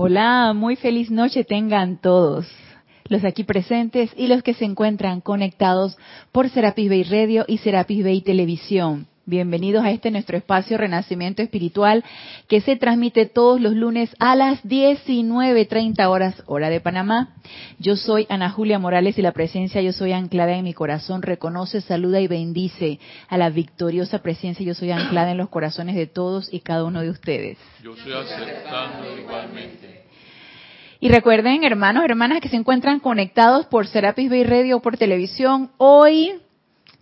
Hola, 0.00 0.52
muy 0.54 0.76
feliz 0.76 1.10
noche 1.10 1.42
tengan 1.42 2.00
todos, 2.00 2.46
los 3.08 3.24
aquí 3.24 3.42
presentes 3.42 4.12
y 4.16 4.28
los 4.28 4.44
que 4.44 4.54
se 4.54 4.64
encuentran 4.64 5.20
conectados 5.20 5.98
por 6.30 6.48
Serapis 6.48 6.88
Bay 6.88 7.02
Radio 7.02 7.44
y 7.48 7.58
Serapis 7.58 8.04
Bay 8.04 8.20
Televisión. 8.20 9.08
Bienvenidos 9.28 9.84
a 9.84 9.90
este 9.90 10.10
nuestro 10.10 10.38
espacio 10.38 10.78
Renacimiento 10.78 11.42
Espiritual 11.42 12.02
que 12.48 12.62
se 12.62 12.76
transmite 12.76 13.26
todos 13.26 13.60
los 13.60 13.74
lunes 13.74 14.08
a 14.18 14.34
las 14.34 14.64
19.30 14.64 16.02
horas 16.06 16.42
hora 16.46 16.70
de 16.70 16.80
Panamá. 16.80 17.34
Yo 17.78 17.96
soy 17.96 18.26
Ana 18.30 18.48
Julia 18.48 18.78
Morales 18.78 19.18
y 19.18 19.22
la 19.22 19.32
presencia 19.32 19.82
Yo 19.82 19.92
Soy 19.92 20.12
anclada 20.12 20.54
en 20.54 20.64
mi 20.64 20.72
corazón 20.72 21.20
reconoce, 21.20 21.82
saluda 21.82 22.22
y 22.22 22.26
bendice 22.26 23.00
a 23.28 23.36
la 23.36 23.50
victoriosa 23.50 24.22
presencia 24.22 24.64
Yo 24.64 24.72
Soy 24.72 24.92
anclada 24.92 25.32
en 25.32 25.36
los 25.36 25.50
corazones 25.50 25.94
de 25.94 26.06
todos 26.06 26.48
y 26.50 26.60
cada 26.60 26.84
uno 26.84 27.02
de 27.02 27.10
ustedes. 27.10 27.58
Yo 27.84 27.92
estoy 27.92 28.14
aceptando 28.14 29.14
igualmente. 29.14 30.04
Y 31.00 31.10
recuerden, 31.10 31.64
hermanos, 31.64 32.02
hermanas 32.02 32.40
que 32.40 32.48
se 32.48 32.56
encuentran 32.56 32.98
conectados 32.98 33.66
por 33.66 33.88
Serapis 33.88 34.30
Bay 34.30 34.44
Radio 34.44 34.78
o 34.78 34.80
por 34.80 34.96
televisión, 34.96 35.70
hoy 35.76 36.32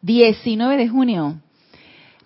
19 0.03 0.77
de 0.77 0.89
junio 0.89 1.41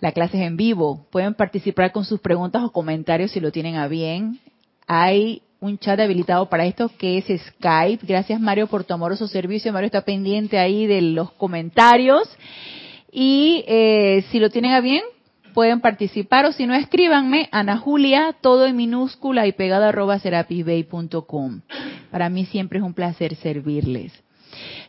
la 0.01 0.11
clase 0.11 0.37
es 0.37 0.47
en 0.47 0.57
vivo. 0.57 1.05
Pueden 1.11 1.35
participar 1.35 1.91
con 1.91 2.03
sus 2.03 2.19
preguntas 2.19 2.63
o 2.63 2.71
comentarios 2.71 3.31
si 3.31 3.39
lo 3.39 3.51
tienen 3.51 3.75
a 3.75 3.87
bien. 3.87 4.39
Hay 4.87 5.43
un 5.59 5.77
chat 5.77 5.99
habilitado 5.99 6.49
para 6.49 6.65
esto 6.65 6.89
que 6.97 7.19
es 7.19 7.25
Skype. 7.25 8.05
Gracias 8.05 8.41
Mario 8.41 8.67
por 8.67 8.83
tu 8.83 8.95
amoroso 8.95 9.27
servicio. 9.27 9.71
Mario 9.71 9.85
está 9.85 10.01
pendiente 10.01 10.57
ahí 10.57 10.87
de 10.87 11.01
los 11.01 11.31
comentarios. 11.33 12.27
Y 13.11 13.63
eh, 13.67 14.25
si 14.31 14.39
lo 14.39 14.49
tienen 14.49 14.71
a 14.71 14.81
bien, 14.81 15.03
pueden 15.53 15.81
participar 15.81 16.45
o 16.45 16.51
si 16.51 16.65
no, 16.65 16.73
escríbanme 16.73 17.47
Ana 17.51 17.77
Julia, 17.77 18.35
todo 18.41 18.65
en 18.65 18.75
minúscula 18.75 19.45
y 19.45 19.51
pegado 19.51 19.85
arroba 19.85 20.17
serapisbay.com. 20.17 21.61
Para 22.09 22.29
mí 22.29 22.45
siempre 22.45 22.79
es 22.79 22.83
un 22.83 22.95
placer 22.95 23.35
servirles. 23.35 24.13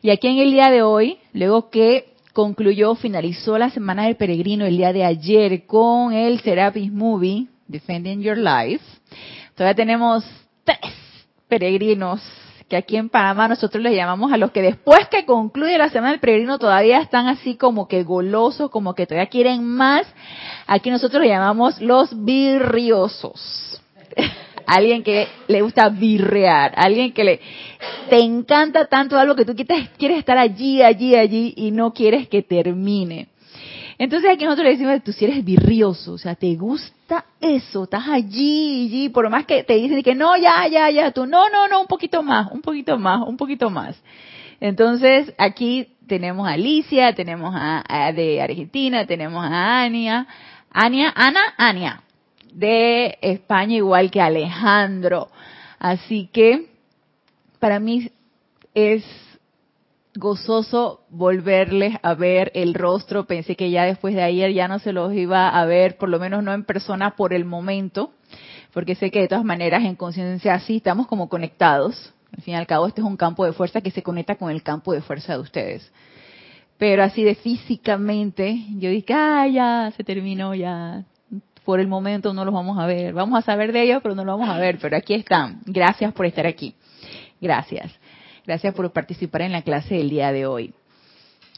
Y 0.01 0.11
aquí 0.11 0.29
en 0.29 0.39
el 0.39 0.53
día 0.53 0.71
de 0.71 0.83
hoy, 0.83 1.19
luego 1.33 1.69
que 1.69 2.12
concluyó, 2.33 2.95
finalizó 2.95 3.59
la 3.59 3.71
Semana 3.71 4.05
del 4.05 4.17
Peregrino 4.17 4.65
el 4.65 4.77
día 4.77 4.93
de 4.93 5.05
ayer 5.05 5.67
con 5.67 6.13
el 6.13 6.41
Serapis 6.41 6.91
Movie, 6.91 7.47
Defending 7.69 8.23
Your 8.23 8.39
Life. 8.39 8.85
Todavía 9.55 9.75
tenemos 9.75 10.25
tres 10.65 10.79
peregrinos 11.49 12.23
que 12.69 12.77
aquí 12.77 12.97
en 12.97 13.11
Panamá 13.11 13.49
nosotros 13.49 13.83
les 13.83 13.95
llamamos 13.95 14.33
a 14.33 14.39
los 14.39 14.51
que 14.51 14.63
después 14.63 15.07
que 15.09 15.27
concluye 15.27 15.77
la 15.77 15.91
Semana 15.91 16.13
del 16.13 16.21
Peregrino 16.21 16.59
todavía 16.59 17.01
están 17.01 17.29
así 17.29 17.57
como 17.57 17.87
que 17.87 18.03
golosos, 18.03 18.71
como 18.71 18.95
que 18.95 19.07
todavía 19.07 19.29
quieren 19.29 19.63
más. 19.65 20.07
Aquí 20.67 20.91
nosotros 20.91 21.21
les 21.21 21.31
llamamos 21.31 21.81
los 21.83 22.25
birriosos. 22.25 23.83
alguien 24.67 25.03
que 25.03 25.29
le 25.49 25.63
gusta 25.63 25.89
birrear, 25.89 26.73
alguien 26.77 27.13
que 27.13 27.25
le 27.25 27.41
te 28.09 28.19
encanta 28.19 28.87
tanto 28.87 29.19
algo 29.19 29.35
que 29.35 29.45
tú 29.45 29.55
quieres, 29.55 29.89
quieres 29.99 30.19
estar 30.19 30.39
allí, 30.39 30.83
allí, 30.83 31.15
allí 31.15 31.55
y 31.57 31.71
no 31.71 31.93
quieres 31.93 32.29
que 32.29 32.43
termine. 32.43 33.29
Entonces 33.99 34.31
aquí 34.31 34.45
nosotros 34.45 34.65
le 34.65 34.73
decimos, 34.73 35.05
tú 35.05 35.13
si 35.13 35.25
eres 35.25 35.45
birrioso, 35.45 36.15
o 36.15 36.19
sea, 36.19 36.35
te 36.35 36.55
gusta 36.57 37.25
eso, 37.41 37.85
estás 37.85 38.09
allí, 38.09 38.87
allí, 38.87 39.09
por 39.11 39.29
más 39.31 39.47
que 39.47 39.63
te 39.63 39.75
dicen 39.75 40.03
que 40.03 40.15
no, 40.15 40.37
ya, 40.37 40.67
ya, 40.67 40.91
ya, 40.91 41.11
tú, 41.13 41.27
no, 41.27 41.49
no, 41.51 41.69
no, 41.69 41.83
un 41.83 41.87
poquito 41.87 42.23
más, 42.23 42.51
un 42.51 42.63
poquito 42.63 42.99
más, 42.99 43.21
un 43.27 43.37
poquito 43.37 43.71
más. 43.71 44.01
Entonces 44.61 45.33
aquí 45.39 45.89
tenemos 46.07 46.49
a 46.49 46.53
Alicia, 46.53 47.15
tenemos 47.15 47.55
a, 47.55 48.13
de 48.13 48.41
Argentina, 48.41 49.07
tenemos 49.07 49.45
a 49.45 49.83
Ania, 49.83 50.27
Ania, 50.71 51.13
Ana, 51.15 51.41
Ania, 51.57 52.03
de 52.53 53.19
España, 53.21 53.77
igual 53.77 54.11
que 54.11 54.21
Alejandro. 54.21 55.29
Así 55.79 56.29
que 56.33 56.67
para 57.59 57.81
mí 57.81 58.11
es 58.75 59.05
gozoso 60.15 61.05
volverles 61.11 61.97
a 62.03 62.15
ver 62.15 62.53
el 62.55 62.75
rostro. 62.75 63.25
Pensé 63.27 63.57
que 63.57 63.71
ya 63.71 63.85
después 63.85 64.15
de 64.15 64.23
ayer 64.23 64.53
ya 64.53 64.69
no 64.69 64.79
se 64.79 64.93
los 64.93 65.13
iba 65.15 65.49
a 65.49 65.65
ver, 65.65 65.97
por 65.97 66.09
lo 66.09 66.19
menos 66.19 66.43
no 66.43 66.53
en 66.53 66.65
persona 66.65 67.17
por 67.17 67.33
el 67.33 67.45
momento, 67.45 68.13
porque 68.73 68.95
sé 68.95 69.11
que 69.11 69.21
de 69.21 69.29
todas 69.29 69.45
maneras 69.45 69.85
en 69.85 69.97
conciencia 69.97 70.59
sí 70.61 70.77
estamos 70.77 71.07
como 71.07 71.29
conectados. 71.29 72.13
Al 72.35 72.43
fin 72.43 72.55
y 72.55 72.57
al 72.57 72.67
cabo, 72.67 72.87
este 72.87 73.03
es 73.03 73.07
un 73.07 73.17
campo 73.17 73.45
de 73.45 73.53
fuerza 73.53 73.83
que 73.83 73.91
se 73.91 74.03
conecta 74.03 74.37
con 74.37 74.51
el 74.51 74.63
campo 74.63 74.93
de 74.93 75.03
fuerza 75.03 75.35
de 75.35 75.41
ustedes. 75.41 75.93
Pero 76.79 77.03
así 77.05 77.23
de 77.23 77.35
físicamente, 77.35 78.59
yo 78.79 78.89
dije, 78.89 79.13
ah, 79.13 79.47
ya, 79.47 79.93
se 79.97 80.03
terminó, 80.03 80.55
ya, 80.55 81.05
por 81.65 81.81
el 81.81 81.87
momento 81.87 82.33
no 82.33 82.45
los 82.45 82.53
vamos 82.53 82.79
a 82.79 82.87
ver. 82.87 83.13
Vamos 83.13 83.39
a 83.39 83.43
saber 83.43 83.73
de 83.73 83.83
ellos, 83.83 84.01
pero 84.03 84.15
no 84.15 84.25
los 84.25 84.39
vamos 84.39 84.55
a 84.55 84.59
ver. 84.59 84.79
Pero 84.81 84.97
aquí 84.97 85.15
están. 85.15 85.61
Gracias 85.65 86.13
por 86.13 86.27
estar 86.27 86.47
aquí. 86.47 86.75
Gracias. 87.41 87.93
Gracias 88.45 88.75
por 88.75 88.91
participar 88.93 89.43
en 89.43 89.53
la 89.53 89.63
clase 89.63 89.95
del 89.95 90.11
día 90.11 90.33
de 90.33 90.47
hoy. 90.47 90.75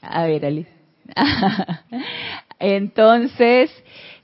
A 0.03 0.25
ver, 0.26 0.44
Ali. 0.44 0.66
Entonces, 2.59 3.70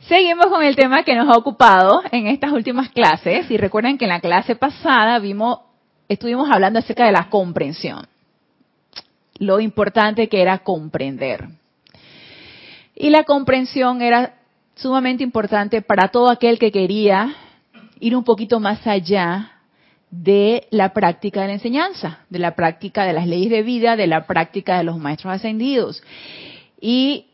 seguimos 0.01 0.47
con 0.47 0.63
el 0.63 0.77
tema 0.77 1.03
que 1.03 1.15
nos 1.15 1.29
ha 1.29 1.39
ocupado 1.39 2.03
en 2.13 2.27
estas 2.27 2.53
últimas 2.53 2.91
clases. 2.91 3.51
Y 3.51 3.57
recuerden 3.57 3.97
que 3.97 4.05
en 4.05 4.11
la 4.11 4.21
clase 4.21 4.57
pasada 4.57 5.19
vimos, 5.19 5.61
estuvimos 6.09 6.51
hablando 6.51 6.79
acerca 6.79 7.07
de 7.07 7.13
la 7.13 7.31
comprensión. 7.31 8.07
Lo 9.39 9.61
importante 9.61 10.29
que 10.29 10.43
era 10.43 10.59
comprender. 10.59 11.49
Y 12.95 13.09
la 13.09 13.25
comprensión 13.25 14.03
era 14.03 14.40
sumamente 14.75 15.23
importante 15.23 15.83
para 15.83 16.09
todo 16.09 16.31
aquel 16.31 16.59
que 16.59 16.73
quería 16.73 17.35
ir 18.01 18.17
un 18.17 18.25
poquito 18.25 18.61
más 18.61 18.87
allá 18.87 19.53
de 20.11 20.67
la 20.71 20.93
práctica 20.93 21.43
de 21.43 21.47
la 21.49 21.53
enseñanza, 21.55 22.21
de 22.29 22.39
la 22.41 22.57
práctica 22.57 23.05
de 23.05 23.13
las 23.13 23.27
leyes 23.27 23.51
de 23.51 23.63
vida, 23.63 23.97
de 23.97 24.07
la 24.07 24.27
práctica 24.27 24.79
de 24.79 24.85
los 24.85 24.99
maestros 24.99 25.35
ascendidos. 25.35 26.03
Y 26.81 27.27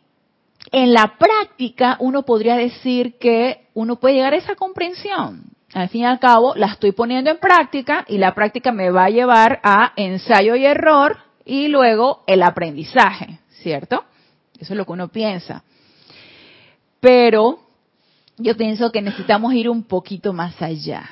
en 0.73 0.93
la 0.93 1.17
práctica 1.19 1.97
uno 2.01 2.23
podría 2.25 2.57
decir 2.57 3.17
que 3.19 3.69
uno 3.75 3.97
puede 3.97 4.17
llegar 4.17 4.35
a 4.35 4.39
esa 4.39 4.57
comprensión. 4.57 5.45
Al 5.73 5.89
fin 5.89 6.03
y 6.03 6.07
al 6.07 6.19
cabo, 6.19 6.55
la 6.55 6.67
estoy 6.67 6.93
poniendo 6.93 7.31
en 7.31 7.39
práctica 7.39 8.05
y 8.09 8.19
la 8.19 8.35
práctica 8.35 8.73
me 8.73 8.91
va 8.91 9.05
a 9.05 9.11
llevar 9.11 9.61
a 9.63 9.93
ensayo 9.97 10.55
y 10.57 10.65
error 10.65 11.19
y 11.45 11.69
luego 11.69 12.25
el 12.27 12.43
aprendizaje, 12.43 13.41
¿cierto? 13.63 14.05
Eso 14.59 14.73
es 14.73 14.77
lo 14.77 14.87
que 14.87 14.93
uno 14.93 15.09
piensa. 15.09 15.63
Pero 17.01 17.61
yo 18.39 18.57
pienso 18.57 18.93
que 18.93 19.03
necesitamos 19.03 19.55
ir 19.55 19.69
un 19.69 19.83
poquito 19.83 20.33
más 20.33 20.61
allá. 20.61 21.09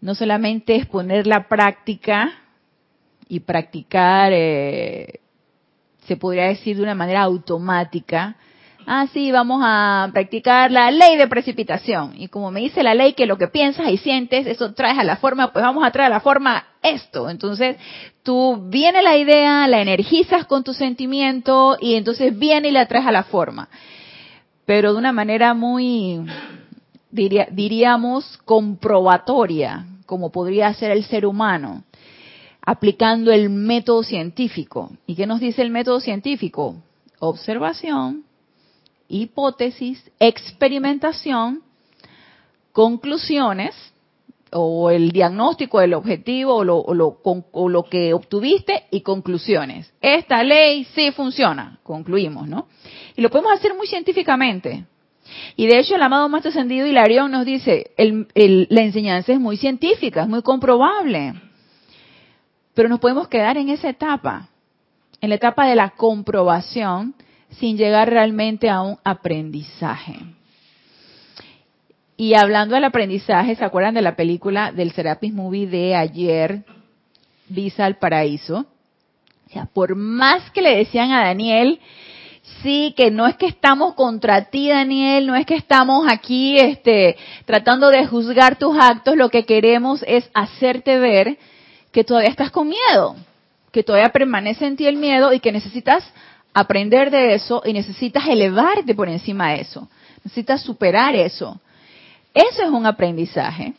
No 0.00 0.14
solamente 0.14 0.76
es 0.76 0.86
poner 0.86 1.26
la 1.26 1.48
práctica 1.48 2.30
y 3.28 3.40
practicar, 3.40 4.32
eh, 4.34 5.20
se 6.06 6.16
podría 6.16 6.44
decir 6.44 6.76
de 6.76 6.82
una 6.82 6.94
manera 6.94 7.22
automática. 7.22 8.36
Ah, 8.86 9.06
sí, 9.14 9.32
vamos 9.32 9.62
a 9.64 10.10
practicar 10.12 10.70
la 10.70 10.90
ley 10.90 11.16
de 11.16 11.26
precipitación. 11.26 12.12
Y 12.18 12.28
como 12.28 12.50
me 12.50 12.60
dice 12.60 12.82
la 12.82 12.94
ley 12.94 13.14
que 13.14 13.24
lo 13.24 13.38
que 13.38 13.48
piensas 13.48 13.88
y 13.88 13.96
sientes, 13.96 14.46
eso 14.46 14.74
traes 14.74 14.98
a 14.98 15.04
la 15.04 15.16
forma, 15.16 15.54
pues 15.54 15.64
vamos 15.64 15.82
a 15.82 15.90
traer 15.90 16.12
a 16.12 16.16
la 16.16 16.20
forma 16.20 16.66
esto. 16.82 17.30
Entonces, 17.30 17.78
tú 18.22 18.68
viene 18.68 19.02
la 19.02 19.16
idea, 19.16 19.66
la 19.66 19.80
energizas 19.80 20.44
con 20.44 20.62
tu 20.62 20.74
sentimiento 20.74 21.78
y 21.80 21.94
entonces 21.94 22.38
viene 22.38 22.68
y 22.68 22.72
la 22.72 22.84
traes 22.84 23.06
a 23.06 23.12
la 23.12 23.22
forma 23.22 23.70
pero 24.66 24.92
de 24.92 24.98
una 24.98 25.12
manera 25.12 25.54
muy, 25.54 26.24
diríamos, 27.10 28.38
comprobatoria, 28.44 29.86
como 30.06 30.30
podría 30.30 30.72
ser 30.74 30.90
el 30.90 31.04
ser 31.04 31.26
humano, 31.26 31.84
aplicando 32.62 33.30
el 33.30 33.50
método 33.50 34.02
científico. 34.02 34.90
¿Y 35.06 35.14
qué 35.14 35.26
nos 35.26 35.40
dice 35.40 35.62
el 35.62 35.70
método 35.70 36.00
científico? 36.00 36.76
Observación, 37.18 38.24
hipótesis, 39.08 40.10
experimentación, 40.18 41.62
conclusiones, 42.72 43.74
o 44.56 44.90
el 44.90 45.10
diagnóstico 45.10 45.80
del 45.80 45.94
objetivo 45.94 46.54
o 46.54 46.64
lo, 46.64 46.78
o 46.78 47.68
lo, 47.68 47.82
que 47.84 48.14
obtuviste 48.14 48.84
y 48.90 49.00
conclusiones. 49.00 49.92
Esta 50.00 50.44
ley 50.44 50.84
sí 50.94 51.10
funciona, 51.10 51.80
concluimos, 51.82 52.48
¿no? 52.48 52.68
Y 53.16 53.22
lo 53.22 53.30
podemos 53.30 53.52
hacer 53.52 53.74
muy 53.74 53.88
científicamente. 53.88 54.84
Y 55.56 55.66
de 55.66 55.78
hecho 55.80 55.96
el 55.96 56.02
amado 56.02 56.28
Maestro 56.28 56.50
Ascendido 56.50 56.86
Hilarión 56.86 57.32
nos 57.32 57.44
dice, 57.44 57.90
la 57.96 58.82
enseñanza 58.82 59.32
es 59.32 59.40
muy 59.40 59.56
científica, 59.56 60.22
es 60.22 60.28
muy 60.28 60.42
comprobable. 60.42 61.34
Pero 62.74 62.88
nos 62.88 63.00
podemos 63.00 63.28
quedar 63.28 63.56
en 63.56 63.70
esa 63.70 63.88
etapa, 63.88 64.48
en 65.20 65.30
la 65.30 65.36
etapa 65.36 65.66
de 65.66 65.74
la 65.74 65.90
comprobación, 65.90 67.14
sin 67.50 67.76
llegar 67.76 68.08
realmente 68.08 68.70
a 68.70 68.82
un 68.82 68.98
aprendizaje. 69.04 70.16
Y 72.16 72.34
hablando 72.34 72.74
del 72.74 72.84
aprendizaje, 72.84 73.56
¿se 73.56 73.64
acuerdan 73.64 73.94
de 73.94 74.02
la 74.02 74.16
película 74.16 74.72
del 74.72 74.92
Serapis 74.92 75.32
Movie 75.32 75.66
de 75.66 75.96
ayer, 75.96 76.64
Visa 77.48 77.84
al 77.84 77.96
Paraíso? 77.96 78.66
O 79.46 79.52
sea, 79.52 79.66
por 79.66 79.96
más 79.96 80.50
que 80.52 80.62
le 80.62 80.76
decían 80.76 81.12
a 81.12 81.24
Daniel 81.24 81.80
Sí, 82.62 82.92
que 82.94 83.10
no 83.10 83.26
es 83.26 83.36
que 83.36 83.46
estamos 83.46 83.94
contra 83.94 84.50
ti, 84.50 84.68
Daniel, 84.68 85.26
no 85.26 85.34
es 85.34 85.46
que 85.46 85.54
estamos 85.54 86.06
aquí 86.06 86.58
este, 86.58 87.16
tratando 87.46 87.88
de 87.88 88.06
juzgar 88.06 88.56
tus 88.56 88.76
actos, 88.78 89.16
lo 89.16 89.30
que 89.30 89.46
queremos 89.46 90.04
es 90.06 90.28
hacerte 90.34 90.98
ver 90.98 91.38
que 91.90 92.04
todavía 92.04 92.28
estás 92.28 92.50
con 92.50 92.68
miedo, 92.68 93.16
que 93.72 93.82
todavía 93.82 94.10
permanece 94.10 94.66
en 94.66 94.76
ti 94.76 94.86
el 94.86 94.96
miedo 94.96 95.32
y 95.32 95.40
que 95.40 95.52
necesitas 95.52 96.04
aprender 96.52 97.10
de 97.10 97.34
eso 97.34 97.62
y 97.64 97.72
necesitas 97.72 98.26
elevarte 98.28 98.94
por 98.94 99.08
encima 99.08 99.52
de 99.52 99.62
eso, 99.62 99.88
necesitas 100.22 100.62
superar 100.62 101.16
eso. 101.16 101.58
Eso 102.34 102.62
es 102.62 102.68
un 102.68 102.84
aprendizaje. 102.84 103.74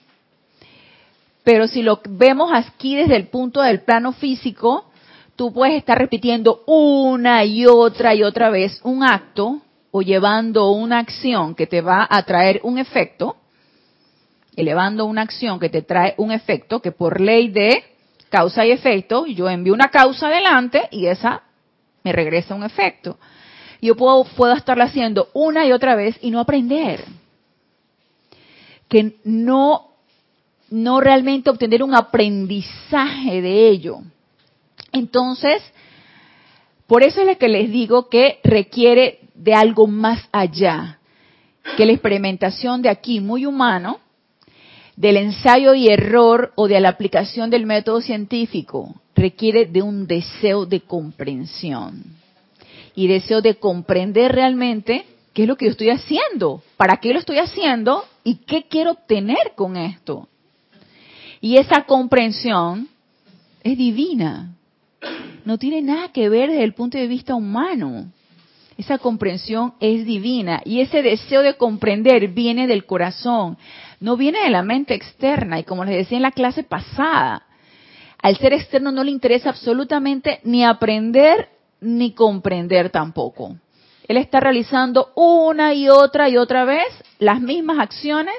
Pero 1.43 1.67
si 1.67 1.83
lo 1.83 2.01
vemos 2.09 2.51
aquí 2.53 2.95
desde 2.95 3.17
el 3.17 3.27
punto 3.27 3.61
del 3.61 3.81
plano 3.81 4.13
físico, 4.13 4.85
tú 5.35 5.53
puedes 5.53 5.75
estar 5.75 5.97
repitiendo 5.97 6.63
una 6.65 7.43
y 7.45 7.67
otra 7.67 8.15
y 8.15 8.23
otra 8.23 8.49
vez 8.49 8.79
un 8.83 9.03
acto 9.03 9.61
o 9.91 10.01
llevando 10.01 10.71
una 10.71 10.99
acción 10.99 11.53
que 11.53 11.67
te 11.67 11.81
va 11.81 12.07
a 12.09 12.23
traer 12.23 12.61
un 12.63 12.79
efecto, 12.79 13.35
elevando 14.55 15.05
una 15.05 15.21
acción 15.21 15.59
que 15.59 15.69
te 15.69 15.83
trae 15.83 16.15
un 16.17 16.31
efecto 16.31 16.81
que 16.81 16.91
por 16.91 17.21
ley 17.21 17.49
de 17.49 17.83
causa 18.29 18.65
y 18.65 18.71
efecto, 18.71 19.25
yo 19.25 19.49
envío 19.49 19.73
una 19.73 19.89
causa 19.89 20.27
adelante 20.27 20.87
y 20.91 21.05
esa 21.05 21.43
me 22.03 22.11
regresa 22.11 22.55
un 22.55 22.63
efecto. 22.63 23.17
Yo 23.81 23.95
puedo, 23.95 24.23
puedo 24.23 24.53
estarla 24.53 24.85
haciendo 24.85 25.29
una 25.33 25.65
y 25.65 25.71
otra 25.71 25.95
vez 25.95 26.17
y 26.21 26.31
no 26.31 26.39
aprender. 26.39 27.03
Que 28.87 29.15
no, 29.23 29.91
no 30.69 31.01
realmente 31.01 31.49
obtener 31.49 31.83
un 31.83 31.95
aprendizaje 31.95 33.41
de 33.41 33.69
ello. 33.69 33.99
Entonces, 34.91 35.61
por 36.87 37.03
eso 37.03 37.21
es 37.21 37.27
lo 37.27 37.37
que 37.37 37.49
les 37.49 37.71
digo 37.71 38.09
que 38.09 38.39
requiere 38.43 39.19
de 39.33 39.53
algo 39.53 39.87
más 39.87 40.27
allá 40.31 40.99
que 41.77 41.85
la 41.85 41.93
experimentación 41.93 42.81
de 42.81 42.89
aquí 42.89 43.19
muy 43.19 43.45
humano, 43.45 43.99
del 44.95 45.17
ensayo 45.17 45.73
y 45.73 45.89
error 45.89 46.53
o 46.55 46.67
de 46.67 46.79
la 46.79 46.89
aplicación 46.89 47.49
del 47.49 47.65
método 47.65 48.01
científico, 48.01 48.95
requiere 49.15 49.65
de 49.65 49.81
un 49.81 50.07
deseo 50.07 50.65
de 50.65 50.81
comprensión 50.81 52.03
y 52.95 53.07
deseo 53.07 53.41
de 53.41 53.55
comprender 53.55 54.31
realmente 54.31 55.05
qué 55.33 55.41
es 55.41 55.47
lo 55.47 55.57
que 55.57 55.65
yo 55.65 55.71
estoy 55.71 55.89
haciendo, 55.89 56.61
para 56.77 56.97
qué 56.97 57.11
lo 57.11 57.19
estoy 57.19 57.39
haciendo 57.39 58.05
y 58.25 58.37
qué 58.37 58.65
quiero 58.67 58.91
obtener 58.91 59.53
con 59.55 59.77
esto. 59.77 60.27
Y 61.39 61.57
esa 61.57 61.83
comprensión 61.83 62.89
es 63.63 63.77
divina, 63.77 64.55
no 65.45 65.57
tiene 65.59 65.81
nada 65.81 66.09
que 66.09 66.27
ver 66.27 66.49
desde 66.49 66.63
el 66.63 66.73
punto 66.73 66.97
de 66.97 67.07
vista 67.07 67.35
humano. 67.35 68.11
Esa 68.77 68.97
comprensión 68.97 69.75
es 69.79 70.05
divina 70.05 70.61
y 70.65 70.81
ese 70.81 71.01
deseo 71.01 71.41
de 71.41 71.55
comprender 71.55 72.27
viene 72.29 72.67
del 72.67 72.85
corazón, 72.85 73.57
no 74.01 74.17
viene 74.17 74.43
de 74.43 74.49
la 74.49 74.63
mente 74.63 74.95
externa. 74.95 75.59
Y 75.59 75.63
como 75.63 75.85
les 75.85 75.95
decía 75.95 76.17
en 76.17 76.23
la 76.23 76.31
clase 76.31 76.63
pasada, 76.63 77.43
al 78.21 78.37
ser 78.37 78.53
externo 78.53 78.91
no 78.91 79.03
le 79.03 79.11
interesa 79.11 79.49
absolutamente 79.49 80.39
ni 80.43 80.65
aprender 80.65 81.49
ni 81.79 82.11
comprender 82.11 82.89
tampoco. 82.89 83.55
Él 84.07 84.17
está 84.17 84.39
realizando 84.39 85.11
una 85.15 85.73
y 85.73 85.89
otra 85.89 86.29
y 86.29 86.37
otra 86.37 86.65
vez 86.65 86.85
las 87.19 87.41
mismas 87.41 87.79
acciones 87.79 88.35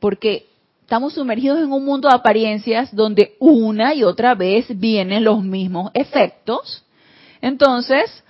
porque 0.00 0.48
estamos 0.82 1.14
sumergidos 1.14 1.60
en 1.60 1.72
un 1.72 1.84
mundo 1.84 2.08
de 2.08 2.14
apariencias 2.14 2.94
donde 2.94 3.36
una 3.38 3.94
y 3.94 4.02
otra 4.02 4.34
vez 4.34 4.66
vienen 4.78 5.22
los 5.22 5.44
mismos 5.44 5.90
efectos. 5.94 6.84
Entonces, 7.40 8.24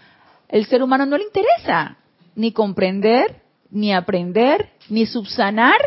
el 0.48 0.66
ser 0.66 0.82
humano 0.82 1.06
no 1.06 1.16
le 1.16 1.24
interesa 1.24 1.96
ni 2.34 2.52
comprender, 2.52 3.42
ni 3.70 3.92
aprender, 3.92 4.70
ni 4.88 5.06
subsanar, 5.06 5.80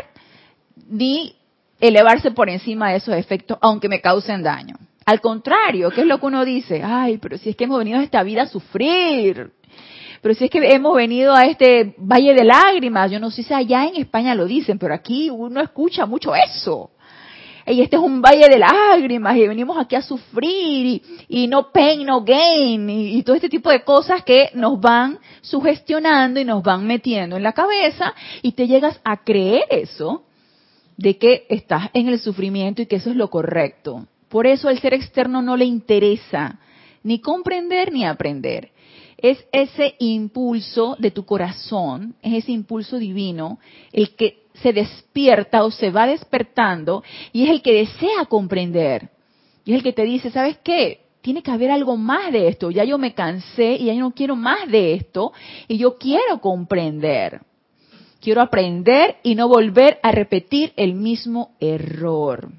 ni 0.88 1.36
elevarse 1.80 2.30
por 2.32 2.48
encima 2.48 2.90
de 2.90 2.96
esos 2.96 3.14
efectos, 3.14 3.58
aunque 3.60 3.88
me 3.88 4.00
causen 4.00 4.42
daño. 4.42 4.74
Al 5.06 5.20
contrario, 5.20 5.90
¿qué 5.90 6.00
es 6.00 6.06
lo 6.06 6.18
que 6.18 6.26
uno 6.26 6.44
dice? 6.44 6.82
Ay, 6.82 7.18
pero 7.18 7.36
si 7.36 7.50
es 7.50 7.56
que 7.56 7.64
hemos 7.64 7.78
venido 7.78 7.98
a 7.98 8.02
esta 8.02 8.22
vida 8.22 8.42
a 8.42 8.46
sufrir, 8.46 9.52
pero 10.24 10.34
si 10.34 10.44
es 10.46 10.50
que 10.50 10.72
hemos 10.72 10.96
venido 10.96 11.34
a 11.34 11.44
este 11.44 11.94
valle 11.98 12.32
de 12.32 12.44
lágrimas, 12.44 13.10
yo 13.10 13.20
no 13.20 13.30
sé 13.30 13.42
si 13.42 13.52
allá 13.52 13.84
en 13.84 13.96
España 13.96 14.34
lo 14.34 14.46
dicen, 14.46 14.78
pero 14.78 14.94
aquí 14.94 15.28
uno 15.28 15.60
escucha 15.60 16.06
mucho 16.06 16.34
eso. 16.34 16.92
Y 17.66 17.82
este 17.82 17.96
es 17.96 18.02
un 18.02 18.22
valle 18.22 18.48
de 18.48 18.58
lágrimas 18.58 19.36
y 19.36 19.46
venimos 19.46 19.76
aquí 19.76 19.96
a 19.96 20.00
sufrir 20.00 21.02
y, 21.28 21.46
no 21.46 21.70
pain, 21.70 22.06
no 22.06 22.24
gain 22.24 22.88
y, 22.88 23.18
y, 23.18 23.22
todo 23.22 23.36
este 23.36 23.50
tipo 23.50 23.68
de 23.68 23.84
cosas 23.84 24.24
que 24.24 24.48
nos 24.54 24.80
van 24.80 25.18
sugestionando 25.42 26.40
y 26.40 26.46
nos 26.46 26.62
van 26.62 26.86
metiendo 26.86 27.36
en 27.36 27.42
la 27.42 27.52
cabeza 27.52 28.14
y 28.40 28.52
te 28.52 28.66
llegas 28.66 28.98
a 29.04 29.24
creer 29.24 29.64
eso 29.68 30.24
de 30.96 31.18
que 31.18 31.44
estás 31.50 31.90
en 31.92 32.08
el 32.08 32.18
sufrimiento 32.18 32.80
y 32.80 32.86
que 32.86 32.96
eso 32.96 33.10
es 33.10 33.16
lo 33.16 33.28
correcto. 33.28 34.06
Por 34.30 34.46
eso 34.46 34.70
el 34.70 34.80
ser 34.80 34.94
externo 34.94 35.42
no 35.42 35.54
le 35.54 35.66
interesa 35.66 36.60
ni 37.02 37.20
comprender 37.20 37.92
ni 37.92 38.06
aprender 38.06 38.70
es 39.24 39.42
ese 39.52 39.94
impulso 40.00 40.96
de 40.98 41.10
tu 41.10 41.24
corazón, 41.24 42.14
es 42.20 42.44
ese 42.44 42.52
impulso 42.52 42.98
divino, 42.98 43.58
el 43.90 44.14
que 44.16 44.42
se 44.60 44.74
despierta 44.74 45.64
o 45.64 45.70
se 45.70 45.88
va 45.88 46.06
despertando 46.06 47.02
y 47.32 47.44
es 47.44 47.48
el 47.48 47.62
que 47.62 47.72
desea 47.72 48.26
comprender. 48.28 49.08
Y 49.64 49.72
es 49.72 49.78
el 49.78 49.82
que 49.82 49.94
te 49.94 50.04
dice, 50.04 50.30
¿sabes 50.30 50.58
qué? 50.62 51.06
Tiene 51.22 51.42
que 51.42 51.50
haber 51.50 51.70
algo 51.70 51.96
más 51.96 52.32
de 52.32 52.48
esto. 52.48 52.70
Ya 52.70 52.84
yo 52.84 52.98
me 52.98 53.14
cansé 53.14 53.76
y 53.80 53.86
ya 53.86 53.94
yo 53.94 54.00
no 54.00 54.10
quiero 54.10 54.36
más 54.36 54.70
de 54.70 54.92
esto 54.92 55.32
y 55.68 55.78
yo 55.78 55.96
quiero 55.96 56.42
comprender. 56.42 57.40
Quiero 58.20 58.42
aprender 58.42 59.16
y 59.22 59.36
no 59.36 59.48
volver 59.48 60.00
a 60.02 60.12
repetir 60.12 60.74
el 60.76 60.92
mismo 60.92 61.52
error. 61.60 62.52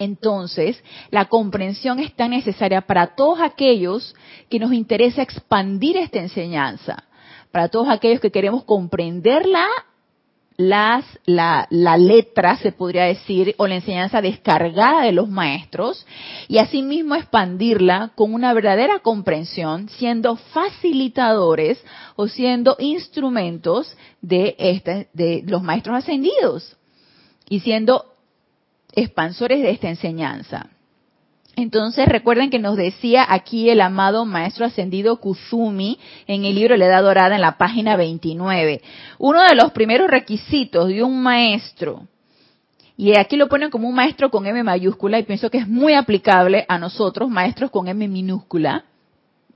Entonces, 0.00 0.82
la 1.10 1.26
comprensión 1.26 2.00
es 2.00 2.16
tan 2.16 2.30
necesaria 2.30 2.80
para 2.80 3.14
todos 3.14 3.38
aquellos 3.42 4.16
que 4.48 4.58
nos 4.58 4.72
interesa 4.72 5.20
expandir 5.20 5.98
esta 5.98 6.18
enseñanza, 6.18 7.04
para 7.52 7.68
todos 7.68 7.90
aquellos 7.90 8.18
que 8.18 8.30
queremos 8.32 8.64
comprenderla, 8.64 9.66
las, 10.56 11.04
la, 11.26 11.66
la 11.70 11.98
letra, 11.98 12.56
se 12.56 12.72
podría 12.72 13.04
decir, 13.04 13.54
o 13.58 13.66
la 13.66 13.74
enseñanza 13.74 14.22
descargada 14.22 15.02
de 15.02 15.12
los 15.12 15.28
maestros, 15.28 16.06
y 16.48 16.56
asimismo 16.56 17.14
expandirla 17.14 18.12
con 18.14 18.32
una 18.32 18.54
verdadera 18.54 19.00
comprensión, 19.00 19.90
siendo 19.90 20.36
facilitadores 20.36 21.82
o 22.16 22.26
siendo 22.26 22.76
instrumentos 22.78 23.94
de, 24.22 24.56
este, 24.58 25.08
de 25.12 25.44
los 25.46 25.62
maestros 25.62 25.96
ascendidos 25.96 26.76
y 27.50 27.60
siendo 27.60 28.09
expansores 28.94 29.62
de 29.62 29.70
esta 29.70 29.88
enseñanza. 29.88 30.68
Entonces 31.56 32.08
recuerden 32.08 32.50
que 32.50 32.58
nos 32.58 32.76
decía 32.76 33.26
aquí 33.28 33.68
el 33.70 33.80
amado 33.80 34.24
maestro 34.24 34.64
ascendido 34.64 35.16
Kuzumi 35.16 35.98
en 36.26 36.44
el 36.44 36.54
libro 36.54 36.76
La 36.76 36.86
Edad 36.86 37.02
Dorada 37.02 37.34
en 37.34 37.40
la 37.40 37.58
página 37.58 37.96
29. 37.96 38.80
Uno 39.18 39.42
de 39.42 39.54
los 39.54 39.72
primeros 39.72 40.08
requisitos 40.08 40.88
de 40.88 41.02
un 41.02 41.22
maestro, 41.22 42.06
y 43.00 43.16
aquí 43.16 43.36
lo 43.36 43.48
ponen 43.48 43.70
como 43.70 43.88
un 43.88 43.94
maestro 43.94 44.30
con 44.30 44.46
M 44.46 44.62
mayúscula 44.62 45.18
y 45.18 45.22
pienso 45.22 45.50
que 45.50 45.56
es 45.56 45.66
muy 45.66 45.94
aplicable 45.94 46.66
a 46.68 46.78
nosotros, 46.78 47.30
maestros 47.30 47.70
con 47.70 47.88
M 47.88 48.06
minúscula, 48.06 48.84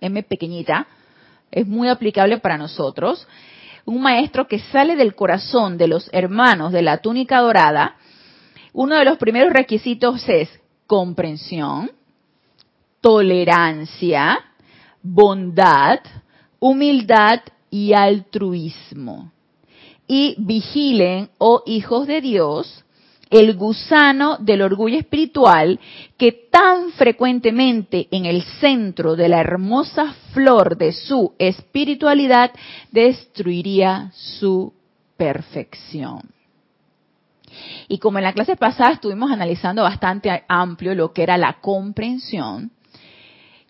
M 0.00 0.23
pequeñita, 0.23 0.87
es 1.50 1.66
muy 1.66 1.88
aplicable 1.88 2.38
para 2.38 2.56
nosotros. 2.56 3.28
Un 3.85 4.00
maestro 4.00 4.49
que 4.49 4.61
sale 4.61 4.97
del 4.97 5.14
corazón 5.14 5.76
de 5.76 5.88
los 5.88 6.08
hermanos 6.14 6.73
de 6.73 6.80
la 6.80 6.99
túnica 6.99 7.40
dorada, 7.40 7.97
uno 8.75 8.97
de 8.97 9.04
los 9.04 9.19
primeros 9.19 9.52
requisitos 9.52 10.28
es 10.28 10.50
comprensión, 10.87 11.90
tolerancia, 13.00 14.40
bondad, 15.00 16.00
humildad 16.59 17.40
y 17.71 17.93
altruismo. 17.93 19.33
Y 20.07 20.35
vigilen, 20.38 21.31
oh 21.38 21.62
hijos 21.66 22.07
de 22.07 22.21
Dios, 22.21 22.85
el 23.31 23.54
gusano 23.57 24.38
del 24.38 24.61
orgullo 24.61 24.99
espiritual 24.99 25.78
que 26.19 26.33
tan 26.50 26.90
frecuentemente 26.93 28.09
en 28.11 28.26
el 28.26 28.43
centro 28.61 29.16
de 29.16 29.28
la 29.28 29.40
hermosa 29.40 30.14
flor 30.33 30.76
de 30.76 30.93
su 30.93 31.33
espiritualidad 31.38 32.50
destruiría 32.90 34.11
su 34.14 34.73
perfección. 35.16 36.33
Y 37.88 37.99
como 37.99 38.18
en 38.18 38.25
la 38.25 38.32
clase 38.32 38.56
pasada 38.56 38.92
estuvimos 38.92 39.30
analizando 39.30 39.82
bastante 39.82 40.44
amplio 40.49 40.94
lo 40.94 41.12
que 41.12 41.23
era 41.23 41.37
la 41.37 41.54
comprensión, 41.61 42.73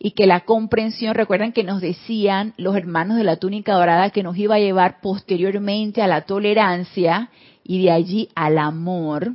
y 0.05 0.11
que 0.11 0.27
la 0.27 0.41
comprensión, 0.41 1.15
recuerden 1.15 1.53
que 1.53 1.65
nos 1.65 1.81
decían 1.81 2.53
los 2.59 2.77
hermanos 2.77 3.17
de 3.17 3.25
la 3.25 3.37
túnica 3.37 3.73
dorada 3.73 4.11
que 4.11 4.23
nos 4.23 4.37
iba 4.37 4.57
a 4.57 4.59
llevar 4.59 5.01
posteriormente 5.01 6.03
a 6.03 6.07
la 6.07 6.27
tolerancia 6.27 7.31
y 7.65 7.83
de 7.83 7.91
allí 7.91 8.29
al 8.35 8.59
amor. 8.59 9.33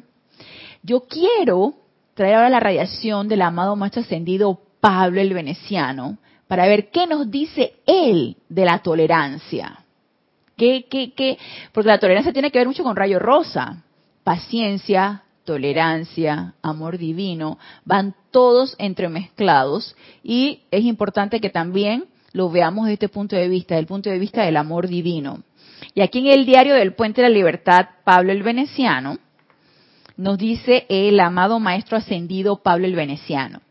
Yo 0.84 1.08
quiero 1.08 1.74
traer 2.14 2.36
ahora 2.36 2.52
la 2.52 2.60
radiación 2.60 3.28
del 3.28 3.42
amado 3.42 3.76
maestro 3.76 4.04
ascendido 4.04 4.62
Pablo 4.80 5.20
el 5.20 5.34
Veneciano 5.34 6.20
para 6.48 6.68
ver 6.68 6.92
qué 6.92 7.08
nos 7.08 7.32
dice 7.32 7.74
él 7.88 8.38
de 8.48 8.66
la 8.66 8.78
tolerancia. 8.80 9.80
¿Qué, 10.56 10.86
qué, 10.88 11.14
qué? 11.14 11.40
Porque 11.72 11.88
la 11.90 12.00
tolerancia 12.00 12.32
tiene 12.32 12.52
que 12.52 12.60
ver 12.60 12.68
mucho 12.68 12.84
con 12.84 12.96
rayo 12.96 13.18
rosa. 13.18 13.84
Paciencia, 14.24 15.24
tolerancia, 15.46 16.54
amor 16.62 16.98
divino, 16.98 17.58
van 17.86 18.14
todos 18.32 18.76
entremezclados 18.78 19.96
y 20.24 20.62
es 20.70 20.84
importante 20.84 21.42
que 21.42 21.50
también 21.50 22.06
lo 22.34 22.50
veamos 22.50 22.86
desde 22.86 22.94
este 22.94 23.10
punto 23.10 23.36
de 23.36 23.48
vista, 23.48 23.76
desde 23.76 23.82
el 23.82 23.88
punto 23.88 24.10
de 24.10 24.20
vista 24.20 24.44
del 24.44 24.58
amor 24.58 24.88
divino. 24.88 25.44
Y 25.96 26.02
aquí 26.02 26.20
en 26.20 26.28
el 26.28 26.46
diario 26.46 26.76
del 26.76 26.94
Puente 26.94 27.22
de 27.22 27.30
la 27.30 27.34
Libertad, 27.34 27.88
Pablo 28.04 28.32
el 28.32 28.44
Veneciano, 28.44 29.18
nos 30.18 30.38
dice 30.38 30.86
el 30.90 31.20
amado 31.20 31.60
Maestro 31.60 31.98
Ascendido 31.98 32.58
Pablo 32.58 32.86
el 32.86 32.96
Veneciano. 32.96 33.62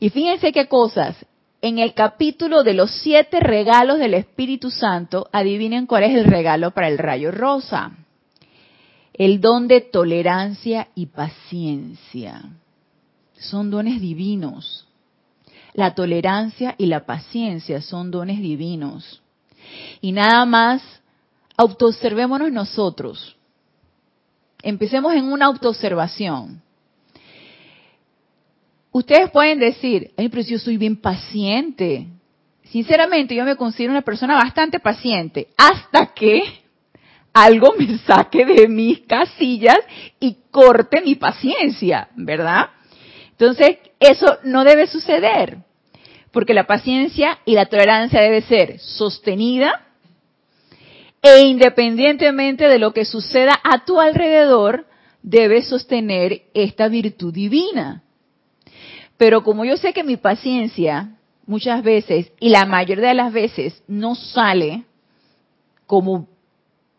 Y 0.00 0.10
fíjense 0.10 0.52
qué 0.52 0.66
cosas. 0.66 1.16
En 1.62 1.78
el 1.78 1.94
capítulo 1.94 2.64
de 2.64 2.74
los 2.74 2.90
siete 2.90 3.38
regalos 3.38 4.00
del 4.00 4.14
Espíritu 4.14 4.70
Santo, 4.70 5.28
adivinen 5.32 5.86
cuál 5.86 6.02
es 6.02 6.16
el 6.16 6.24
regalo 6.24 6.72
para 6.72 6.88
el 6.88 6.98
rayo 6.98 7.30
rosa. 7.30 7.92
El 9.14 9.40
don 9.40 9.68
de 9.68 9.80
tolerancia 9.80 10.88
y 10.94 11.06
paciencia. 11.06 12.42
Son 13.38 13.70
dones 13.70 14.00
divinos. 14.00 14.86
La 15.74 15.94
tolerancia 15.94 16.74
y 16.78 16.86
la 16.86 17.04
paciencia 17.04 17.80
son 17.80 18.10
dones 18.10 18.40
divinos. 18.40 19.22
Y 20.00 20.12
nada 20.12 20.44
más, 20.44 20.82
autoobservémonos 21.56 22.50
nosotros. 22.52 23.36
Empecemos 24.62 25.14
en 25.14 25.24
una 25.24 25.46
autoobservación. 25.46 26.62
Ustedes 28.92 29.30
pueden 29.30 29.58
decir, 29.58 30.12
ay, 30.16 30.28
pero 30.28 30.42
yo 30.42 30.58
soy 30.58 30.76
bien 30.76 30.96
paciente. 30.96 32.06
Sinceramente, 32.64 33.34
yo 33.34 33.44
me 33.44 33.56
considero 33.56 33.92
una 33.92 34.02
persona 34.02 34.34
bastante 34.36 34.78
paciente, 34.78 35.48
hasta 35.56 36.12
que 36.14 36.61
algo 37.32 37.74
me 37.78 37.98
saque 37.98 38.44
de 38.44 38.68
mis 38.68 39.00
casillas 39.00 39.78
y 40.20 40.36
corte 40.50 41.00
mi 41.02 41.14
paciencia, 41.14 42.08
¿verdad? 42.16 42.70
Entonces, 43.30 43.78
eso 43.98 44.38
no 44.44 44.64
debe 44.64 44.86
suceder, 44.86 45.58
porque 46.30 46.54
la 46.54 46.66
paciencia 46.66 47.38
y 47.44 47.54
la 47.54 47.66
tolerancia 47.66 48.20
debe 48.20 48.42
ser 48.42 48.78
sostenida 48.78 49.86
e 51.22 51.40
independientemente 51.42 52.68
de 52.68 52.78
lo 52.78 52.92
que 52.92 53.04
suceda 53.04 53.58
a 53.62 53.84
tu 53.84 54.00
alrededor, 54.00 54.86
debes 55.22 55.68
sostener 55.68 56.42
esta 56.52 56.88
virtud 56.88 57.32
divina. 57.32 58.02
Pero 59.16 59.44
como 59.44 59.64
yo 59.64 59.76
sé 59.76 59.92
que 59.92 60.02
mi 60.02 60.16
paciencia 60.16 61.10
muchas 61.46 61.82
veces, 61.82 62.32
y 62.40 62.48
la 62.48 62.66
mayoría 62.66 63.08
de 63.08 63.14
las 63.14 63.32
veces, 63.32 63.82
no 63.86 64.14
sale 64.16 64.84
como 65.86 66.28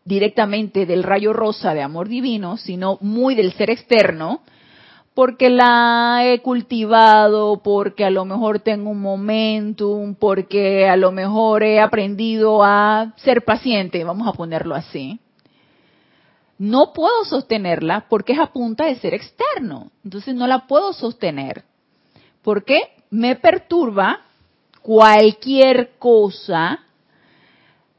directamente 0.05 0.86
del 0.86 1.03
rayo 1.03 1.33
rosa 1.33 1.74
de 1.74 1.81
amor 1.81 2.07
divino, 2.07 2.57
sino 2.57 2.98
muy 3.01 3.36
del 3.36 3.53
ser 3.53 3.69
externo, 3.69 4.41
porque 5.13 5.50
la 5.50 6.22
he 6.25 6.39
cultivado, 6.39 7.62
porque 7.63 8.03
a 8.03 8.10
lo 8.10 8.25
mejor 8.25 8.60
tengo 8.60 8.89
un 8.89 9.01
momentum, 9.01 10.15
porque 10.15 10.88
a 10.88 10.98
lo 10.98 11.12
mejor 11.12 11.63
he 11.63 11.79
aprendido 11.79 12.63
a 12.63 13.13
ser 13.17 13.43
paciente, 13.45 14.03
vamos 14.03 14.27
a 14.27 14.33
ponerlo 14.33 14.75
así. 14.75 15.19
No 16.57 16.93
puedo 16.93 17.25
sostenerla 17.25 18.07
porque 18.10 18.33
es 18.33 18.39
a 18.39 18.51
punta 18.51 18.86
de 18.86 18.95
ser 18.95 19.13
externo, 19.13 19.91
entonces 20.03 20.33
no 20.36 20.48
la 20.48 20.65
puedo 20.67 20.93
sostener. 20.93 21.63
Porque 22.41 22.79
me 23.10 23.36
perturba 23.36 24.22
cualquier 24.81 25.91
cosa 25.98 26.79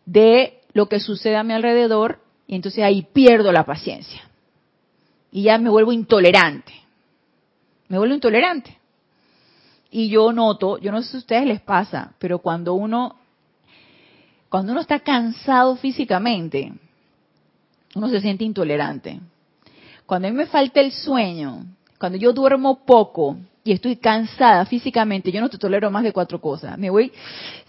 de 0.04 0.60
lo 0.74 0.88
que 0.90 1.00
sucede 1.00 1.36
a 1.36 1.42
mi 1.42 1.54
alrededor 1.54 2.20
y 2.46 2.54
entonces 2.54 2.84
ahí 2.84 3.06
pierdo 3.14 3.50
la 3.52 3.64
paciencia. 3.64 4.20
Y 5.32 5.44
ya 5.44 5.56
me 5.56 5.70
vuelvo 5.70 5.92
intolerante 5.92 6.84
me 7.88 7.98
vuelvo 7.98 8.14
intolerante. 8.14 8.76
Y 9.90 10.08
yo 10.08 10.32
noto, 10.32 10.78
yo 10.78 10.90
no 10.90 11.02
sé 11.02 11.10
si 11.10 11.16
a 11.16 11.18
ustedes 11.18 11.46
les 11.46 11.60
pasa, 11.60 12.14
pero 12.18 12.40
cuando 12.40 12.74
uno, 12.74 13.16
cuando 14.48 14.72
uno 14.72 14.80
está 14.80 14.98
cansado 15.00 15.76
físicamente, 15.76 16.72
uno 17.94 18.08
se 18.08 18.20
siente 18.20 18.44
intolerante. 18.44 19.20
Cuando 20.06 20.26
a 20.26 20.30
mí 20.30 20.36
me 20.36 20.46
falta 20.46 20.80
el 20.80 20.90
sueño, 20.90 21.64
cuando 21.98 22.18
yo 22.18 22.32
duermo 22.32 22.84
poco, 22.84 23.36
y 23.66 23.72
estoy 23.72 23.96
cansada 23.96 24.66
físicamente, 24.66 25.32
yo 25.32 25.40
no 25.40 25.48
te 25.48 25.56
tolero 25.56 25.90
más 25.90 26.02
de 26.04 26.12
cuatro 26.12 26.38
cosas. 26.38 26.76
Me 26.76 26.90
voy, 26.90 27.10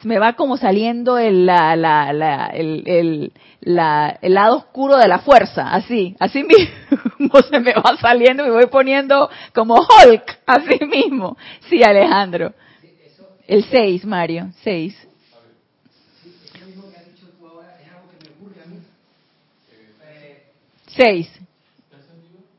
me 0.03 0.19
va 0.19 0.33
como 0.33 0.57
saliendo 0.57 1.17
el, 1.17 1.45
la, 1.45 1.77
la, 1.77 2.11
la, 2.11 2.47
el, 2.47 3.31
la, 3.61 4.19
el 4.21 4.33
lado 4.33 4.57
oscuro 4.57 4.97
de 4.97 5.07
la 5.07 5.19
fuerza, 5.19 5.69
así, 5.71 6.13
así 6.19 6.43
mismo 7.19 7.41
se 7.49 7.59
me 7.61 7.73
va 7.73 7.95
saliendo, 7.95 8.43
me 8.43 8.51
voy 8.51 8.67
poniendo 8.67 9.29
como 9.53 9.75
Hulk, 9.75 10.39
así 10.45 10.85
mismo. 10.85 11.37
Sí, 11.69 11.81
Alejandro. 11.81 12.53
El 13.47 13.63
seis, 13.63 14.03
Mario, 14.03 14.49
seis. 14.63 14.97
Seis. 20.87 21.29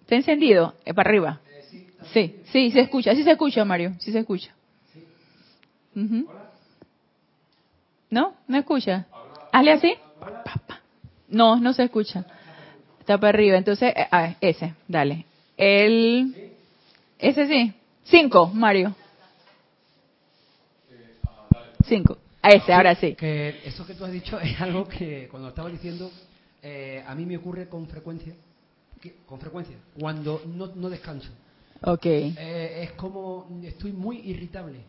¿Está 0.02 0.14
encendido? 0.14 0.75
Eh, 0.85 0.95
para 0.95 1.09
arriba. 1.11 1.40
Sí, 2.16 2.35
sí, 2.50 2.70
se 2.70 2.80
escucha, 2.80 3.14
sí 3.14 3.23
se 3.25 3.32
escucha, 3.32 3.62
Mario, 3.66 3.92
sí 3.99 4.11
se 4.11 4.20
escucha. 4.20 4.50
¿No? 8.08 8.35
¿No 8.49 8.56
escucha? 8.56 9.06
Hazle 9.52 9.73
así. 9.73 9.94
No, 11.28 11.61
no 11.61 11.75
se 11.75 11.85
escucha. 11.85 12.25
Está 13.00 13.18
para 13.18 13.37
arriba, 13.37 13.58
entonces, 13.58 13.92
eh, 13.94 14.08
ah, 14.11 14.35
ese, 14.40 14.73
dale. 14.88 15.26
El, 15.58 16.54
ese 17.18 17.46
sí. 17.49 17.75
Cinco, 18.04 18.46
Mario. 18.46 18.94
Cinco. 21.85 22.16
A 22.40 22.49
ese, 22.49 22.73
ahora 22.73 22.94
sí. 22.94 23.14
Que 23.14 23.61
eso 23.62 23.87
que 23.87 23.92
tú 23.92 24.06
has 24.06 24.12
dicho 24.12 24.40
es 24.40 24.58
algo 24.58 24.88
que 24.88 25.28
cuando 25.30 25.50
estaba 25.50 25.68
diciendo, 25.68 26.11
eh, 26.62 27.04
a 27.06 27.14
mí 27.14 27.26
me 27.26 27.37
ocurre 27.37 27.68
con 27.68 27.87
frecuencia, 27.87 28.32
con 29.26 29.38
frecuencia, 29.38 29.76
cuando 29.99 30.40
no, 30.46 30.68
no 30.68 30.88
descanso. 30.88 31.30
Ok. 31.83 32.06
Eh, 32.06 32.83
es 32.83 32.92
como, 32.92 33.61
estoy 33.64 33.92
muy 33.92 34.18
irritable. 34.18 34.80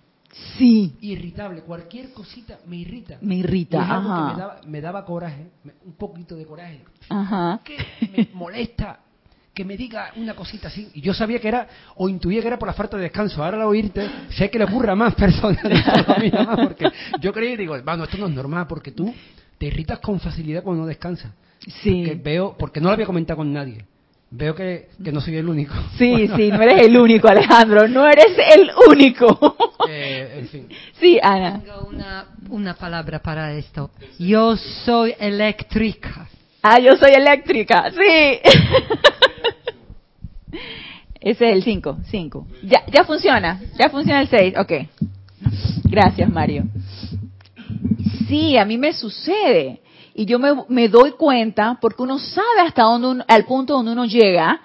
Sí. 0.57 0.95
Irritable. 1.01 1.61
Cualquier 1.61 2.11
cosita 2.11 2.59
me 2.67 2.77
irrita. 2.77 3.17
Me 3.21 3.35
irrita, 3.35 3.81
ajá. 3.81 4.33
me, 4.33 4.39
daba, 4.39 4.61
me 4.65 4.81
daba 4.81 5.05
coraje, 5.05 5.49
un 5.85 5.93
poquito 5.93 6.35
de 6.35 6.45
coraje. 6.45 6.83
Ajá. 7.09 7.61
Que 7.63 7.77
me 8.11 8.29
molesta 8.33 8.99
que 9.57 9.65
me 9.65 9.75
diga 9.75 10.11
una 10.17 10.35
cosita 10.35 10.67
así. 10.67 10.87
Y 10.93 11.01
yo 11.01 11.15
sabía 11.15 11.39
que 11.39 11.47
era, 11.47 11.67
o 11.95 12.07
intuía 12.07 12.41
que 12.41 12.47
era 12.47 12.59
por 12.59 12.67
la 12.67 12.75
falta 12.75 12.95
de 12.95 13.01
descanso. 13.01 13.43
Ahora 13.43 13.57
al 13.57 13.63
oírte, 13.63 14.07
sé 14.29 14.51
que 14.51 14.59
le 14.59 14.65
ocurre 14.65 14.91
a 14.91 14.95
más 14.95 15.15
personas 15.15 15.63
más, 16.31 16.59
porque 16.59 16.85
yo 17.19 17.33
creí 17.33 17.53
y 17.53 17.57
digo, 17.57 17.75
bueno, 17.83 18.03
esto 18.03 18.17
no 18.19 18.27
es 18.27 18.33
normal, 18.33 18.67
porque 18.67 18.91
tú 18.91 19.11
te 19.57 19.65
irritas 19.65 19.97
con 19.97 20.19
facilidad 20.19 20.61
cuando 20.61 20.83
no 20.83 20.87
descansas. 20.87 21.31
Sí. 21.81 22.03
Porque 22.05 22.21
veo, 22.23 22.55
porque 22.55 22.79
no 22.79 22.89
lo 22.89 22.93
había 22.93 23.07
comentado 23.07 23.37
con 23.37 23.51
nadie. 23.51 23.83
Veo 24.29 24.53
que, 24.53 24.89
que, 25.01 25.11
no 25.11 25.21
soy 25.21 25.37
el 25.37 25.47
único. 25.47 25.73
Sí, 25.97 26.27
sí, 26.35 26.49
no 26.51 26.61
eres 26.61 26.85
el 26.85 26.97
único, 26.97 27.29
Alejandro, 27.29 27.87
no 27.87 28.05
eres 28.07 28.37
el 28.55 28.71
único. 28.89 29.55
Eh, 29.89 30.39
en 30.39 30.47
fin. 30.49 30.67
Sí, 30.99 31.17
Ana. 31.23 31.61
Tengo 31.61 31.87
una, 31.87 32.25
una 32.49 32.73
palabra 32.73 33.19
para 33.19 33.53
esto. 33.53 33.89
Yo 34.19 34.57
soy 34.57 35.15
eléctrica. 35.17 36.27
Ah, 36.61 36.77
yo 36.77 36.97
soy 36.97 37.11
eléctrica, 37.13 37.89
sí. 37.91 38.41
Ese 41.21 41.49
es 41.49 41.55
el 41.55 41.63
5, 41.63 41.99
5. 42.09 42.47
Ya, 42.63 42.83
ya 42.91 43.05
funciona, 43.05 43.61
ya 43.79 43.87
funciona 43.89 44.19
el 44.19 44.27
6, 44.27 44.55
ok. 44.57 44.73
Gracias, 45.85 46.29
Mario. 46.29 46.65
Sí, 48.27 48.57
a 48.57 48.65
mí 48.65 48.77
me 48.77 48.91
sucede 48.91 49.79
y 50.17 50.25
yo 50.25 50.39
me, 50.39 50.51
me, 50.67 50.89
doy 50.89 51.11
cuenta 51.11 51.77
porque 51.79 52.01
uno 52.01 52.17
sabe 52.17 52.61
hasta 52.65 52.81
dónde 52.81 53.23
al 53.27 53.45
punto 53.45 53.73
donde 53.73 53.91
uno 53.91 54.05
llega 54.05 54.59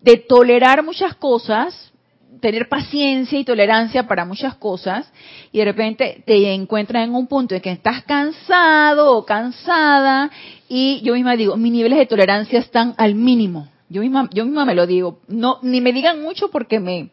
de 0.00 0.16
tolerar 0.16 0.82
muchas 0.82 1.14
cosas, 1.14 1.92
tener 2.40 2.66
paciencia 2.70 3.38
y 3.38 3.44
tolerancia 3.44 4.08
para 4.08 4.24
muchas 4.24 4.54
cosas 4.54 5.12
y 5.52 5.58
de 5.58 5.64
repente 5.66 6.22
te 6.24 6.54
encuentras 6.54 7.04
en 7.04 7.14
un 7.14 7.26
punto 7.26 7.54
en 7.54 7.60
que 7.60 7.70
estás 7.70 8.02
cansado 8.04 9.14
o 9.14 9.26
cansada 9.26 10.30
y 10.70 11.02
yo 11.02 11.12
misma 11.12 11.36
digo, 11.36 11.58
mis 11.58 11.72
niveles 11.72 11.98
de 11.98 12.06
tolerancia 12.06 12.60
están 12.60 12.94
al 12.96 13.14
mínimo. 13.14 13.68
Yo 13.90 14.00
misma, 14.00 14.30
yo 14.32 14.46
misma 14.46 14.64
me 14.64 14.74
lo 14.74 14.86
digo. 14.86 15.18
No, 15.28 15.58
ni 15.60 15.82
me 15.82 15.92
digan 15.92 16.22
mucho 16.22 16.50
porque 16.50 16.80
me, 16.80 17.10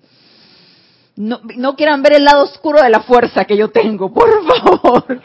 no, 1.17 1.41
no 1.55 1.75
quieran 1.75 2.01
ver 2.01 2.13
el 2.13 2.23
lado 2.23 2.43
oscuro 2.43 2.81
de 2.81 2.89
la 2.89 3.01
fuerza 3.01 3.45
que 3.45 3.57
yo 3.57 3.69
tengo, 3.69 4.13
por 4.13 4.29
favor. 4.61 5.21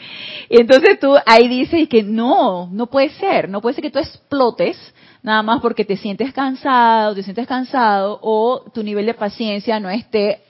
Y 0.49 0.59
entonces 0.59 0.99
tú 0.99 1.15
ahí 1.25 1.47
dices 1.47 1.87
que 1.87 2.03
no, 2.03 2.67
no 2.71 2.87
puede 2.87 3.09
ser, 3.11 3.47
no 3.49 3.61
puede 3.61 3.75
ser 3.75 3.83
que 3.83 3.91
tú 3.91 3.99
explotes 3.99 4.77
nada 5.21 5.41
más 5.41 5.61
porque 5.61 5.85
te 5.85 5.95
sientes 5.95 6.33
cansado, 6.33 7.15
te 7.15 7.23
sientes 7.23 7.47
cansado 7.47 8.19
o 8.21 8.63
tu 8.73 8.83
nivel 8.83 9.05
de 9.05 9.13
paciencia 9.13 9.79
no 9.79 9.89
esté 9.89 10.41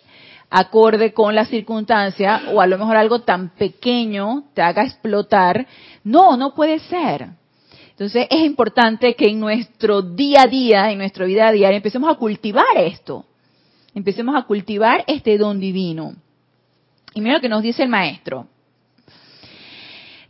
acorde 0.49 1.13
con 1.13 1.35
la 1.35 1.45
circunstancia 1.45 2.41
o 2.53 2.61
a 2.61 2.67
lo 2.67 2.77
mejor 2.77 2.95
algo 2.95 3.21
tan 3.21 3.49
pequeño 3.49 4.45
te 4.53 4.61
haga 4.61 4.83
explotar. 4.83 5.67
No, 6.03 6.37
no 6.37 6.53
puede 6.53 6.79
ser. 6.79 7.29
Entonces 7.89 8.27
es 8.29 8.41
importante 8.41 9.15
que 9.15 9.27
en 9.27 9.39
nuestro 9.39 10.01
día 10.01 10.43
a 10.43 10.47
día, 10.47 10.91
en 10.91 10.97
nuestra 10.97 11.25
vida 11.25 11.51
diaria, 11.51 11.77
empecemos 11.77 12.09
a 12.09 12.17
cultivar 12.17 12.65
esto. 12.77 13.25
Empecemos 13.95 14.35
a 14.35 14.43
cultivar 14.43 15.03
este 15.07 15.37
don 15.37 15.59
divino. 15.59 16.15
Y 17.13 17.21
mira 17.21 17.35
lo 17.35 17.41
que 17.41 17.49
nos 17.49 17.61
dice 17.61 17.83
el 17.83 17.89
maestro. 17.89 18.47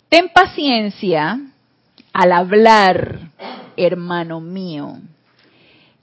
Ten 0.10 0.30
paciencia 0.30 1.40
al 2.12 2.32
hablar, 2.32 3.20
hermano 3.76 4.40
mío. 4.40 4.98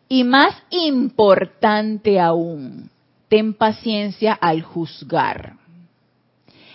Y 0.09 0.25
más 0.25 0.55
importante 0.71 2.19
aún, 2.19 2.91
ten 3.29 3.55
paciencia 3.55 4.33
al 4.33 4.63
juzgar, 4.63 5.55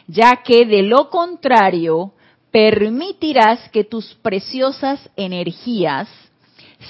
ya 0.07 0.37
que 0.37 0.65
de 0.65 0.83
lo 0.83 1.09
contrario 1.09 2.13
permitirás 2.51 3.67
que 3.71 3.83
tus 3.83 4.15
preciosas 4.21 5.09
energías 5.17 6.07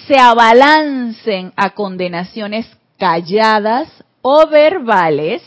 se 0.08 0.20
abalancen 0.20 1.52
a 1.56 1.72
condenaciones 1.72 2.68
calladas 2.98 3.90
o 4.22 4.48
verbales, 4.48 5.42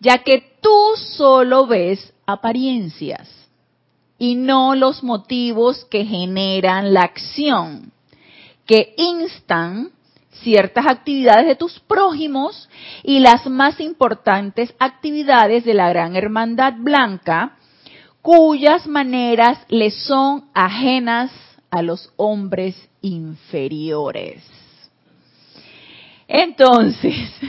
ya 0.00 0.18
que 0.18 0.56
tú 0.60 0.92
solo 1.16 1.66
ves 1.66 2.12
apariencias 2.26 3.28
y 4.18 4.36
no 4.36 4.74
los 4.74 5.02
motivos 5.02 5.84
que 5.86 6.04
generan 6.04 6.94
la 6.94 7.02
acción, 7.02 7.92
que 8.66 8.94
instan 8.96 9.90
ciertas 10.42 10.86
actividades 10.86 11.46
de 11.46 11.56
tus 11.56 11.80
prójimos 11.80 12.68
y 13.02 13.20
las 13.20 13.46
más 13.46 13.80
importantes 13.80 14.74
actividades 14.78 15.64
de 15.64 15.74
la 15.74 15.88
gran 15.88 16.16
hermandad 16.16 16.74
blanca, 16.78 17.56
cuyas 18.20 18.86
maneras 18.86 19.58
le 19.68 19.90
son 19.90 20.44
ajenas 20.54 21.32
a 21.70 21.82
los 21.82 22.12
hombres 22.16 22.76
inferiores. 23.00 24.61
Entonces, 26.34 27.14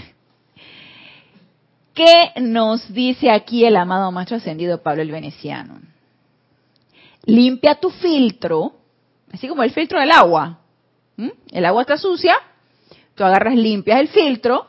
¿qué 1.94 2.34
nos 2.42 2.94
dice 2.94 3.32
aquí 3.32 3.64
el 3.64 3.78
amado 3.78 4.12
macho 4.12 4.36
ascendido 4.36 4.84
Pablo 4.84 5.02
el 5.04 5.10
Veneciano? 5.10 5.80
Limpia 7.24 7.76
tu 7.76 7.90
filtro, 7.90 8.74
así 9.32 9.48
como 9.48 9.64
el 9.64 9.72
filtro 9.72 10.02
del 10.02 10.12
agua. 10.12 10.60
El 11.50 11.64
agua 11.64 11.84
está 11.84 11.98
sucia, 11.98 12.36
tú 13.16 13.24
agarras, 13.24 13.56
limpias 13.56 14.02
el 14.02 14.10
filtro 14.10 14.68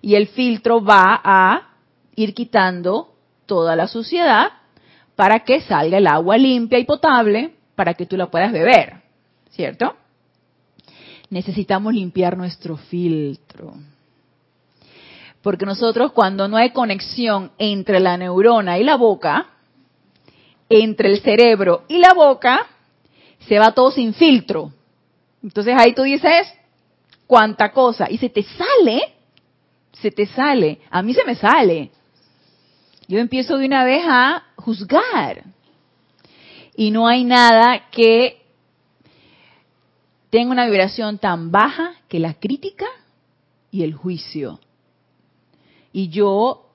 y 0.00 0.16
el 0.16 0.26
filtro 0.26 0.82
va 0.82 1.20
a 1.22 1.74
ir 2.16 2.34
quitando 2.34 3.14
toda 3.46 3.76
la 3.76 3.86
suciedad 3.86 4.50
para 5.14 5.40
que 5.40 5.60
salga 5.60 5.98
el 5.98 6.08
agua 6.08 6.36
limpia 6.38 6.80
y 6.80 6.84
potable 6.84 7.54
para 7.76 7.94
que 7.94 8.04
tú 8.04 8.16
la 8.16 8.32
puedas 8.32 8.50
beber, 8.50 8.94
¿cierto? 9.50 9.94
Necesitamos 11.32 11.94
limpiar 11.94 12.36
nuestro 12.36 12.76
filtro. 12.76 13.72
Porque 15.40 15.64
nosotros 15.64 16.12
cuando 16.12 16.46
no 16.46 16.58
hay 16.58 16.72
conexión 16.72 17.52
entre 17.56 18.00
la 18.00 18.18
neurona 18.18 18.78
y 18.78 18.84
la 18.84 18.96
boca, 18.96 19.46
entre 20.68 21.10
el 21.10 21.22
cerebro 21.22 21.84
y 21.88 22.00
la 22.00 22.12
boca, 22.12 22.66
se 23.48 23.58
va 23.58 23.72
todo 23.72 23.90
sin 23.90 24.12
filtro. 24.12 24.74
Entonces 25.42 25.74
ahí 25.78 25.94
tú 25.94 26.02
dices, 26.02 26.52
cuánta 27.26 27.72
cosa, 27.72 28.10
y 28.10 28.18
se 28.18 28.28
te 28.28 28.42
sale, 28.42 29.00
se 29.90 30.10
te 30.10 30.26
sale, 30.26 30.80
a 30.90 31.00
mí 31.00 31.14
se 31.14 31.24
me 31.24 31.34
sale. 31.34 31.92
Yo 33.08 33.18
empiezo 33.18 33.56
de 33.56 33.64
una 33.64 33.84
vez 33.84 34.04
a 34.06 34.42
juzgar. 34.56 35.44
Y 36.76 36.90
no 36.90 37.08
hay 37.08 37.24
nada 37.24 37.88
que 37.90 38.41
tenga 40.32 40.50
una 40.50 40.64
vibración 40.64 41.18
tan 41.18 41.50
baja 41.50 41.92
que 42.08 42.18
la 42.18 42.32
crítica 42.32 42.86
y 43.70 43.82
el 43.82 43.92
juicio. 43.92 44.60
Y 45.92 46.08
yo 46.08 46.70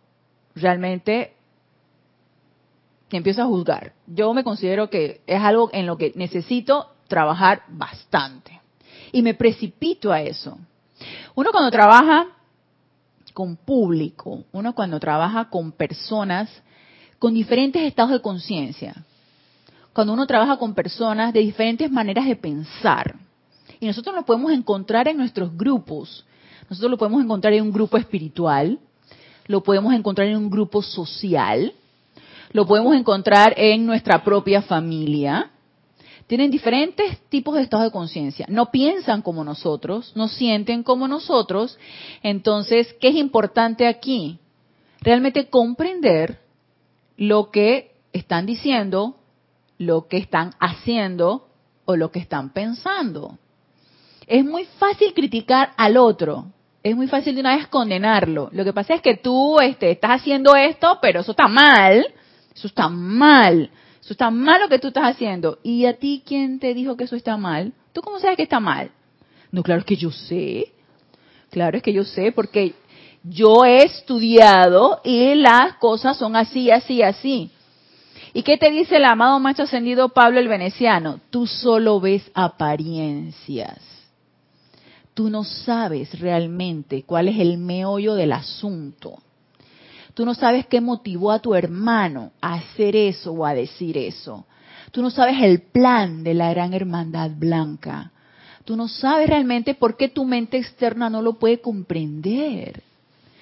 realmente 0.54 1.34
empiezo 3.10 3.42
a 3.42 3.48
juzgar. 3.48 3.94
Yo 4.06 4.32
me 4.36 4.44
considero 4.44 4.92
que 4.92 5.22
es 5.26 5.42
algo 5.42 5.72
en 5.74 5.88
lo 5.88 5.98
que 5.98 6.14
necesito 6.14 6.92
trabajar 7.08 7.64
bastante. 7.70 8.62
Y 9.12 9.24
me 9.24 9.34
precipito 9.34 10.12
a 10.12 10.22
eso. 10.22 10.60
Uno 11.34 11.50
cuando 11.52 11.72
trabaja 11.72 12.28
con 13.34 13.56
público, 13.56 14.44
uno 14.52 14.76
cuando 14.76 15.00
trabaja 15.00 15.50
con 15.50 15.72
personas 15.72 16.48
con 17.18 17.34
diferentes 17.34 17.82
estados 17.82 18.12
de 18.12 18.22
conciencia, 18.22 19.04
cuando 19.94 20.14
uno 20.14 20.28
trabaja 20.28 20.58
con 20.58 20.76
personas 20.76 21.34
de 21.34 21.40
diferentes 21.40 21.90
maneras 21.90 22.28
de 22.28 22.36
pensar, 22.36 23.16
y 23.80 23.88
nosotros 23.88 24.16
lo 24.16 24.26
podemos 24.26 24.52
encontrar 24.52 25.08
en 25.08 25.18
nuestros 25.18 25.56
grupos, 25.56 26.26
nosotros 26.70 26.92
lo 26.92 26.98
podemos 26.98 27.24
encontrar 27.24 27.54
en 27.54 27.64
un 27.64 27.72
grupo 27.72 27.98
espiritual, 27.98 28.80
lo 29.48 29.64
podemos 29.64 29.94
encontrar 29.94 30.28
en 30.28 30.38
un 30.38 30.50
grupo 30.50 30.82
social, 30.82 31.74
lo 32.52 32.66
podemos 32.66 32.96
encontrar 32.96 33.54
en 33.58 33.86
nuestra 33.86 34.24
propia 34.24 34.62
familia, 34.62 35.52
tienen 36.28 36.52
diferentes 36.52 37.20
tipos 37.30 37.56
de 37.56 37.62
estados 37.62 37.86
de 37.86 37.92
conciencia. 37.92 38.46
No 38.50 38.70
piensan 38.70 39.22
como 39.22 39.46
nosotros, 39.46 40.12
no 40.14 40.28
sienten 40.28 40.84
como 40.84 41.08
nosotros. 41.08 41.78
Entonces, 42.22 42.94
¿qué 43.00 43.08
es 43.08 43.16
importante 43.16 43.88
aquí? 43.88 44.38
Realmente 45.00 45.48
comprender 45.48 46.42
lo 47.16 47.50
que 47.50 47.96
están 48.12 48.46
diciendo, 48.46 49.16
lo 49.78 50.08
que 50.08 50.18
están 50.18 50.54
haciendo 50.60 51.48
o 51.86 51.96
lo 51.96 52.12
que 52.12 52.20
están 52.20 52.52
pensando. 52.52 53.38
Es 54.28 54.44
muy 54.44 54.66
fácil 54.78 55.14
criticar 55.14 55.72
al 55.78 55.98
otro, 55.98 56.48
es 56.84 56.96
muy 56.96 57.08
fácil 57.08 57.36
de 57.36 57.42
una 57.42 57.56
vez 57.56 57.68
condenarlo. 57.68 58.50
Lo 58.52 58.64
que 58.64 58.74
pasa 58.74 58.94
es 58.94 59.02
que 59.02 59.16
tú 59.16 59.60
este, 59.60 59.92
estás 59.92 60.22
haciendo 60.22 60.56
esto, 60.56 61.00
pero 61.02 61.22
eso 61.22 61.32
está 61.32 61.48
mal, 61.48 62.06
eso 62.56 62.68
está 62.68 62.88
mal. 62.90 63.72
Eso 64.02 64.14
está 64.14 64.32
mal 64.32 64.62
lo 64.62 64.70
que 64.70 64.80
tú 64.80 64.88
estás 64.88 65.04
haciendo. 65.04 65.60
¿Y 65.64 65.86
a 65.86 65.98
ti 65.98 66.24
quién 66.26 66.60
te 66.60 66.74
dijo 66.74 66.96
que 66.96 67.04
eso 67.04 67.18
está 67.18 67.36
mal? 67.36 67.74
¿Tú 67.92 68.02
cómo 68.02 68.20
sabes 68.20 68.38
que 68.38 68.44
está 68.44 68.62
mal? 68.62 68.92
No, 69.52 69.64
claro 69.64 69.80
es 69.80 69.86
que 69.86 69.98
yo 69.98 70.12
sé. 70.12 70.72
Claro 71.50 71.76
es 71.76 71.84
que 71.84 71.92
yo 71.92 72.06
sé 72.06 72.32
porque 72.32 72.74
yo 73.24 73.66
he 73.66 73.84
estudiado 73.84 75.02
y 75.04 75.36
las 75.36 75.74
cosas 75.74 76.18
son 76.18 76.38
así, 76.38 76.72
así, 76.72 77.02
así. 77.02 77.52
¿Y 78.34 78.44
qué 78.44 78.58
te 78.58 78.72
dice 78.72 78.96
el 78.96 79.04
amado 79.06 79.40
macho 79.40 79.64
ascendido 79.64 80.10
Pablo 80.10 80.40
el 80.40 80.48
Veneciano? 80.48 81.20
Tú 81.30 81.46
solo 81.48 82.00
ves 82.00 82.32
apariencias. 82.34 83.97
Tú 85.18 85.32
no 85.32 85.44
sabes 85.44 86.20
realmente 86.20 87.02
cuál 87.02 87.28
es 87.28 87.40
el 87.40 87.58
meollo 87.58 88.14
del 88.14 88.34
asunto. 88.34 89.18
Tú 90.14 90.28
no 90.28 90.36
sabes 90.36 90.68
qué 90.68 90.80
motivó 90.80 91.32
a 91.32 91.40
tu 91.40 91.56
hermano 91.56 92.34
a 92.40 92.54
hacer 92.54 92.96
eso 92.96 93.32
o 93.32 93.44
a 93.44 93.56
decir 93.56 93.98
eso. 93.98 94.46
Tú 94.92 95.02
no 95.02 95.10
sabes 95.10 95.42
el 95.42 95.64
plan 95.64 96.24
de 96.24 96.36
la 96.36 96.52
gran 96.52 96.72
hermandad 96.76 97.32
blanca. 97.36 98.12
Tú 98.64 98.76
no 98.76 98.88
sabes 98.88 99.28
realmente 99.28 99.74
por 99.74 99.98
qué 99.98 100.08
tu 100.08 100.24
mente 100.24 100.58
externa 100.58 101.10
no 101.10 101.24
lo 101.24 101.40
puede 101.40 101.62
comprender. 101.62 102.84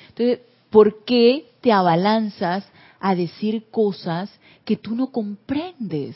Entonces, 0.08 0.40
¿por 0.70 1.04
qué 1.04 1.46
te 1.60 1.74
abalanzas 1.74 2.66
a 3.02 3.16
decir 3.16 3.66
cosas 3.70 4.32
que 4.64 4.78
tú 4.78 4.96
no 4.96 5.08
comprendes? 5.08 6.16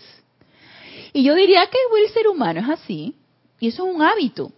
Y 1.11 1.23
yo 1.23 1.35
diría 1.35 1.65
que 1.69 1.77
el 2.01 2.13
ser 2.13 2.29
humano 2.29 2.61
es 2.61 2.69
así. 2.69 3.13
Y 3.59 3.67
eso 3.67 3.85
es 3.85 3.93
un 3.93 4.01
hábito. 4.01 4.53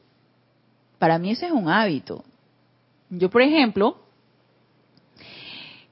Para 1.02 1.18
mí 1.18 1.32
ese 1.32 1.48
es 1.48 1.52
un 1.52 1.68
hábito. 1.68 2.24
Yo, 3.10 3.32
por 3.32 3.42
ejemplo, 3.42 3.98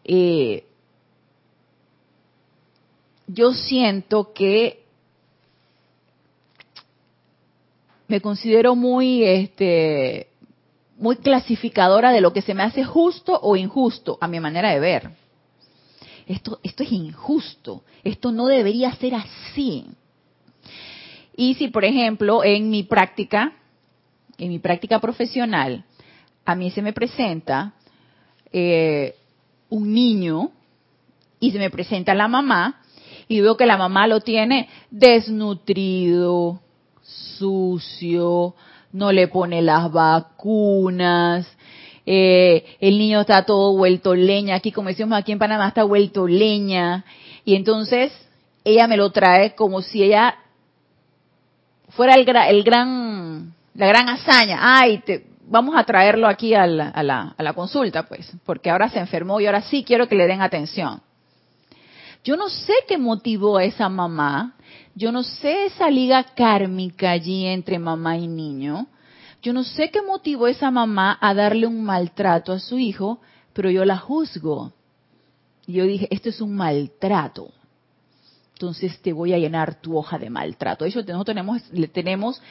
eh, 0.04 0.68
yo 3.26 3.52
siento 3.54 4.34
que 4.34 4.84
me 8.08 8.22
considero 8.22 8.76
muy, 8.76 9.24
este, 9.24 10.28
muy 11.00 11.16
clasificadora 11.16 12.12
de 12.12 12.22
lo 12.22 12.32
que 12.32 12.44
se 12.44 12.54
me 12.54 12.62
hace 12.62 12.84
justo 12.84 13.40
o 13.42 13.56
injusto 13.56 14.20
a 14.22 14.28
mi 14.28 14.40
manera 14.40 14.70
de 14.70 14.80
ver. 14.80 15.10
Esto, 16.28 16.60
esto 16.62 16.84
es 16.84 16.92
injusto, 16.92 17.82
esto 18.04 18.32
no 18.32 18.46
debería 18.46 18.94
ser 18.94 19.16
así. 19.16 19.88
Y 21.36 21.56
si, 21.56 21.70
por 21.70 21.84
ejemplo, 21.84 22.44
en 22.44 22.70
mi 22.70 22.84
práctica, 22.84 23.56
en 24.40 24.50
mi 24.50 24.60
práctica 24.60 25.00
profesional, 25.00 25.84
a 26.46 26.56
mí 26.56 26.72
se 26.72 26.82
me 26.82 26.94
presenta 26.94 27.74
eh, 28.52 29.16
un 29.70 29.94
niño 29.94 30.52
y 31.40 31.52
se 31.52 31.60
me 31.60 31.70
presenta 31.70 32.14
la 32.16 32.28
mamá 32.28 32.82
y 33.28 33.42
veo 33.42 33.56
que 33.56 33.66
la 33.66 33.78
mamá 33.78 34.08
lo 34.08 34.22
tiene 34.22 34.68
desnutrido, 34.90 36.60
sucio, 37.04 38.56
no 38.92 39.12
le 39.12 39.28
pone 39.28 39.62
las 39.62 39.92
vacunas, 39.92 41.48
eh, 42.06 42.66
el 42.80 42.98
niño 42.98 43.22
está 43.22 43.46
todo 43.46 43.78
vuelto 43.78 44.16
leña, 44.16 44.56
aquí 44.56 44.72
como 44.72 44.90
decimos 44.90 45.18
aquí 45.18 45.32
en 45.32 45.40
Panamá 45.40 45.68
está 45.68 45.84
vuelto 45.84 46.28
leña, 46.28 47.06
y 47.46 47.56
entonces 47.56 48.12
ella 48.64 48.88
me 48.88 48.98
lo 48.98 49.12
trae 49.12 49.54
como 49.54 49.82
si 49.82 50.04
ella 50.04 50.36
fuera 51.90 52.16
el, 52.16 52.28
el 52.28 52.64
gran, 52.64 53.54
la 53.74 53.88
gran 53.88 54.10
hazaña, 54.10 54.60
ay, 54.62 55.00
te, 55.00 55.26
vamos 55.48 55.76
a 55.76 55.84
traerlo 55.84 56.28
aquí 56.28 56.54
a 56.54 56.66
la, 56.68 56.90
a, 56.90 57.04
la, 57.04 57.36
a 57.38 57.44
la 57.44 57.54
consulta, 57.54 58.04
pues, 58.04 58.32
porque 58.46 58.70
ahora 58.70 58.90
se 58.90 59.00
enfermó 59.00 59.40
y 59.40 59.46
ahora 59.46 59.62
sí 59.62 59.84
quiero 59.84 60.08
que 60.08 60.16
le 60.16 60.28
den 60.28 60.42
atención. 60.42 61.02
Yo 62.24 62.36
no 62.36 62.50
sé 62.50 62.74
qué 62.88 62.98
motivó 62.98 63.58
a 63.58 63.64
esa 63.64 63.90
mamá, 63.90 64.56
yo 64.94 65.12
no 65.12 65.24
sé 65.24 65.66
esa 65.66 65.90
liga 65.90 66.24
kármica 66.36 67.12
allí 67.12 67.46
entre 67.46 67.80
mamá 67.80 68.18
y 68.18 68.28
niño, 68.28 68.88
yo 69.42 69.54
no 69.54 69.64
sé 69.64 69.90
qué 69.90 70.02
motivó 70.02 70.46
a 70.46 70.52
esa 70.52 70.70
mamá 70.70 71.18
a 71.22 71.34
darle 71.34 71.66
un 71.66 71.84
maltrato 71.84 72.52
a 72.52 72.60
su 72.60 72.78
hijo, 72.78 73.22
pero 73.54 73.72
yo 73.72 73.86
la 73.86 73.98
juzgo. 73.98 74.74
Y 75.66 75.74
yo 75.74 75.86
dije, 75.86 76.08
esto 76.12 76.30
es 76.30 76.42
un 76.42 76.56
maltrato. 76.56 77.52
Entonces 78.60 79.02
te 79.02 79.14
voy 79.14 79.34
a 79.34 79.38
llenar 79.38 79.80
tu 79.80 79.98
hoja 79.98 80.18
de 80.18 80.30
maltrato. 80.30 80.84
De 80.84 80.90
hecho, 80.90 81.00
nosotros 81.00 81.28
tenemos, 81.28 81.62
tenemos 81.94 82.42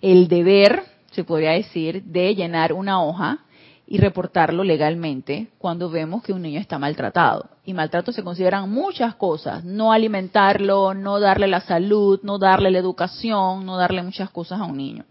el 0.00 0.28
deber, 0.28 0.84
se 1.10 1.24
podría 1.24 1.50
decir, 1.50 2.04
de 2.04 2.36
llenar 2.36 2.72
una 2.72 3.02
hoja 3.02 3.40
y 3.84 3.98
reportarlo 3.98 4.62
legalmente 4.62 5.48
cuando 5.58 5.90
vemos 5.90 6.22
que 6.22 6.32
un 6.32 6.42
niño 6.42 6.60
está 6.60 6.78
maltratado. 6.78 7.50
Y 7.64 7.74
maltrato 7.74 8.12
se 8.12 8.22
consideran 8.22 8.70
muchas 8.70 9.16
cosas, 9.16 9.64
no 9.64 9.90
alimentarlo, 9.90 10.94
no 10.94 11.18
darle 11.18 11.48
la 11.48 11.62
salud, 11.62 12.20
no 12.22 12.38
darle 12.38 12.70
la 12.70 12.78
educación, 12.78 13.66
no 13.66 13.76
darle 13.76 14.04
muchas 14.04 14.30
cosas 14.30 14.60
a 14.60 14.66
un 14.66 14.76
niño. 14.76 15.04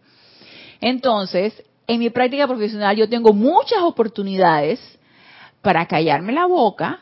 Entonces, 0.79 1.61
en 1.85 1.99
mi 1.99 2.09
práctica 2.11 2.47
profesional 2.47 2.95
yo 2.95 3.09
tengo 3.09 3.33
muchas 3.33 3.79
oportunidades 3.81 4.79
para 5.61 5.85
callarme 5.85 6.31
la 6.31 6.45
boca, 6.45 7.01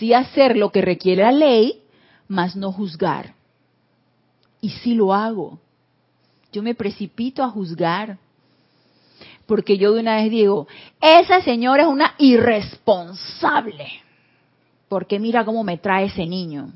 sí 0.00 0.12
hacer 0.12 0.56
lo 0.56 0.72
que 0.72 0.82
requiere 0.82 1.22
la 1.22 1.30
ley, 1.30 1.81
mas 2.32 2.56
no 2.56 2.72
juzgar. 2.72 3.34
Y 4.62 4.70
sí 4.70 4.94
lo 4.94 5.12
hago. 5.12 5.58
Yo 6.50 6.62
me 6.62 6.74
precipito 6.74 7.42
a 7.42 7.50
juzgar 7.50 8.18
porque 9.46 9.76
yo 9.76 9.92
de 9.92 10.00
una 10.00 10.16
vez 10.16 10.30
digo, 10.30 10.66
esa 10.98 11.42
señora 11.42 11.82
es 11.82 11.88
una 11.88 12.14
irresponsable, 12.16 13.86
porque 14.88 15.18
mira 15.18 15.44
cómo 15.44 15.62
me 15.62 15.76
trae 15.76 16.06
ese 16.06 16.24
niño. 16.24 16.72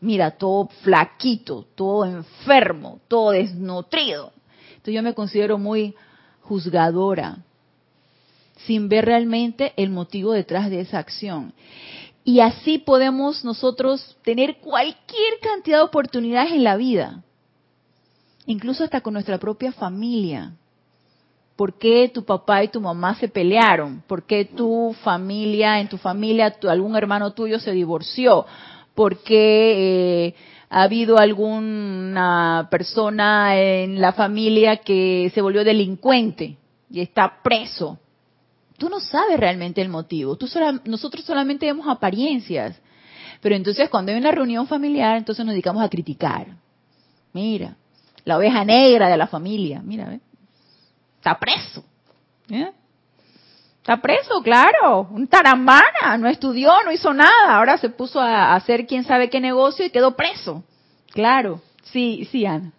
Mira, 0.00 0.30
todo 0.30 0.68
flaquito, 0.82 1.66
todo 1.74 2.04
enfermo, 2.04 3.00
todo 3.08 3.32
desnutrido. 3.32 4.32
Entonces 4.68 4.94
yo 4.94 5.02
me 5.02 5.14
considero 5.14 5.58
muy 5.58 5.96
juzgadora, 6.42 7.38
sin 8.66 8.88
ver 8.88 9.06
realmente 9.06 9.72
el 9.76 9.90
motivo 9.90 10.32
detrás 10.32 10.70
de 10.70 10.80
esa 10.80 11.00
acción. 11.00 11.52
Y 12.24 12.40
así 12.40 12.78
podemos 12.78 13.44
nosotros 13.44 14.16
tener 14.22 14.58
cualquier 14.58 15.38
cantidad 15.40 15.78
de 15.78 15.84
oportunidades 15.84 16.52
en 16.52 16.64
la 16.64 16.76
vida, 16.76 17.22
incluso 18.46 18.84
hasta 18.84 19.00
con 19.00 19.14
nuestra 19.14 19.38
propia 19.38 19.72
familia. 19.72 20.52
Por 21.56 21.78
qué 21.78 22.10
tu 22.12 22.24
papá 22.24 22.62
y 22.64 22.68
tu 22.68 22.80
mamá 22.80 23.14
se 23.16 23.28
pelearon, 23.28 24.02
por 24.06 24.24
qué 24.24 24.44
tu 24.44 24.94
familia, 25.02 25.80
en 25.80 25.88
tu 25.88 25.98
familia, 25.98 26.54
algún 26.68 26.96
hermano 26.96 27.32
tuyo 27.32 27.58
se 27.58 27.72
divorció, 27.72 28.46
por 28.94 29.22
qué 29.22 30.26
eh, 30.26 30.34
ha 30.70 30.82
habido 30.82 31.18
alguna 31.18 32.68
persona 32.70 33.58
en 33.58 34.00
la 34.00 34.12
familia 34.12 34.78
que 34.78 35.30
se 35.34 35.42
volvió 35.42 35.64
delincuente 35.64 36.56
y 36.90 37.00
está 37.00 37.42
preso. 37.42 37.98
Tú 38.80 38.88
no 38.88 38.98
sabes 38.98 39.38
realmente 39.38 39.82
el 39.82 39.90
motivo, 39.90 40.36
Tú 40.36 40.48
nosotros 40.86 41.22
solamente 41.22 41.66
vemos 41.66 41.86
apariencias. 41.86 42.80
Pero 43.42 43.54
entonces 43.54 43.90
cuando 43.90 44.10
hay 44.10 44.16
una 44.16 44.30
reunión 44.32 44.66
familiar, 44.66 45.18
entonces 45.18 45.44
nos 45.44 45.52
dedicamos 45.52 45.82
a 45.82 45.90
criticar. 45.90 46.46
Mira, 47.34 47.76
la 48.24 48.38
oveja 48.38 48.64
negra 48.64 49.10
de 49.10 49.18
la 49.18 49.26
familia, 49.26 49.82
mira, 49.84 50.06
¿ves? 50.06 50.22
está 51.18 51.38
preso. 51.38 51.84
¿eh? 52.48 52.72
Está 53.80 54.00
preso, 54.00 54.40
claro. 54.42 55.08
Un 55.10 55.26
tarambana, 55.26 56.16
no 56.18 56.26
estudió, 56.26 56.72
no 56.82 56.90
hizo 56.90 57.12
nada. 57.12 57.58
Ahora 57.58 57.76
se 57.76 57.90
puso 57.90 58.18
a 58.18 58.54
hacer 58.54 58.86
quién 58.86 59.04
sabe 59.04 59.28
qué 59.28 59.40
negocio 59.40 59.84
y 59.84 59.90
quedó 59.90 60.16
preso. 60.16 60.64
Claro. 61.12 61.60
Sí, 61.82 62.26
sí, 62.32 62.46
Ana. 62.46 62.72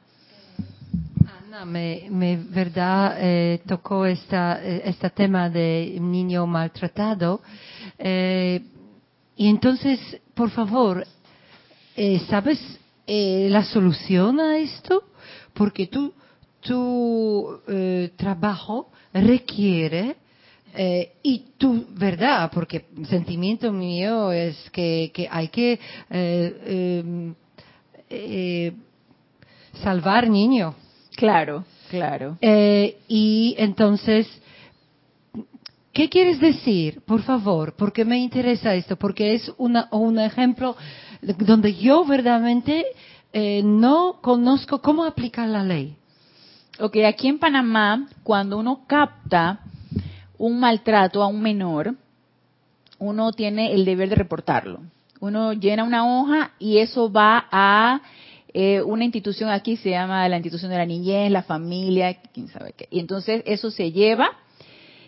Me, 1.66 2.08
me 2.10 2.38
verdad 2.38 3.18
eh, 3.20 3.62
tocó 3.68 4.06
esta, 4.06 4.64
eh, 4.64 4.84
este 4.86 5.10
tema 5.10 5.50
de 5.50 5.98
niño 6.00 6.48
maltratado. 6.48 7.42
y 8.00 9.50
entonces, 9.50 10.00
por 10.34 10.50
favor, 10.50 11.06
¿sabes 12.30 12.58
la 13.06 13.66
solución 13.66 14.40
a 14.40 14.60
esto? 14.60 15.04
Porque 15.54 15.88
tu 16.62 17.60
eh, 17.68 18.12
trabajo 18.16 18.90
requiere 19.14 20.16
eh, 20.74 21.16
y 21.22 21.40
tu 21.58 21.86
verdad, 21.90 22.50
porque 22.54 22.86
sentimiento 23.10 23.74
mío 23.74 24.32
es 24.32 24.70
que, 24.70 25.12
que 25.14 25.28
hay 25.30 25.50
que 25.50 25.78
eh, 26.10 27.34
eh 28.10 28.74
salvar 29.84 30.30
niños. 30.30 30.76
Claro, 31.21 31.65
claro. 31.91 32.38
y 32.41 33.53
entonces, 33.60 34.27
¿qué 35.93 36.10
quieres 36.10 36.39
decir? 36.39 37.01
Por 37.05 37.21
favor, 37.21 37.75
porque 37.77 38.03
me 38.03 38.17
interesa 38.17 38.73
esto, 38.73 38.95
porque 38.95 39.36
es 39.36 39.51
una, 39.60 39.88
un 39.91 40.17
ejemplo 40.17 40.75
donde 41.21 41.75
yo 41.75 42.05
verdaderamente 42.05 42.88
no 43.63 44.17
conozco 44.21 44.81
cómo 44.81 45.05
aplicar 45.05 45.47
la 45.47 45.63
ley. 45.63 45.95
Ok, 46.79 46.97
aquí 47.05 47.27
en 47.27 47.38
Panamá, 47.38 48.07
cuando 48.23 48.57
uno 48.57 48.86
capta 48.88 49.60
un 50.39 50.60
maltrato 50.60 51.21
a 51.21 51.27
un 51.27 51.39
menor, 51.39 51.93
uno 52.97 53.31
tiene 53.31 53.73
el 53.73 53.86
deber 53.86 54.10
de 54.10 54.15
reportarlo. 54.15 54.79
Uno 55.19 55.53
llena 55.53 55.84
una 55.84 56.03
hoja 56.03 56.53
y 56.57 56.79
eso 56.79 57.12
va 57.12 57.45
a 57.51 58.01
eh, 58.54 58.82
una 58.82 59.06
institución 59.06 59.50
aquí, 59.50 59.78
se 59.78 59.92
llama 59.92 60.28
la 60.28 60.38
institución 60.38 60.72
de 60.72 60.78
la 60.78 60.86
niñez, 60.86 61.32
la 61.32 61.44
familia, 61.44 62.14
quién 62.34 62.48
sabe 62.48 62.74
qué. 62.74 62.88
Y 62.92 63.00
entonces 63.00 63.44
eso 63.46 63.72
se 63.72 63.92
lleva 63.92 64.32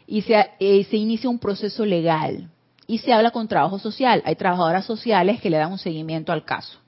y 0.07 0.21
se, 0.21 0.35
eh, 0.59 0.83
se 0.85 0.97
inicia 0.97 1.29
un 1.29 1.39
proceso 1.39 1.85
legal. 1.85 2.49
Y 2.85 2.97
se 2.99 3.13
habla 3.13 3.31
con 3.31 3.47
trabajo 3.47 3.79
social. 3.79 4.21
Hay 4.25 4.35
trabajadoras 4.35 4.85
sociales 4.85 5.41
que 5.41 5.49
le 5.49 5.57
dan 5.57 5.71
un 5.71 5.77
seguimiento 5.77 6.31
al 6.31 6.43
caso. 6.43 6.79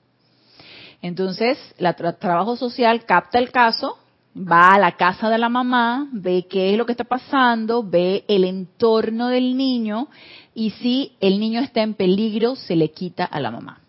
Entonces, 1.01 1.57
el 1.77 1.95
trabajo 1.95 2.55
social 2.55 3.05
capta 3.05 3.39
el 3.39 3.51
caso, 3.51 3.97
va 4.35 4.73
a 4.73 4.79
la 4.79 4.93
casa 4.93 5.29
de 5.29 5.37
la 5.37 5.49
mamá, 5.49 6.09
ve 6.11 6.47
qué 6.49 6.71
es 6.71 6.77
lo 6.77 6.85
que 6.85 6.91
está 6.91 7.03
pasando, 7.03 7.83
ve 7.83 8.25
el 8.27 8.43
entorno 8.43 9.29
del 9.29 9.55
niño 9.55 10.09
y 10.53 10.71
si 10.71 11.13
el 11.21 11.39
niño 11.39 11.61
está 11.61 11.81
en 11.81 11.93
peligro, 11.93 12.55
se 12.55 12.75
le 12.75 12.91
quita 12.91 13.23
a 13.23 13.39
la 13.39 13.51
mamá. 13.51 13.84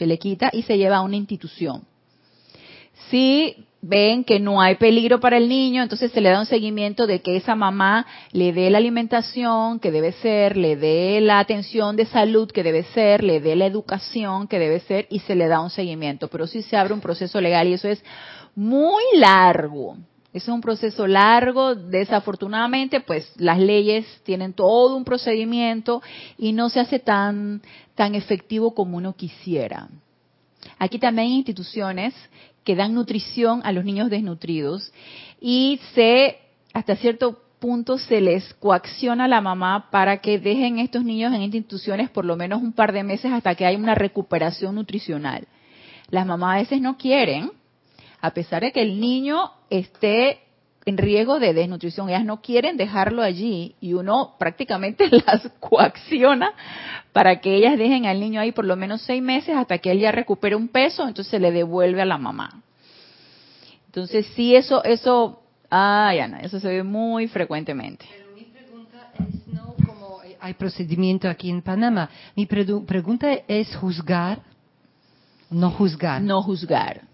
Se 0.00 0.06
le 0.06 0.18
quita 0.18 0.48
y 0.50 0.62
se 0.62 0.78
lleva 0.78 0.96
a 0.96 1.02
una 1.02 1.16
institución. 1.16 1.82
Si 3.10 3.66
ven 3.82 4.24
que 4.24 4.40
no 4.40 4.62
hay 4.62 4.76
peligro 4.76 5.20
para 5.20 5.36
el 5.36 5.46
niño, 5.46 5.82
entonces 5.82 6.10
se 6.10 6.22
le 6.22 6.30
da 6.30 6.40
un 6.40 6.46
seguimiento 6.46 7.06
de 7.06 7.20
que 7.20 7.36
esa 7.36 7.54
mamá 7.54 8.06
le 8.32 8.54
dé 8.54 8.70
la 8.70 8.78
alimentación 8.78 9.78
que 9.78 9.90
debe 9.90 10.12
ser, 10.12 10.56
le 10.56 10.76
dé 10.76 11.20
la 11.20 11.38
atención 11.38 11.96
de 11.96 12.06
salud 12.06 12.50
que 12.50 12.62
debe 12.62 12.84
ser, 12.94 13.22
le 13.22 13.40
dé 13.40 13.54
la 13.56 13.66
educación 13.66 14.48
que 14.48 14.58
debe 14.58 14.80
ser 14.80 15.06
y 15.10 15.18
se 15.18 15.34
le 15.34 15.48
da 15.48 15.60
un 15.60 15.68
seguimiento. 15.68 16.28
Pero 16.28 16.46
sí 16.46 16.62
se 16.62 16.78
abre 16.78 16.94
un 16.94 17.02
proceso 17.02 17.38
legal 17.38 17.68
y 17.68 17.74
eso 17.74 17.88
es 17.88 18.02
muy 18.54 19.02
largo. 19.16 19.98
Es 20.32 20.46
un 20.48 20.62
proceso 20.62 21.06
largo, 21.08 21.74
desafortunadamente, 21.74 23.00
pues 23.00 23.30
las 23.36 23.58
leyes 23.58 24.06
tienen 24.22 24.52
todo 24.54 24.96
un 24.96 25.04
procedimiento 25.04 26.00
y 26.38 26.52
no 26.52 26.70
se 26.70 26.78
hace 26.78 27.00
tan, 27.00 27.60
tan 28.00 28.14
efectivo 28.14 28.72
como 28.72 28.96
uno 28.96 29.12
quisiera. 29.12 29.90
Aquí 30.78 30.98
también 30.98 31.28
hay 31.28 31.34
instituciones 31.34 32.14
que 32.64 32.74
dan 32.74 32.94
nutrición 32.94 33.60
a 33.62 33.72
los 33.72 33.84
niños 33.84 34.08
desnutridos 34.08 34.90
y 35.38 35.78
se, 35.92 36.38
hasta 36.72 36.96
cierto 36.96 37.42
punto, 37.58 37.98
se 37.98 38.22
les 38.22 38.54
coacciona 38.54 39.26
a 39.26 39.28
la 39.28 39.42
mamá 39.42 39.90
para 39.90 40.22
que 40.22 40.38
dejen 40.38 40.78
estos 40.78 41.04
niños 41.04 41.34
en 41.34 41.42
instituciones 41.42 42.08
por 42.08 42.24
lo 42.24 42.36
menos 42.36 42.62
un 42.62 42.72
par 42.72 42.94
de 42.94 43.02
meses 43.02 43.30
hasta 43.34 43.54
que 43.54 43.66
haya 43.66 43.76
una 43.76 43.94
recuperación 43.94 44.76
nutricional. 44.76 45.46
Las 46.08 46.24
mamás 46.24 46.54
a 46.54 46.60
veces 46.60 46.80
no 46.80 46.96
quieren 46.96 47.50
a 48.22 48.30
pesar 48.30 48.62
de 48.62 48.72
que 48.72 48.80
el 48.80 48.98
niño 48.98 49.50
esté 49.68 50.40
en 50.90 50.98
riesgo 50.98 51.38
de 51.38 51.54
desnutrición, 51.54 52.08
ellas 52.08 52.24
no 52.24 52.42
quieren 52.42 52.76
dejarlo 52.76 53.22
allí 53.22 53.76
y 53.80 53.94
uno 53.94 54.34
prácticamente 54.38 55.08
las 55.26 55.48
coacciona 55.60 56.52
para 57.12 57.40
que 57.40 57.54
ellas 57.54 57.78
dejen 57.78 58.06
al 58.06 58.20
niño 58.20 58.40
ahí 58.40 58.52
por 58.52 58.64
lo 58.64 58.76
menos 58.76 59.00
seis 59.02 59.22
meses 59.22 59.56
hasta 59.56 59.78
que 59.78 59.92
él 59.92 60.00
ya 60.00 60.12
recupere 60.12 60.56
un 60.56 60.68
peso, 60.68 61.06
entonces 61.06 61.30
se 61.30 61.38
le 61.38 61.52
devuelve 61.52 62.02
a 62.02 62.04
la 62.04 62.18
mamá. 62.18 62.62
Entonces 63.86 64.26
sí, 64.34 64.54
eso, 64.54 64.84
eso 64.84 65.42
ya 65.70 66.28
no, 66.28 66.38
eso 66.38 66.58
se 66.60 66.68
ve 66.68 66.82
muy 66.82 67.28
frecuentemente. 67.28 68.04
Pero 68.10 68.34
mi 68.34 68.44
pregunta 68.44 69.12
es 69.18 69.46
no 69.46 69.74
como 69.86 70.18
hay 70.40 70.54
procedimiento 70.54 71.28
aquí 71.28 71.50
en 71.50 71.62
Panamá. 71.62 72.10
Mi 72.34 72.46
pregunta 72.46 73.32
es 73.46 73.74
juzgar, 73.76 74.42
no 75.50 75.70
juzgar. 75.70 76.20
No 76.20 76.42
juzgar. 76.42 77.09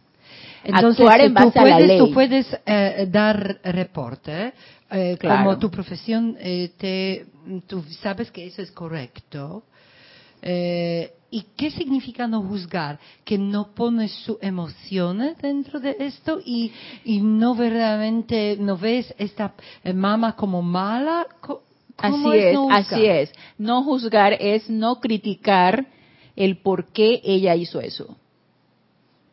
Entonces, 0.69 1.01
Actuar 1.07 1.21
en 1.21 1.29
tú 1.29 1.35
base 1.35 1.59
a 1.59 1.65
la 1.65 1.71
puedes, 1.77 1.89
ley. 1.89 1.99
tú 1.99 2.11
puedes 2.13 2.59
eh, 2.67 3.07
dar 3.11 3.61
reporte, 3.63 4.53
eh, 4.91 5.17
Claro. 5.21 5.45
como 5.45 5.59
tu 5.59 5.71
profesión 5.71 6.37
eh, 6.41 6.73
te, 6.77 7.27
tú 7.69 7.83
sabes 8.03 8.31
que 8.33 8.47
eso 8.47 8.63
es 8.63 8.71
correcto. 8.73 9.63
Eh, 10.43 11.13
¿Y 11.31 11.43
qué 11.57 11.71
significa 11.71 12.27
no 12.27 12.43
juzgar? 12.43 12.99
Que 13.25 13.37
no 13.39 13.75
pones 13.75 14.13
sus 14.25 14.39
emociones 14.41 15.37
dentro 15.39 15.81
de 15.81 15.97
esto 15.99 16.41
y, 16.45 16.73
y 17.05 17.21
no 17.21 17.55
verdaderamente, 17.55 18.57
no 18.59 18.77
ves 18.77 19.13
esta 19.19 19.55
eh, 19.85 19.93
mamá 19.93 20.35
como 20.37 20.63
mala. 20.63 21.27
Co- 21.41 21.63
¿Cómo 21.97 22.31
Así 22.31 22.39
es, 22.41 22.55
no 22.55 22.63
juzgar? 22.65 22.83
así 22.85 23.07
es. 23.07 23.33
No 23.59 23.83
juzgar 23.83 24.33
es 24.39 24.69
no 24.69 25.01
criticar 25.01 25.87
el 26.37 26.59
por 26.59 26.87
qué 26.93 27.21
ella 27.25 27.55
hizo 27.57 27.81
eso. 27.81 28.17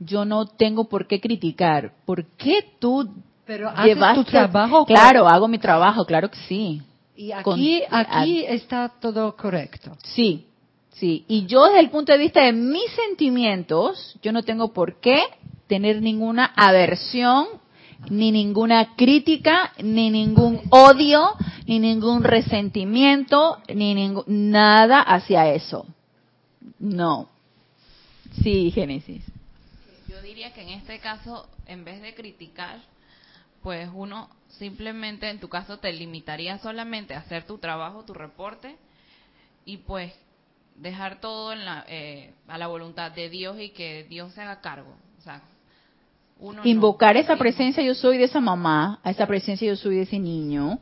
Yo 0.06 0.26
no 0.26 0.46
tengo 0.46 0.86
por 0.86 1.08
qué 1.08 1.20
criticar. 1.20 1.94
¿Por 2.06 2.26
qué 2.38 2.74
tú 2.80 3.10
Pero 3.46 3.70
haces 3.70 3.86
llevaste 3.86 4.24
tu 4.24 4.32
trabajo. 4.32 4.86
Claro, 4.86 5.28
hago 5.28 5.48
mi 5.48 5.58
trabajo, 5.58 6.06
claro 6.06 6.30
que 6.30 6.40
sí. 6.48 6.82
Y 7.16 7.32
aquí, 7.32 7.84
Con- 7.90 8.06
aquí 8.06 8.44
está 8.46 8.92
todo 9.00 9.36
correcto. 9.36 9.92
Sí, 10.04 10.48
sí. 10.94 11.26
Y 11.28 11.46
yo 11.46 11.66
desde 11.66 11.80
el 11.82 11.90
punto 11.90 12.12
de 12.12 12.18
vista 12.18 12.42
de 12.44 12.54
mis 12.54 12.90
sentimientos, 12.92 14.18
yo 14.22 14.32
no 14.32 14.44
tengo 14.44 14.74
por 14.74 15.00
qué 15.00 15.22
tener 15.68 16.02
ninguna 16.02 16.52
aversión, 16.56 17.48
ni 18.10 18.32
ninguna 18.32 18.96
crítica, 18.96 19.72
ni 19.82 20.10
ningún 20.10 20.60
odio, 20.70 21.32
ni 21.68 21.80
ningún 21.80 22.24
resentimiento, 22.24 23.60
ni 23.74 23.94
ningún, 23.94 24.24
nada 24.28 25.02
hacia 25.02 25.50
eso. 25.54 25.86
No. 26.80 27.30
Sí, 28.42 28.72
Génesis. 28.72 29.24
Diría 30.34 30.52
que 30.52 30.64
en 30.64 30.70
este 30.70 30.98
caso, 30.98 31.48
en 31.68 31.86
vez 31.86 32.02
de 32.02 32.16
criticar, 32.16 32.80
pues 33.62 33.88
uno 33.94 34.32
simplemente, 34.58 35.30
en 35.30 35.40
tu 35.40 35.48
caso, 35.48 35.78
te 35.78 35.94
limitaría 35.94 36.58
solamente 36.58 37.14
a 37.14 37.20
hacer 37.20 37.46
tu 37.46 37.60
trabajo, 37.60 38.04
tu 38.04 38.16
reporte, 38.16 38.76
y 39.64 39.78
pues 39.78 40.12
dejar 40.76 41.22
todo 41.22 41.54
en 41.54 41.66
la, 41.66 41.86
eh, 41.88 42.34
a 42.48 42.58
la 42.58 42.66
voluntad 42.66 43.12
de 43.12 43.30
Dios 43.30 43.60
y 43.60 43.70
que 43.70 44.08
Dios 44.10 44.34
se 44.34 44.42
haga 44.42 44.60
cargo. 44.60 44.96
O 45.20 45.22
sea, 45.22 45.44
uno 46.40 46.64
no. 46.64 46.68
Invocar 46.68 47.16
esa 47.16 47.36
presencia 47.36 47.84
yo 47.84 47.94
soy 47.94 48.18
de 48.18 48.24
esa 48.24 48.42
mamá, 48.42 49.02
a 49.04 49.12
esa 49.12 49.28
presencia 49.28 49.68
yo 49.68 49.76
soy 49.76 49.98
de 49.98 50.02
ese 50.02 50.18
niño, 50.18 50.80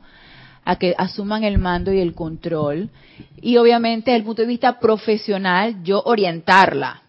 a 0.64 0.76
que 0.76 0.94
asuman 0.96 1.44
el 1.44 1.58
mando 1.58 1.92
y 1.92 2.00
el 2.00 2.14
control. 2.14 2.88
Y 3.42 3.58
obviamente 3.58 4.12
desde 4.12 4.20
el 4.20 4.24
punto 4.24 4.40
de 4.40 4.48
vista 4.48 4.80
profesional, 4.80 5.82
yo 5.82 6.02
orientarla. 6.06 7.02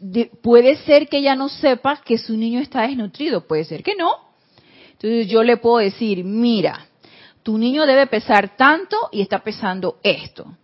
De- 0.00 0.30
puede 0.42 0.76
ser 0.76 1.08
que 1.08 1.18
ella 1.18 1.34
no 1.34 1.48
sepa 1.48 2.00
que 2.04 2.18
su 2.18 2.36
niño 2.36 2.60
está 2.60 2.82
desnutrido, 2.82 3.46
puede 3.46 3.64
ser 3.64 3.82
que 3.82 3.94
no. 3.96 4.12
Entonces 4.92 5.28
yo 5.28 5.42
le 5.42 5.56
puedo 5.56 5.78
decir, 5.78 6.24
mira, 6.24 6.86
tu 7.42 7.56
niño 7.58 7.86
debe 7.86 8.06
pesar 8.06 8.56
tanto 8.56 8.96
y 9.12 9.20
está 9.20 9.38
pesando 9.40 9.98
esto. 10.02 10.56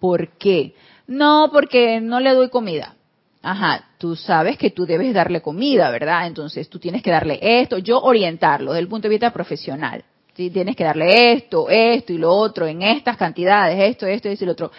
¿Por 0.00 0.36
qué? 0.38 0.74
No, 1.06 1.50
porque 1.52 2.00
no 2.00 2.20
le 2.20 2.34
doy 2.34 2.48
comida. 2.48 2.96
Ajá, 3.42 3.88
tú 3.98 4.14
sabes 4.14 4.56
que 4.56 4.70
tú 4.70 4.86
debes 4.86 5.12
darle 5.12 5.42
comida, 5.42 5.90
¿verdad? 5.90 6.26
Entonces 6.26 6.68
tú 6.68 6.78
tienes 6.78 7.02
que 7.02 7.10
darle 7.10 7.38
esto, 7.42 7.78
yo 7.78 8.00
orientarlo 8.00 8.72
desde 8.72 8.82
el 8.82 8.88
punto 8.88 9.08
de 9.08 9.10
vista 9.14 9.32
profesional. 9.32 10.04
¿sí? 10.34 10.50
Tienes 10.50 10.76
que 10.76 10.84
darle 10.84 11.32
esto, 11.32 11.68
esto 11.68 12.12
y 12.12 12.18
lo 12.18 12.32
otro, 12.32 12.66
en 12.66 12.82
estas 12.82 13.16
cantidades, 13.16 13.78
esto, 13.78 14.06
esto, 14.06 14.28
esto 14.28 14.44
y 14.44 14.46
lo 14.46 14.52
otro. 14.52 14.72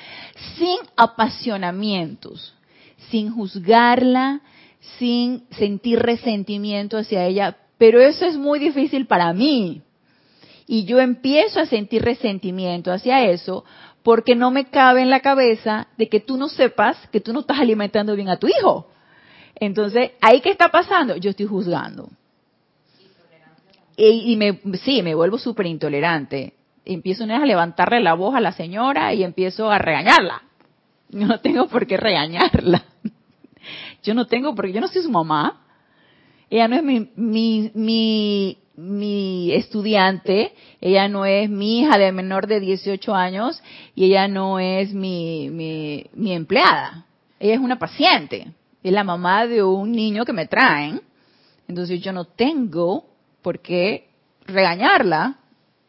Sin 0.57 0.77
apasionamientos, 0.95 2.53
sin 3.09 3.31
juzgarla, 3.31 4.41
sin 4.97 5.45
sentir 5.51 5.99
resentimiento 5.99 6.97
hacia 6.97 7.25
ella. 7.25 7.57
Pero 7.77 8.01
eso 8.01 8.25
es 8.25 8.37
muy 8.37 8.59
difícil 8.59 9.07
para 9.07 9.33
mí. 9.33 9.81
Y 10.67 10.85
yo 10.85 10.99
empiezo 10.99 11.59
a 11.59 11.65
sentir 11.65 12.03
resentimiento 12.03 12.91
hacia 12.91 13.25
eso 13.25 13.65
porque 14.03 14.35
no 14.35 14.51
me 14.51 14.65
cabe 14.65 15.01
en 15.01 15.09
la 15.09 15.21
cabeza 15.21 15.87
de 15.97 16.09
que 16.09 16.19
tú 16.19 16.37
no 16.37 16.49
sepas 16.49 16.97
que 17.11 17.21
tú 17.21 17.33
no 17.33 17.41
estás 17.41 17.59
alimentando 17.59 18.15
bien 18.15 18.29
a 18.29 18.37
tu 18.37 18.47
hijo. 18.47 18.89
Entonces, 19.55 20.11
¿ahí 20.21 20.41
qué 20.41 20.49
está 20.49 20.69
pasando? 20.69 21.15
Yo 21.15 21.29
estoy 21.29 21.45
juzgando. 21.45 22.09
Y, 23.95 24.33
y 24.33 24.37
me, 24.37 24.59
sí, 24.79 25.01
me 25.03 25.15
vuelvo 25.15 25.37
súper 25.37 25.67
intolerante. 25.67 26.53
Empiezo 26.85 27.23
una 27.23 27.35
vez 27.35 27.43
a 27.43 27.47
levantarle 27.47 28.01
la 28.01 28.13
voz 28.13 28.35
a 28.35 28.41
la 28.41 28.51
señora 28.51 29.13
y 29.13 29.23
empiezo 29.23 29.69
a 29.69 29.77
regañarla. 29.77 30.43
No 31.13 31.39
tengo 31.41 31.67
por 31.67 31.87
qué 31.87 31.97
regañarla. 31.97 32.83
Yo 34.03 34.13
no 34.13 34.27
tengo, 34.27 34.53
porque 34.53 34.73
yo 34.73 34.81
no 34.81 34.87
soy 34.87 35.03
su 35.03 35.09
mamá. 35.09 35.61
Ella 36.49 36.67
no 36.67 36.75
es 36.75 36.83
mi, 36.83 37.09
mi, 37.15 37.71
mi, 37.73 38.57
mi 38.75 39.51
estudiante, 39.53 40.53
ella 40.81 41.07
no 41.07 41.25
es 41.25 41.49
mi 41.49 41.79
hija 41.79 41.97
de 41.97 42.11
menor 42.11 42.45
de 42.47 42.59
18 42.59 43.15
años 43.15 43.63
y 43.95 44.05
ella 44.05 44.27
no 44.27 44.59
es 44.59 44.93
mi, 44.93 45.49
mi, 45.49 46.05
mi 46.13 46.33
empleada. 46.33 47.05
Ella 47.39 47.55
es 47.55 47.59
una 47.59 47.79
paciente, 47.79 48.51
es 48.83 48.91
la 48.91 49.03
mamá 49.03 49.47
de 49.47 49.63
un 49.63 49.91
niño 49.91 50.25
que 50.25 50.33
me 50.33 50.45
traen. 50.45 51.01
Entonces 51.67 52.01
yo 52.01 52.11
no 52.11 52.25
tengo 52.25 53.05
por 53.41 53.59
qué 53.59 54.09
regañarla. 54.45 55.37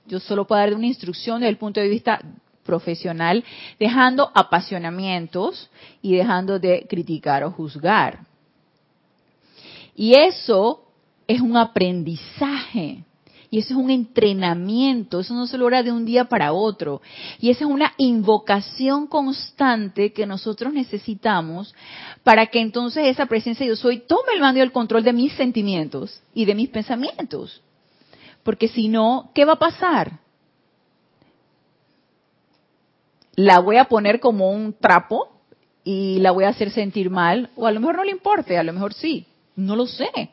Yo 0.06 0.20
solo 0.20 0.46
puedo 0.46 0.60
dar 0.60 0.74
una 0.74 0.86
instrucción 0.86 1.40
desde 1.40 1.50
el 1.50 1.58
punto 1.58 1.80
de 1.80 1.88
vista 1.88 2.20
profesional, 2.64 3.44
dejando 3.78 4.30
apasionamientos 4.34 5.70
y 6.02 6.16
dejando 6.16 6.58
de 6.58 6.86
criticar 6.88 7.44
o 7.44 7.50
juzgar. 7.50 8.20
Y 9.94 10.18
eso 10.18 10.84
es 11.26 11.40
un 11.40 11.56
aprendizaje. 11.56 13.04
Y 13.50 13.58
eso 13.58 13.74
es 13.74 13.78
un 13.78 13.90
entrenamiento, 13.90 15.20
eso 15.20 15.32
no 15.32 15.46
se 15.46 15.56
logra 15.56 15.84
de 15.84 15.92
un 15.92 16.04
día 16.04 16.24
para 16.24 16.52
otro. 16.52 17.00
Y 17.38 17.50
esa 17.50 17.64
es 17.64 17.70
una 17.70 17.92
invocación 17.98 19.06
constante 19.06 20.12
que 20.12 20.26
nosotros 20.26 20.72
necesitamos 20.72 21.72
para 22.24 22.46
que 22.46 22.60
entonces 22.60 23.06
esa 23.06 23.26
presencia 23.26 23.64
yo 23.64 23.76
soy 23.76 23.98
tome 23.98 24.32
el 24.34 24.40
mando 24.40 24.58
y 24.58 24.62
el 24.62 24.72
control 24.72 25.04
de 25.04 25.12
mis 25.12 25.32
sentimientos 25.34 26.20
y 26.34 26.46
de 26.46 26.56
mis 26.56 26.68
pensamientos. 26.68 27.62
Porque 28.42 28.66
si 28.66 28.88
no, 28.88 29.30
¿qué 29.36 29.44
va 29.44 29.52
a 29.52 29.58
pasar? 29.60 30.18
La 33.36 33.58
voy 33.60 33.76
a 33.76 33.84
poner 33.86 34.20
como 34.20 34.50
un 34.50 34.72
trapo 34.74 35.30
y 35.82 36.18
la 36.20 36.30
voy 36.30 36.44
a 36.44 36.48
hacer 36.50 36.70
sentir 36.70 37.10
mal, 37.10 37.50
o 37.56 37.66
a 37.66 37.72
lo 37.72 37.80
mejor 37.80 37.96
no 37.96 38.04
le 38.04 38.10
importe, 38.12 38.56
a 38.56 38.62
lo 38.62 38.72
mejor 38.72 38.94
sí, 38.94 39.26
no 39.56 39.76
lo 39.76 39.86
sé. 39.86 40.08
Eh, 40.14 40.30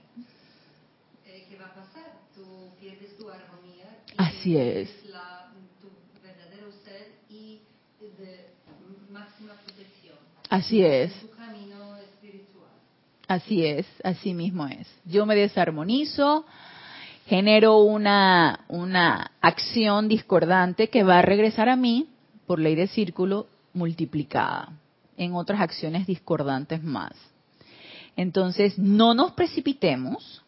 ¿Qué 1.49 1.57
va 1.57 1.65
a 1.65 1.73
pasar? 1.73 2.03
Tú 2.35 2.43
pierdes 2.79 3.17
tu 3.17 3.27
armonía. 3.29 3.85
Así 4.17 4.55
es. 4.57 4.89
la- 5.09 5.47
tu 5.81 5.89
verdadero 6.23 6.71
ser 6.85 7.07
y 7.29 7.59
de 7.99 8.45
máxima 9.11 9.53
protección. 9.65 10.15
Así 10.49 10.83
es. 10.83 11.11
Tu 11.19 11.29
camino 11.31 11.97
espiritual. 11.97 12.69
Así 13.27 13.65
es, 13.65 13.85
así 14.03 14.33
mismo 14.33 14.67
es. 14.67 14.87
Yo 15.05 15.25
me 15.25 15.35
desarmonizo, 15.35 16.45
genero 17.27 17.79
una, 17.79 18.61
una 18.69 19.31
acción 19.41 20.07
discordante 20.07 20.89
que 20.89 21.03
va 21.03 21.19
a 21.19 21.21
regresar 21.23 21.67
a 21.67 21.75
mí 21.75 22.07
por 22.51 22.59
ley 22.59 22.75
de 22.75 22.87
círculo 22.87 23.47
multiplicada 23.71 24.73
en 25.15 25.35
otras 25.35 25.61
acciones 25.61 26.05
discordantes 26.05 26.83
más. 26.83 27.13
Entonces, 28.17 28.77
no 28.77 29.13
nos 29.13 29.31
precipitemos, 29.31 30.43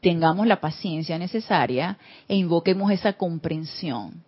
tengamos 0.00 0.48
la 0.48 0.60
paciencia 0.60 1.16
necesaria 1.20 1.98
e 2.26 2.34
invoquemos 2.34 2.90
esa 2.90 3.12
comprensión 3.12 4.24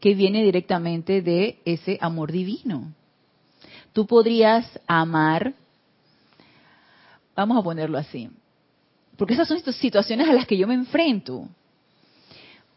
que 0.00 0.14
viene 0.14 0.42
directamente 0.42 1.20
de 1.20 1.60
ese 1.66 1.98
amor 2.00 2.32
divino. 2.32 2.94
Tú 3.92 4.06
podrías 4.06 4.64
amar 4.86 5.52
Vamos 7.36 7.58
a 7.58 7.62
ponerlo 7.62 7.98
así. 7.98 8.30
Porque 9.18 9.34
esas 9.34 9.48
son 9.48 9.60
situaciones 9.74 10.30
a 10.30 10.32
las 10.32 10.46
que 10.46 10.56
yo 10.56 10.66
me 10.66 10.72
enfrento. 10.72 11.46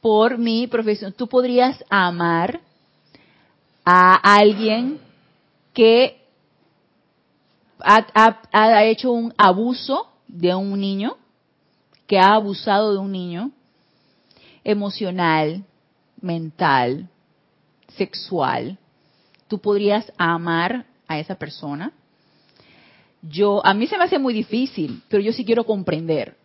Por 0.02 0.38
mi 0.38 0.68
profesión, 0.68 1.14
tú 1.14 1.30
podrías 1.30 1.82
amar 1.90 2.60
a 3.84 4.16
alguien 4.16 5.00
que 5.74 6.22
ha, 7.80 8.84
hecho 8.86 9.12
un 9.12 9.34
abuso 9.38 10.08
de 10.28 10.54
un 10.54 10.80
niño, 10.80 11.18
que 12.08 12.20
ha 12.20 12.34
abusado 12.34 12.94
de 12.94 13.00
un 13.00 13.12
niño, 13.12 13.52
emocional, 14.64 15.64
mental, 16.22 17.10
sexual. 17.96 18.78
Tú 19.48 19.60
podrías 19.60 20.12
amar 20.18 20.86
a 21.08 21.20
esa 21.20 21.36
persona 21.36 21.94
yo, 23.22 23.66
a 23.66 23.74
mí 23.74 23.88
se 23.88 23.98
me 23.98 24.06
hace 24.06 24.18
muy 24.18 24.34
difícil, 24.34 25.04
pero 25.08 25.22
yo 25.22 25.32
sí 25.32 25.46
quiero 25.46 25.64
comprender. 25.64 26.38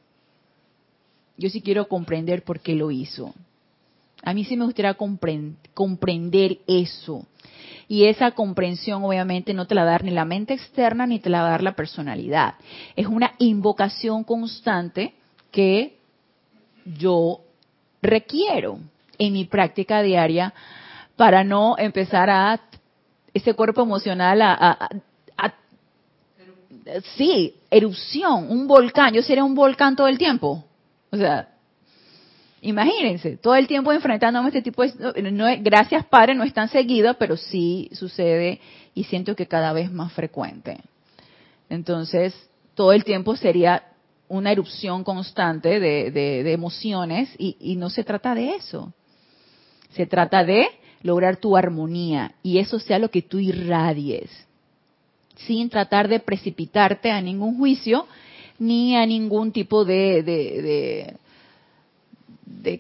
yo 1.39 1.51
sí 1.51 1.61
quiero 1.61 1.87
comprender 1.87 2.45
por 2.45 2.61
qué 2.61 2.75
lo 2.75 2.91
hizo. 2.91 3.35
A 4.23 4.35
mí 4.35 4.45
sí 4.45 4.57
me 4.57 4.65
gustaría 4.65 4.97
comprender 5.75 6.59
eso. 6.67 7.27
Y 7.89 8.07
esa 8.07 8.33
comprensión 8.33 9.05
obviamente 9.05 9.55
no 9.55 9.67
te 9.67 9.75
la 9.75 9.85
da 9.85 9.99
ni 9.99 10.11
la 10.11 10.25
mente 10.25 10.55
externa 10.55 11.07
ni 11.07 11.21
te 11.21 11.31
la 11.31 11.43
va 11.43 11.49
a 11.49 11.51
dar 11.53 11.63
la 11.63 11.77
personalidad. 11.77 12.55
Es 12.97 13.07
una 13.07 13.33
invocación 13.39 14.25
constante 14.25 15.15
que 15.53 15.97
yo 16.85 17.41
requiero 18.03 18.79
en 19.19 19.33
mi 19.33 19.45
práctica 19.45 20.03
diaria 20.03 20.53
para 21.17 21.45
no 21.45 21.77
empezar 21.79 22.29
a 22.31 22.61
ese 23.33 23.55
cuerpo 23.55 23.83
emocional 23.83 24.43
a, 24.43 24.89
sí, 27.17 27.55
erupción, 27.71 28.51
un 28.51 28.67
volcán. 28.67 29.13
Yo 29.15 29.23
sería 29.23 29.45
un 29.45 29.55
volcán 29.55 29.97
todo 29.97 30.09
el 30.09 30.19
tiempo. 30.19 30.65
O 31.11 31.17
sea, 31.17 31.49
Imagínense, 32.67 33.37
todo 33.37 33.55
el 33.55 33.69
tiempo 33.69 33.93
enfrentándome 33.93 34.47
a 34.47 34.49
este 34.49 34.61
tipo 34.61 34.83
de... 34.83 35.31
No, 35.31 35.47
gracias 35.61 36.05
Padre, 36.07 36.35
no 36.35 36.43
es 36.43 36.53
tan 36.53 36.69
seguido, 36.69 37.15
pero 37.15 37.37
sí 37.37 37.89
sucede 37.93 38.61
y 38.93 39.05
siento 39.05 39.37
que 39.37 39.47
cada 39.47 39.73
vez 39.73 39.93
más 39.93 40.13
frecuente. 40.13 40.79
Entonces, 41.71 42.35
todo 42.75 42.93
el 42.93 43.05
tiempo 43.05 43.37
sería 43.37 43.85
una 44.27 44.51
erupción 44.51 45.05
constante 45.05 45.79
de, 45.79 46.53
emociones 46.53 47.29
y, 47.39 47.77
no 47.77 47.89
se 47.89 48.03
trata 48.03 48.35
de 48.35 48.57
eso. 48.57 48.93
Se 49.91 50.07
trata 50.07 50.43
de 50.43 50.67
lograr 51.03 51.37
tu 51.37 51.57
armonía 51.57 52.35
y 52.43 52.59
eso 52.59 52.81
sea 52.81 52.99
lo 52.99 53.13
que 53.13 53.23
tú 53.23 53.39
irradies, 53.39 54.29
sin 55.37 55.71
tratar 55.71 56.09
de 56.09 56.19
precipitarte 56.19 57.13
a 57.13 57.21
ningún 57.21 57.59
juicio 57.59 58.09
ni 58.59 58.97
a 58.97 59.07
ningún 59.07 59.53
tipo 59.53 59.85
de, 59.85 60.25
de 60.25 61.17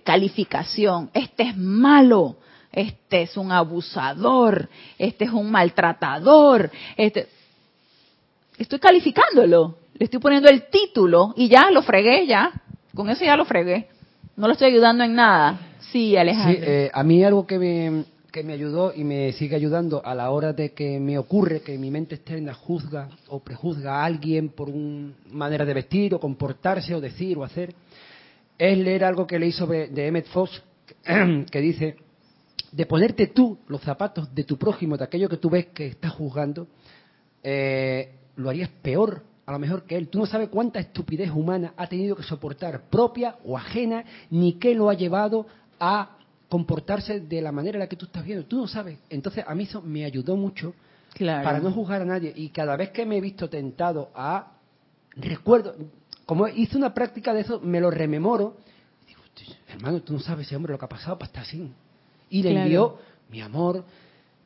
calificación. 0.02 1.10
Este 1.12 1.44
es 1.44 1.56
malo, 1.56 2.36
este 2.72 3.22
es 3.22 3.36
un 3.36 3.52
abusador, 3.52 4.68
este 4.98 5.24
es 5.24 5.30
un 5.30 5.50
maltratador. 5.50 6.70
Este... 6.96 7.28
Estoy 8.58 8.78
calificándolo, 8.78 9.76
le 9.98 10.04
estoy 10.04 10.18
poniendo 10.18 10.48
el 10.48 10.68
título 10.70 11.34
y 11.36 11.48
ya 11.48 11.70
lo 11.70 11.82
fregué, 11.82 12.26
ya. 12.26 12.52
Con 12.94 13.10
eso 13.10 13.22
ya 13.22 13.36
lo 13.36 13.44
fregué. 13.44 13.88
No 14.34 14.46
lo 14.46 14.54
estoy 14.54 14.68
ayudando 14.68 15.04
en 15.04 15.14
nada. 15.14 15.58
Sí, 15.92 16.16
Alejandro. 16.16 16.64
Eh, 16.66 16.90
a 16.92 17.02
mí 17.02 17.22
algo 17.22 17.46
que 17.46 17.58
me, 17.58 18.04
que 18.36 18.42
me 18.42 18.52
ayudó 18.52 18.92
y 18.94 19.02
me 19.02 19.32
sigue 19.32 19.56
ayudando 19.56 20.04
a 20.04 20.14
la 20.14 20.30
hora 20.30 20.52
de 20.52 20.72
que 20.72 21.00
me 21.00 21.16
ocurre 21.16 21.62
que 21.62 21.78
mi 21.78 21.90
mente 21.90 22.16
externa 22.16 22.52
juzga 22.52 23.08
o 23.28 23.40
prejuzga 23.40 24.02
a 24.02 24.04
alguien 24.04 24.50
por 24.50 24.68
una 24.68 25.14
manera 25.30 25.64
de 25.64 25.72
vestir 25.72 26.14
o 26.14 26.20
comportarse 26.20 26.94
o 26.94 27.00
decir 27.00 27.38
o 27.38 27.44
hacer, 27.44 27.74
es 28.58 28.78
leer 28.78 29.04
algo 29.04 29.26
que 29.26 29.38
leí 29.38 29.52
sobre 29.52 29.88
de 29.88 30.06
Emmett 30.06 30.26
Fox 30.28 30.62
que 31.04 31.60
dice 31.60 31.96
de 32.72 32.86
ponerte 32.86 33.28
tú 33.28 33.58
los 33.68 33.80
zapatos 33.80 34.34
de 34.34 34.44
tu 34.44 34.58
prójimo, 34.58 34.96
de 34.96 35.04
aquello 35.04 35.28
que 35.28 35.38
tú 35.38 35.48
ves 35.48 35.66
que 35.66 35.86
está 35.86 36.10
juzgando, 36.10 36.66
eh, 37.42 38.12
lo 38.36 38.50
harías 38.50 38.68
peor 38.82 39.22
a 39.46 39.52
lo 39.52 39.58
mejor 39.58 39.84
que 39.84 39.96
él. 39.96 40.08
Tú 40.08 40.18
no 40.18 40.26
sabes 40.26 40.48
cuánta 40.48 40.80
estupidez 40.80 41.30
humana 41.30 41.72
ha 41.76 41.86
tenido 41.86 42.16
que 42.16 42.22
soportar, 42.22 42.82
propia 42.90 43.36
o 43.44 43.56
ajena, 43.56 44.04
ni 44.30 44.54
qué 44.54 44.74
lo 44.74 44.90
ha 44.90 44.94
llevado 44.94 45.46
a 45.78 46.18
comportarse 46.48 47.20
de 47.20 47.40
la 47.40 47.52
manera 47.52 47.76
en 47.76 47.80
la 47.80 47.88
que 47.88 47.96
tú 47.96 48.06
estás 48.06 48.24
viendo. 48.24 48.44
Tú 48.44 48.58
no 48.58 48.66
sabes. 48.66 48.98
Entonces, 49.08 49.44
a 49.46 49.54
mí 49.54 49.64
eso 49.64 49.80
me 49.80 50.04
ayudó 50.04 50.36
mucho 50.36 50.74
para 51.18 51.60
no 51.60 51.72
juzgar 51.72 52.02
a 52.02 52.04
nadie. 52.04 52.32
Y 52.34 52.50
cada 52.50 52.76
vez 52.76 52.90
que 52.90 53.06
me 53.06 53.18
he 53.18 53.20
visto 53.20 53.48
tentado 53.48 54.10
a... 54.14 54.52
Recuerdo, 55.16 55.74
como 56.26 56.48
hice 56.48 56.76
una 56.76 56.92
práctica 56.92 57.32
de 57.32 57.42
eso, 57.42 57.60
me 57.60 57.80
lo 57.80 57.90
rememoro. 57.90 58.56
digo, 59.06 59.22
hermano, 59.68 60.02
tú 60.02 60.12
no 60.12 60.18
sabes 60.18 60.46
ese 60.46 60.56
hombre 60.56 60.72
lo 60.72 60.78
que 60.78 60.84
ha 60.84 60.88
pasado 60.88 61.16
para 61.16 61.28
estar 61.28 61.44
así. 61.44 61.70
Y 62.28 62.42
le 62.42 62.60
envió 62.60 62.98
mi 63.30 63.40
amor, 63.40 63.84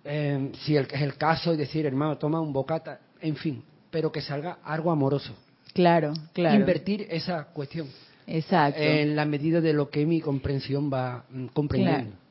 eh, 0.05 0.53
si 0.61 0.77
es 0.77 0.87
el 0.93 1.17
caso, 1.17 1.55
y 1.55 1.57
decir, 1.57 1.87
hermano, 1.87 2.19
toma 2.19 2.41
un 2.41 2.53
bocata, 2.53 3.01
en 3.21 3.35
fin, 3.35 3.63
pero 3.91 4.13
que 4.13 4.21
salga 4.21 4.59
algo 4.63 4.91
amoroso. 4.91 5.35
Claro, 5.73 6.13
claro. 6.35 6.57
Invertir 6.57 7.07
esa 7.11 7.45
cuestión. 7.45 7.89
Exacto. 8.27 8.81
En 8.81 9.17
la 9.17 9.25
medida 9.25 9.61
de 9.61 9.73
lo 9.73 9.89
que 9.89 10.05
mi 10.05 10.21
comprensión 10.21 10.93
va 10.93 11.25
mm, 11.31 11.47
comprendiendo. 11.47 12.11
Claro, 12.11 12.30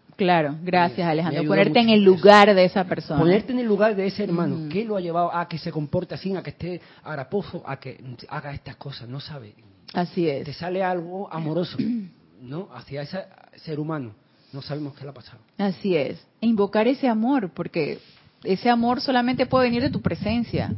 gracias 0.63 1.08
Alejandro. 1.08 1.43
Ponerte 1.45 1.79
en 1.79 1.89
el 1.89 2.03
lugar 2.03 2.53
de 2.53 2.65
esa 2.65 2.84
persona. 2.86 3.19
Ponerte 3.19 3.51
en 3.53 3.60
el 3.60 3.65
lugar 3.65 3.95
de 3.95 4.08
ese 4.08 4.23
hermano. 4.23 4.69
¿Qué 4.69 4.86
lo 4.86 4.97
ha 4.97 5.01
llevado 5.01 5.34
a 5.36 5.47
que 5.47 5.58
se 5.58 5.71
comporte 5.71 6.15
así, 6.15 6.36
a 6.36 6.43
que 6.43 6.51
esté 6.51 6.82
haraposo, 7.03 7.63
a 7.65 7.77
que 7.79 7.99
haga 8.29 8.53
estas 8.53 8.75
cosas? 8.75 9.08
No 9.08 9.19
sabe. 9.19 9.53
Así 9.93 10.27
es. 10.29 10.45
Te 10.45 10.53
sale 10.53 10.84
algo 10.84 11.32
amoroso, 11.32 11.77
¿no? 12.41 12.69
Hacia 12.73 13.01
ese 13.01 13.25
ser 13.58 13.79
humano. 13.79 14.12
No 14.51 14.62
sabemos 14.62 14.95
qué 14.95 15.03
le 15.03 15.12
ha 15.12 15.13
pasado. 15.13 15.39
Así 15.58 15.95
es. 15.95 16.17
E 16.41 16.47
invocar 16.47 16.88
ese 16.88 17.08
amor, 17.08 17.51
porque 17.53 17.99
ese 18.43 18.69
amor 18.69 19.01
solamente 19.01 19.45
puede 19.45 19.65
venir 19.65 19.84
de 19.84 19.89
tu 19.89 20.01
presencia. 20.01 20.73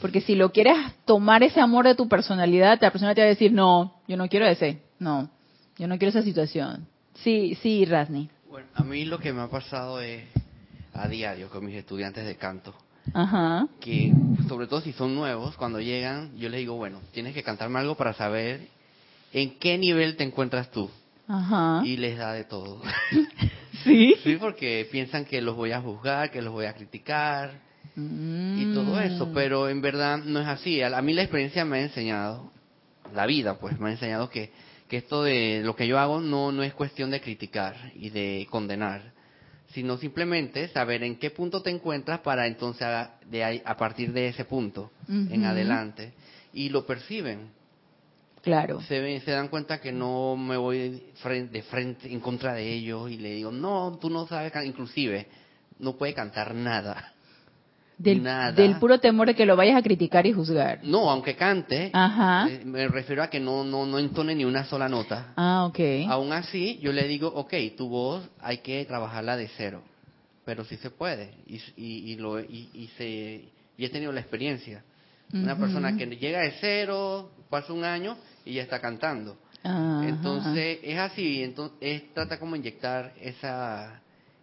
Porque 0.00 0.20
si 0.20 0.34
lo 0.34 0.52
quieres 0.52 0.76
tomar 1.04 1.42
ese 1.42 1.60
amor 1.60 1.86
de 1.86 1.94
tu 1.94 2.08
personalidad, 2.08 2.78
la 2.80 2.90
persona 2.90 3.14
te 3.14 3.22
va 3.22 3.26
a 3.26 3.30
decir, 3.30 3.52
no, 3.52 3.94
yo 4.06 4.16
no 4.16 4.28
quiero 4.28 4.46
ese. 4.46 4.82
No, 4.98 5.30
yo 5.78 5.86
no 5.88 5.96
quiero 5.98 6.10
esa 6.10 6.22
situación. 6.22 6.86
Sí, 7.14 7.56
sí, 7.62 7.84
Rasni. 7.84 8.28
Bueno, 8.54 8.68
a 8.74 8.84
mí 8.84 9.04
lo 9.04 9.18
que 9.18 9.32
me 9.32 9.42
ha 9.42 9.48
pasado 9.48 10.00
es 10.00 10.22
a 10.92 11.08
diario 11.08 11.50
con 11.50 11.66
mis 11.66 11.74
estudiantes 11.74 12.24
de 12.24 12.36
canto. 12.36 12.72
Ajá. 13.12 13.66
Que, 13.80 14.12
sobre 14.46 14.68
todo 14.68 14.80
si 14.80 14.92
son 14.92 15.12
nuevos, 15.12 15.56
cuando 15.56 15.80
llegan, 15.80 16.36
yo 16.36 16.48
les 16.48 16.60
digo, 16.60 16.76
bueno, 16.76 17.00
tienes 17.10 17.34
que 17.34 17.42
cantarme 17.42 17.80
algo 17.80 17.96
para 17.96 18.12
saber 18.12 18.68
en 19.32 19.58
qué 19.58 19.76
nivel 19.76 20.16
te 20.16 20.22
encuentras 20.22 20.70
tú. 20.70 20.88
Ajá. 21.26 21.82
Y 21.84 21.96
les 21.96 22.16
da 22.16 22.32
de 22.32 22.44
todo. 22.44 22.80
¿Sí? 23.82 24.14
Sí, 24.22 24.36
porque 24.36 24.86
piensan 24.88 25.24
que 25.24 25.42
los 25.42 25.56
voy 25.56 25.72
a 25.72 25.80
juzgar, 25.80 26.30
que 26.30 26.40
los 26.40 26.52
voy 26.52 26.66
a 26.66 26.74
criticar 26.74 27.60
y 27.96 28.72
todo 28.72 29.00
eso, 29.00 29.26
mm. 29.26 29.34
pero 29.34 29.68
en 29.68 29.80
verdad 29.80 30.18
no 30.18 30.38
es 30.38 30.46
así. 30.46 30.80
A 30.80 31.02
mí 31.02 31.12
la 31.12 31.22
experiencia 31.22 31.64
me 31.64 31.78
ha 31.78 31.82
enseñado, 31.82 32.52
la 33.12 33.26
vida 33.26 33.58
pues 33.58 33.80
me 33.80 33.88
ha 33.88 33.92
enseñado 33.94 34.30
que 34.30 34.52
que 34.94 34.98
esto 34.98 35.24
de 35.24 35.60
lo 35.64 35.74
que 35.74 35.88
yo 35.88 35.98
hago 35.98 36.20
no, 36.20 36.52
no 36.52 36.62
es 36.62 36.72
cuestión 36.72 37.10
de 37.10 37.20
criticar 37.20 37.74
y 37.96 38.10
de 38.10 38.46
condenar, 38.48 39.12
sino 39.72 39.96
simplemente 39.96 40.68
saber 40.68 41.02
en 41.02 41.16
qué 41.16 41.30
punto 41.30 41.62
te 41.62 41.70
encuentras 41.70 42.20
para 42.20 42.46
entonces 42.46 42.82
a, 42.82 43.16
de 43.28 43.60
a 43.64 43.76
partir 43.76 44.12
de 44.12 44.28
ese 44.28 44.44
punto 44.44 44.92
en 45.08 45.44
adelante 45.44 46.12
y 46.52 46.68
lo 46.68 46.86
perciben. 46.86 47.48
Claro. 48.40 48.82
Se, 48.82 49.20
se 49.20 49.30
dan 49.32 49.48
cuenta 49.48 49.80
que 49.80 49.90
no 49.90 50.36
me 50.36 50.56
voy 50.56 51.02
de 51.24 51.62
frente 51.62 52.12
en 52.12 52.20
contra 52.20 52.54
de 52.54 52.72
ellos 52.72 53.10
y 53.10 53.16
le 53.16 53.34
digo, 53.34 53.50
no, 53.50 53.98
tú 54.00 54.10
no 54.10 54.28
sabes, 54.28 54.52
inclusive 54.64 55.26
no 55.80 55.96
puede 55.96 56.14
cantar 56.14 56.54
nada. 56.54 57.13
Del, 57.96 58.24
del, 58.56 58.76
puro 58.80 58.98
temor 58.98 59.28
de 59.28 59.34
que 59.36 59.46
lo 59.46 59.54
vayas 59.54 59.76
a 59.76 59.82
criticar 59.82 60.26
y 60.26 60.32
juzgar. 60.32 60.80
No, 60.82 61.08
aunque 61.10 61.36
cante, 61.36 61.92
eh, 61.94 62.62
me 62.64 62.88
refiero 62.88 63.22
a 63.22 63.30
que 63.30 63.38
no, 63.38 63.62
no, 63.62 63.86
no 63.86 63.98
entone 64.00 64.34
ni 64.34 64.44
una 64.44 64.64
sola 64.64 64.88
nota. 64.88 65.32
Ah, 65.36 65.64
ok. 65.66 66.08
Aún 66.08 66.32
así, 66.32 66.78
yo 66.82 66.92
le 66.92 67.06
digo, 67.06 67.28
ok, 67.28 67.54
tu 67.76 67.88
voz 67.88 68.28
hay 68.40 68.58
que 68.58 68.84
trabajarla 68.84 69.36
de 69.36 69.48
cero, 69.56 69.82
pero 70.44 70.64
sí 70.64 70.76
se 70.78 70.90
puede. 70.90 71.34
Y, 71.46 71.60
y, 71.76 72.16
lo, 72.16 72.40
y, 72.40 72.90
se, 72.98 73.44
y 73.78 73.84
he 73.84 73.88
tenido 73.90 74.10
la 74.10 74.20
experiencia. 74.20 74.82
Una 75.32 75.56
persona 75.56 75.96
que 75.96 76.06
llega 76.06 76.40
de 76.40 76.52
cero, 76.60 77.30
pasa 77.48 77.72
un 77.72 77.84
año 77.84 78.16
y 78.44 78.54
ya 78.54 78.62
está 78.62 78.80
cantando. 78.80 79.36
entonces, 79.62 80.80
es 80.82 80.98
así, 80.98 81.44
entonces, 81.44 81.78
es, 81.80 82.12
trata 82.12 82.40
como 82.40 82.56
inyectar 82.56 83.12
esa 83.20 84.00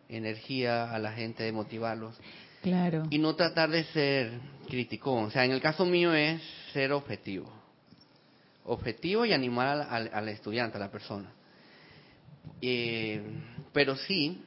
energía 0.07 0.91
a 0.91 0.99
la 0.99 1.11
gente, 1.11 1.43
de 1.43 1.51
motivarlos. 1.51 2.19
Claro. 2.61 3.03
Y 3.09 3.17
no 3.17 3.35
tratar 3.35 3.69
de 3.69 3.83
ser 3.85 4.31
crítico. 4.67 5.13
O 5.13 5.31
sea, 5.31 5.45
en 5.45 5.51
el 5.51 5.61
caso 5.61 5.85
mío 5.85 6.13
es 6.13 6.41
ser 6.73 6.91
objetivo. 6.91 7.51
Objetivo 8.65 9.25
y 9.25 9.33
animar 9.33 9.87
al, 9.89 10.29
estudiante, 10.29 10.77
a 10.77 10.79
la 10.79 10.91
persona. 10.91 11.31
Eh, 12.61 13.21
pero 13.73 13.95
sí, 13.95 14.43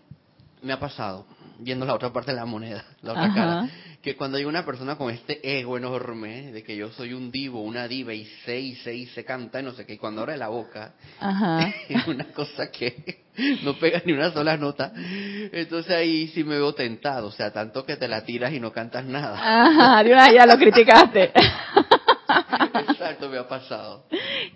me 0.65 0.73
ha 0.73 0.81
pasado, 0.81 1.27
viendo 1.59 1.85
la 1.87 1.95
otra 1.95 2.13
parte 2.13 2.33
de 2.33 2.37
la 2.39 2.47
moneda, 2.47 2.85
la 3.03 3.13
otra 3.13 3.33
cara, 3.35 3.69
que 4.03 4.17
cuando 4.17 4.39
hay 4.39 4.45
una 4.45 4.65
persona 4.65 4.97
con 4.97 5.11
este 5.11 5.59
ego 5.59 5.77
enorme 5.77 6.53
de 6.53 6.63
que 6.63 6.77
yo 6.77 6.91
soy 6.91 7.13
un 7.13 7.31
divo, 7.31 7.63
una 7.63 7.87
diva 7.87 8.13
y 8.15 8.25
sé 8.45 8.59
y 8.61 8.75
sé 8.77 8.95
y 8.95 9.07
se 9.07 9.25
canta 9.25 9.61
y 9.61 9.63
no 9.63 9.73
sé 9.73 9.87
qué, 9.87 9.95
y 9.95 9.99
cuando 9.99 10.23
abre 10.23 10.37
la 10.37 10.49
boca 10.49 10.95
es 11.89 12.07
una 12.07 12.25
cosa 12.27 12.71
que 12.71 13.25
no 13.63 13.79
pega 13.79 14.03
ni 14.05 14.13
una 14.13 14.33
sola 14.33 14.57
nota, 14.57 14.93
entonces 14.95 15.93
ahí 15.93 16.29
sí 16.29 16.43
me 16.45 16.57
veo 16.57 16.75
tentado, 16.75 17.29
o 17.29 17.33
sea, 17.33 17.53
tanto 17.53 17.85
que 17.85 17.97
te 17.97 18.09
la 18.09 18.25
tiras 18.25 18.53
y 18.53 18.61
no 18.61 18.73
cantas 18.73 19.05
nada. 19.05 19.37
Ajá, 19.37 20.03
ya 20.33 20.47
lo 20.47 20.57
criticaste. 20.57 21.33
Exacto, 22.89 23.29
me 23.29 23.39
ha 23.39 23.47
pasado. 23.47 24.07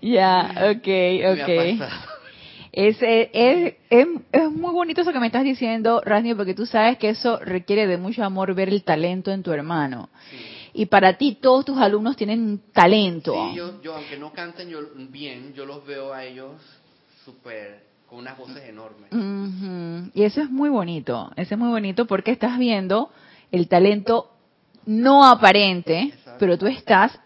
Ya, 0.00 0.72
okay 0.72 1.24
ok, 1.24 1.40
ok. 1.42 1.48
Me 1.48 1.76
ha 1.76 1.78
pasado. 1.78 2.17
Es, 2.78 2.96
es, 3.02 3.74
es, 3.90 4.50
muy 4.52 4.72
bonito 4.72 5.00
eso 5.00 5.12
que 5.12 5.18
me 5.18 5.26
estás 5.26 5.42
diciendo, 5.42 6.00
Rasni, 6.04 6.32
porque 6.34 6.54
tú 6.54 6.64
sabes 6.64 6.96
que 6.96 7.08
eso 7.08 7.36
requiere 7.40 7.88
de 7.88 7.96
mucho 7.96 8.22
amor 8.22 8.54
ver 8.54 8.68
el 8.68 8.84
talento 8.84 9.32
en 9.32 9.42
tu 9.42 9.50
hermano. 9.50 10.10
Y 10.74 10.86
para 10.86 11.18
ti 11.18 11.38
todos 11.42 11.64
tus 11.64 11.76
alumnos 11.78 12.16
tienen 12.16 12.60
talento. 12.72 13.34
Sí, 13.50 13.56
yo, 13.56 13.82
yo 13.82 13.96
aunque 13.96 14.16
no 14.16 14.32
canten 14.32 14.68
yo, 14.68 14.78
bien, 14.94 15.54
yo 15.54 15.66
los 15.66 15.84
veo 15.84 16.12
a 16.12 16.24
ellos 16.24 16.52
súper, 17.24 17.82
con 18.08 18.20
unas 18.20 18.38
voces 18.38 18.62
enormes. 18.68 19.10
Y 20.14 20.22
eso 20.22 20.40
es 20.40 20.48
muy 20.48 20.68
bonito, 20.68 21.32
eso 21.34 21.54
es 21.56 21.58
muy 21.58 21.70
bonito 21.70 22.06
porque 22.06 22.30
estás 22.30 22.60
viendo 22.60 23.10
el 23.50 23.66
talento 23.66 24.30
no 24.86 25.26
aparente, 25.26 25.98
Exacto. 25.98 26.36
pero 26.38 26.56
tú 26.56 26.68
estás 26.68 27.18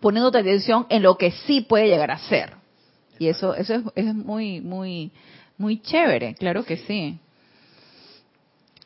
poniendo 0.00 0.30
tu 0.30 0.36
atención 0.36 0.84
en 0.90 1.02
lo 1.02 1.16
que 1.16 1.30
sí 1.30 1.62
puede 1.62 1.88
llegar 1.88 2.10
a 2.10 2.18
ser. 2.18 2.62
Y 3.18 3.28
eso, 3.28 3.54
eso 3.54 3.74
es, 3.74 3.82
es 3.94 4.14
muy, 4.14 4.60
muy, 4.60 5.12
muy 5.58 5.80
chévere, 5.80 6.34
claro 6.34 6.64
que 6.64 6.76
sí. 6.76 7.18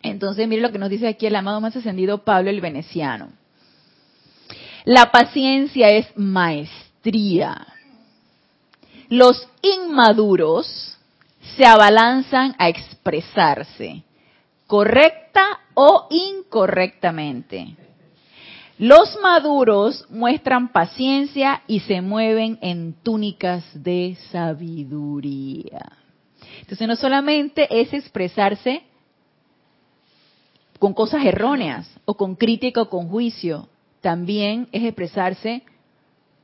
Entonces, 0.03 0.47
mire 0.47 0.63
lo 0.63 0.73
que 0.73 0.79
nos 0.79 0.91
dice 0.91 1.09
aquí 1.09 1.27
el 1.27 1.37
amado 1.37 1.61
más 1.61 1.77
ascendido 1.77 2.25
Pablo 2.25 2.51
el 2.51 2.61
Veneciano. 2.61 3.31
La 4.85 5.11
paciencia 5.11 5.89
es 5.89 6.07
maestría. 6.17 7.67
Los 9.09 9.49
inmaduros 9.63 10.97
se 11.57 11.67
abalanzan 11.67 12.55
a 12.59 12.69
expresarse, 12.69 14.03
correcta 14.67 15.61
o 15.75 16.07
incorrectamente. 16.11 17.77
Los 18.79 19.19
maduros 19.21 20.07
muestran 20.09 20.69
paciencia 20.73 21.63
y 21.67 21.81
se 21.81 22.01
mueven 22.01 22.59
en 22.63 22.95
túnicas 23.03 23.65
de 23.75 24.17
sabiduría. 24.31 25.93
Entonces 26.61 26.87
no 26.87 26.95
solamente 26.97 27.67
es 27.81 27.93
expresarse 27.93 28.83
con 30.79 30.95
cosas 30.95 31.25
erróneas 31.25 31.91
o 32.05 32.15
con 32.15 32.37
crítica 32.37 32.83
o 32.83 32.89
con 32.89 33.09
juicio, 33.09 33.69
también 34.01 34.69
es 34.71 34.85
expresarse 34.85 35.63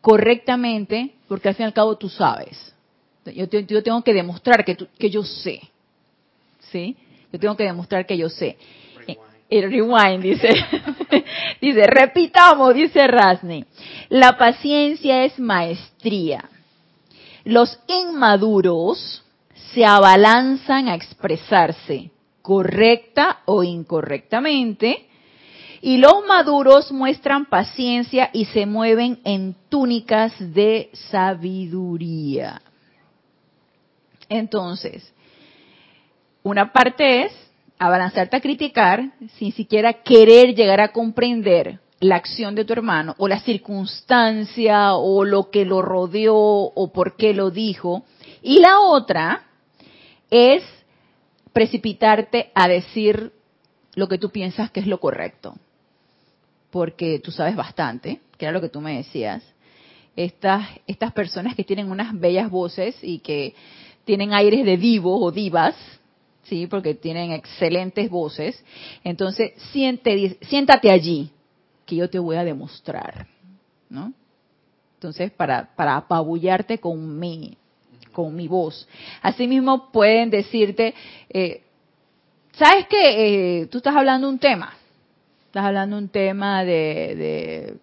correctamente 0.00 1.14
porque 1.28 1.48
al 1.48 1.54
fin 1.54 1.64
y 1.64 1.66
al 1.68 1.72
cabo 1.72 1.96
tú 1.96 2.08
sabes. 2.08 2.74
Yo, 3.34 3.48
te- 3.48 3.64
yo 3.64 3.82
tengo 3.82 4.02
que 4.02 4.12
demostrar 4.12 4.64
que, 4.64 4.76
que 4.76 5.08
yo 5.08 5.22
sé. 5.22 5.60
¿Sí? 6.72 6.96
Yo 7.32 7.38
tengo 7.38 7.56
que 7.56 7.64
demostrar 7.64 8.06
que 8.06 8.16
yo 8.18 8.28
sé. 8.28 8.56
El 9.48 9.70
rewind 9.70 10.22
dice, 10.22 10.48
dice, 11.60 11.86
repitamos, 11.86 12.74
dice 12.74 13.06
Rasni. 13.06 13.64
La 14.08 14.36
paciencia 14.36 15.24
es 15.24 15.38
maestría. 15.38 16.48
Los 17.44 17.78
inmaduros 17.86 19.22
se 19.74 19.84
abalanzan 19.84 20.88
a 20.88 20.94
expresarse 20.94 22.10
correcta 22.42 23.40
o 23.46 23.62
incorrectamente 23.62 25.06
y 25.80 25.98
los 25.98 26.24
maduros 26.26 26.90
muestran 26.92 27.44
paciencia 27.44 28.30
y 28.32 28.46
se 28.46 28.64
mueven 28.64 29.20
en 29.24 29.54
túnicas 29.68 30.32
de 30.38 30.90
sabiduría. 30.92 32.62
Entonces, 34.30 35.12
una 36.42 36.72
parte 36.72 37.24
es 37.24 37.43
abalanzarte 37.86 38.36
a 38.36 38.40
criticar 38.40 39.12
sin 39.36 39.52
siquiera 39.52 39.92
querer 39.92 40.54
llegar 40.54 40.80
a 40.80 40.92
comprender 40.92 41.80
la 42.00 42.16
acción 42.16 42.54
de 42.54 42.64
tu 42.64 42.72
hermano 42.72 43.14
o 43.18 43.28
la 43.28 43.40
circunstancia 43.40 44.94
o 44.94 45.24
lo 45.24 45.50
que 45.50 45.64
lo 45.64 45.82
rodeó 45.82 46.34
o 46.34 46.92
por 46.92 47.16
qué 47.16 47.34
lo 47.34 47.50
dijo. 47.50 48.04
Y 48.42 48.60
la 48.60 48.80
otra 48.80 49.44
es 50.30 50.62
precipitarte 51.52 52.50
a 52.54 52.68
decir 52.68 53.32
lo 53.94 54.08
que 54.08 54.18
tú 54.18 54.30
piensas 54.30 54.70
que 54.70 54.80
es 54.80 54.86
lo 54.86 54.98
correcto. 54.98 55.54
Porque 56.70 57.20
tú 57.20 57.30
sabes 57.30 57.54
bastante, 57.54 58.20
que 58.38 58.46
era 58.46 58.52
lo 58.52 58.60
que 58.60 58.70
tú 58.70 58.80
me 58.80 58.96
decías. 58.96 59.42
Estas, 60.16 60.66
estas 60.86 61.12
personas 61.12 61.54
que 61.54 61.64
tienen 61.64 61.90
unas 61.90 62.18
bellas 62.18 62.50
voces 62.50 62.96
y 63.02 63.18
que 63.18 63.54
tienen 64.04 64.32
aires 64.32 64.64
de 64.64 64.76
divos 64.76 65.18
o 65.20 65.30
divas, 65.30 65.74
sí, 66.44 66.66
porque 66.66 66.94
tienen 66.94 67.32
excelentes 67.32 68.08
voces. 68.10 68.62
Entonces, 69.02 69.52
siente, 69.72 70.38
siéntate 70.42 70.90
allí, 70.90 71.30
que 71.84 71.96
yo 71.96 72.08
te 72.08 72.18
voy 72.18 72.36
a 72.36 72.44
demostrar, 72.44 73.26
¿no? 73.88 74.12
Entonces, 74.94 75.30
para, 75.32 75.74
para 75.76 75.96
apabullarte 75.96 76.78
con 76.78 77.18
mi, 77.18 77.58
con 78.12 78.34
mi 78.34 78.48
voz. 78.48 78.88
Asimismo, 79.20 79.90
pueden 79.92 80.30
decirte, 80.30 80.94
eh, 81.28 81.62
¿sabes 82.52 82.86
qué? 82.88 83.62
Eh, 83.62 83.66
tú 83.66 83.78
estás 83.78 83.94
hablando 83.94 84.28
un 84.28 84.38
tema, 84.38 84.72
estás 85.46 85.64
hablando 85.64 85.98
un 85.98 86.08
tema 86.08 86.64
de, 86.64 87.14
de 87.16 87.74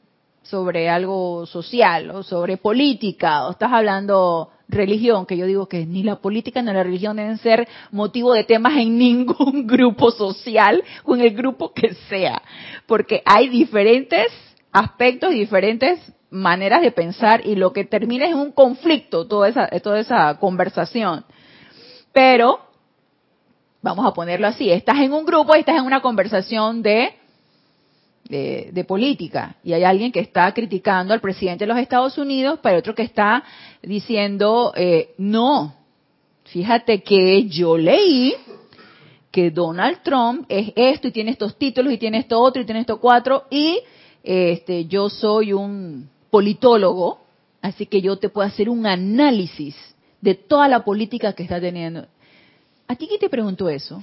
sobre 0.43 0.89
algo 0.89 1.45
social 1.45 2.11
o 2.11 2.23
sobre 2.23 2.57
política 2.57 3.47
o 3.47 3.51
estás 3.51 3.71
hablando 3.71 4.49
religión, 4.71 5.25
que 5.25 5.37
yo 5.37 5.45
digo 5.45 5.67
que 5.67 5.85
ni 5.85 6.03
la 6.03 6.15
política 6.17 6.61
ni 6.61 6.71
la 6.71 6.83
religión 6.83 7.17
deben 7.17 7.37
ser 7.37 7.67
motivo 7.91 8.33
de 8.33 8.43
temas 8.43 8.77
en 8.77 8.97
ningún 8.97 9.67
grupo 9.67 10.11
social 10.11 10.83
o 11.03 11.15
en 11.15 11.21
el 11.21 11.35
grupo 11.35 11.73
que 11.73 11.93
sea, 12.09 12.41
porque 12.87 13.21
hay 13.25 13.49
diferentes 13.49 14.27
aspectos 14.71 15.33
y 15.33 15.39
diferentes 15.39 15.99
maneras 16.29 16.81
de 16.81 16.91
pensar 16.91 17.45
y 17.45 17.55
lo 17.55 17.73
que 17.73 17.83
termina 17.83 18.25
es 18.25 18.33
un 18.33 18.53
conflicto 18.53 19.27
toda 19.27 19.49
esa 19.49 19.67
toda 19.81 19.99
esa 19.99 20.39
conversación. 20.39 21.25
Pero 22.13 22.59
vamos 23.81 24.05
a 24.05 24.13
ponerlo 24.13 24.47
así, 24.47 24.71
estás 24.71 24.99
en 24.99 25.13
un 25.13 25.25
grupo 25.25 25.55
y 25.55 25.59
estás 25.59 25.77
en 25.77 25.85
una 25.85 26.01
conversación 26.01 26.81
de 26.81 27.13
de, 28.31 28.85
política 28.87 29.57
y 29.63 29.73
hay 29.73 29.83
alguien 29.83 30.11
que 30.11 30.21
está 30.21 30.53
criticando 30.53 31.13
al 31.13 31.19
presidente 31.19 31.65
de 31.65 31.67
los 31.67 31.77
Estados 31.77 32.17
Unidos, 32.17 32.59
pero 32.63 32.79
otro 32.79 32.95
que 32.95 33.03
está 33.03 33.43
diciendo, 33.81 34.71
eh, 34.75 35.13
no, 35.17 35.75
fíjate 36.45 37.03
que 37.03 37.47
yo 37.47 37.77
leí 37.77 38.33
que 39.31 39.51
Donald 39.51 40.01
Trump 40.01 40.45
es 40.47 40.71
esto 40.75 41.09
y 41.09 41.11
tiene 41.11 41.31
estos 41.31 41.57
títulos 41.57 41.93
y 41.93 41.97
tiene 41.97 42.19
esto 42.19 42.39
otro 42.39 42.61
y 42.61 42.65
tiene 42.65 42.81
esto 42.81 42.99
cuatro 42.99 43.45
y 43.49 43.79
este 44.23 44.85
yo 44.85 45.09
soy 45.09 45.51
un 45.51 46.09
politólogo, 46.29 47.19
así 47.61 47.85
que 47.85 48.01
yo 48.01 48.17
te 48.17 48.29
puedo 48.29 48.47
hacer 48.47 48.69
un 48.69 48.85
análisis 48.85 49.75
de 50.21 50.35
toda 50.35 50.69
la 50.69 50.85
política 50.85 51.33
que 51.33 51.43
está 51.43 51.59
teniendo. 51.59 52.05
¿A 52.87 52.95
ti 52.95 53.07
quién 53.07 53.19
te 53.19 53.29
preguntó 53.29 53.67
eso? 53.67 54.01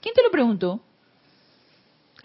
¿Quién 0.00 0.14
te 0.14 0.22
lo 0.22 0.30
preguntó? 0.30 0.80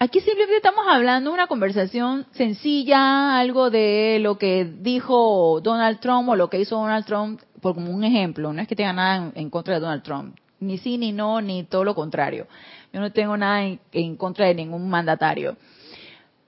Aquí 0.04 0.20
simplemente 0.20 0.56
estamos 0.56 0.84
hablando 0.86 1.30
de 1.30 1.34
una 1.34 1.46
conversación 1.46 2.26
sencilla, 2.32 3.38
algo 3.38 3.70
de 3.70 4.18
lo 4.20 4.36
que 4.36 4.66
dijo 4.66 5.62
Donald 5.62 5.98
Trump 5.98 6.28
o 6.28 6.36
lo 6.36 6.50
que 6.50 6.60
hizo 6.60 6.76
Donald 6.76 7.06
Trump, 7.06 7.40
por 7.62 7.74
como 7.74 7.90
un 7.90 8.04
ejemplo. 8.04 8.52
No 8.52 8.60
es 8.60 8.68
que 8.68 8.76
tenga 8.76 8.92
nada 8.92 9.32
en, 9.34 9.48
contra 9.48 9.72
de 9.72 9.80
Donald 9.80 10.02
Trump, 10.02 10.36
ni 10.60 10.76
sí, 10.76 10.98
ni 10.98 11.12
no, 11.12 11.40
ni 11.40 11.62
todo 11.62 11.84
lo 11.84 11.94
contrario. 11.94 12.46
Yo 12.92 13.00
no 13.00 13.12
tengo 13.12 13.34
nada 13.38 13.64
en, 13.64 13.80
en 13.92 14.16
contra 14.16 14.44
de 14.44 14.54
ningún 14.54 14.90
mandatario. 14.90 15.56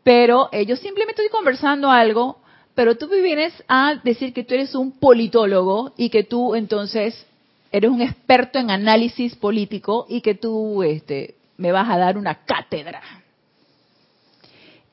Pero 0.03 0.51
eh, 0.53 0.67
yo 0.67 0.77
simplemente 0.77 1.23
estoy 1.23 1.35
conversando 1.35 1.91
algo, 1.91 2.37
pero 2.75 2.99
tú 2.99 3.09
me 3.09 3.23
vienes 3.23 3.55
a 3.69 3.95
decir 4.05 4.35
que 4.35 4.45
tú 4.45 4.53
eres 4.53 4.75
un 4.75 4.93
politólogo 4.93 5.95
y 5.97 6.11
que 6.11 6.25
tú 6.25 6.55
entonces 6.57 7.27
eres 7.73 7.91
un 7.91 8.03
experto 8.03 8.59
en 8.59 8.71
análisis 8.71 9.35
político 9.35 10.05
y 10.11 10.21
que 10.21 10.35
tú 10.35 10.83
este, 10.83 11.37
me 11.57 11.73
vas 11.73 11.89
a 11.89 11.97
dar 11.97 12.19
una 12.19 12.35
cátedra. 12.45 13.01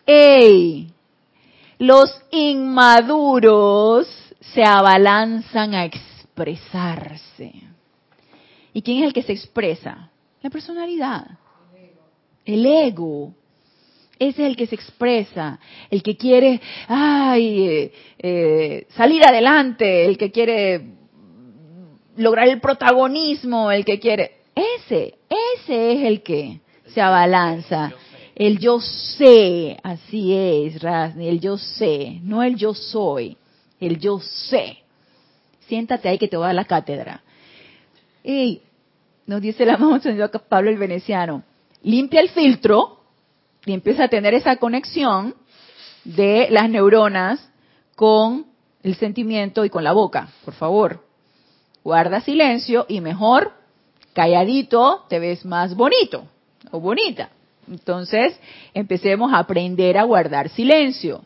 ¡Ey! 0.06 0.88
Los 1.80 2.10
inmaduros 2.32 4.08
se 4.54 4.64
abalanzan 4.64 5.74
a 5.74 5.86
expresarse. 5.86 7.54
¿Y 8.74 8.82
quién 8.82 9.00
es 9.00 9.06
el 9.06 9.14
que 9.14 9.24
se 9.24 9.34
expresa? 9.34 10.10
La 10.42 10.50
personalidad. 10.50 11.26
El 12.46 12.66
ego. 12.66 13.34
Ese 14.20 14.44
es 14.44 14.50
el 14.50 14.56
que 14.56 14.68
se 14.68 14.76
expresa, 14.76 15.60
el 15.90 16.04
que 16.04 16.16
quiere, 16.16 16.62
ay, 16.88 17.68
eh, 17.68 17.92
eh, 18.20 18.88
salir 18.96 19.22
adelante, 19.26 20.06
el 20.06 20.18
que 20.18 20.32
quiere 20.32 20.82
lograr 22.16 22.48
el 22.48 22.62
protagonismo, 22.62 23.72
el 23.72 23.84
que 23.84 24.00
quiere, 24.00 24.44
ese, 24.56 25.16
ese 25.30 25.94
es 25.94 26.02
el 26.06 26.22
que 26.22 26.60
se 26.88 27.02
abalanza. 27.02 27.92
El 28.36 28.58
yo 28.60 28.80
sé, 28.80 29.78
así 29.84 30.34
es, 30.34 30.82
Rasni, 30.82 31.28
el 31.28 31.40
yo 31.40 31.58
sé, 31.58 32.20
no 32.24 32.42
el 32.42 32.56
yo 32.56 32.74
soy, 32.74 33.38
el 33.80 34.00
yo 34.00 34.20
sé. 34.20 34.78
Siéntate 35.68 36.10
ahí 36.10 36.18
que 36.18 36.28
te 36.28 36.38
voy 36.38 36.46
a 36.46 36.48
dar 36.48 36.56
la 36.56 36.66
cátedra. 36.66 37.22
Y 38.24 38.62
nos 39.28 39.42
dice 39.42 39.66
la 39.66 39.78
mamá 39.78 40.02
Pablo 40.50 40.70
el 40.70 40.78
Veneciano, 40.78 41.44
limpia 41.84 42.22
el 42.22 42.30
filtro 42.30 43.02
y 43.66 43.74
empieza 43.74 44.06
a 44.06 44.10
tener 44.10 44.34
esa 44.34 44.56
conexión 44.58 45.36
de 46.04 46.48
las 46.50 46.70
neuronas 46.70 47.50
con 47.96 48.48
el 48.82 48.96
sentimiento 48.96 49.64
y 49.64 49.70
con 49.70 49.84
la 49.84 49.94
boca, 49.94 50.30
por 50.44 50.54
favor. 50.56 51.06
Guarda 51.84 52.22
silencio 52.22 52.86
y 52.90 53.00
mejor 53.00 53.54
calladito 54.14 55.06
te 55.08 55.20
ves 55.20 55.46
más 55.46 55.76
bonito 55.76 56.26
o 56.72 56.80
bonita. 56.80 57.30
Entonces, 57.70 58.40
empecemos 58.74 59.34
a 59.34 59.40
aprender 59.40 59.98
a 59.98 60.04
guardar 60.04 60.50
silencio. 60.50 61.24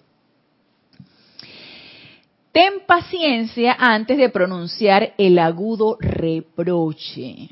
ten 2.51 2.81
paciencia 2.87 3.75
antes 3.77 4.17
de 4.17 4.29
pronunciar 4.29 5.13
el 5.19 5.37
agudo 5.37 5.95
reproche. 5.99 7.49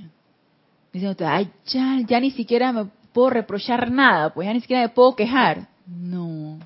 Dicen 0.92 1.10
ustedes, 1.10 1.32
ay, 1.32 1.52
ya, 1.68 2.00
ya 2.08 2.20
ni 2.20 2.32
siquiera 2.32 2.72
me 2.72 2.88
puedo 3.14 3.30
reprochar 3.30 3.92
nada, 3.92 4.34
pues 4.34 4.48
ya 4.48 4.54
ni 4.54 4.62
siquiera 4.62 4.82
me 4.82 4.90
puedo 4.90 5.16
quejar. 5.16 5.68
No. 5.86 6.58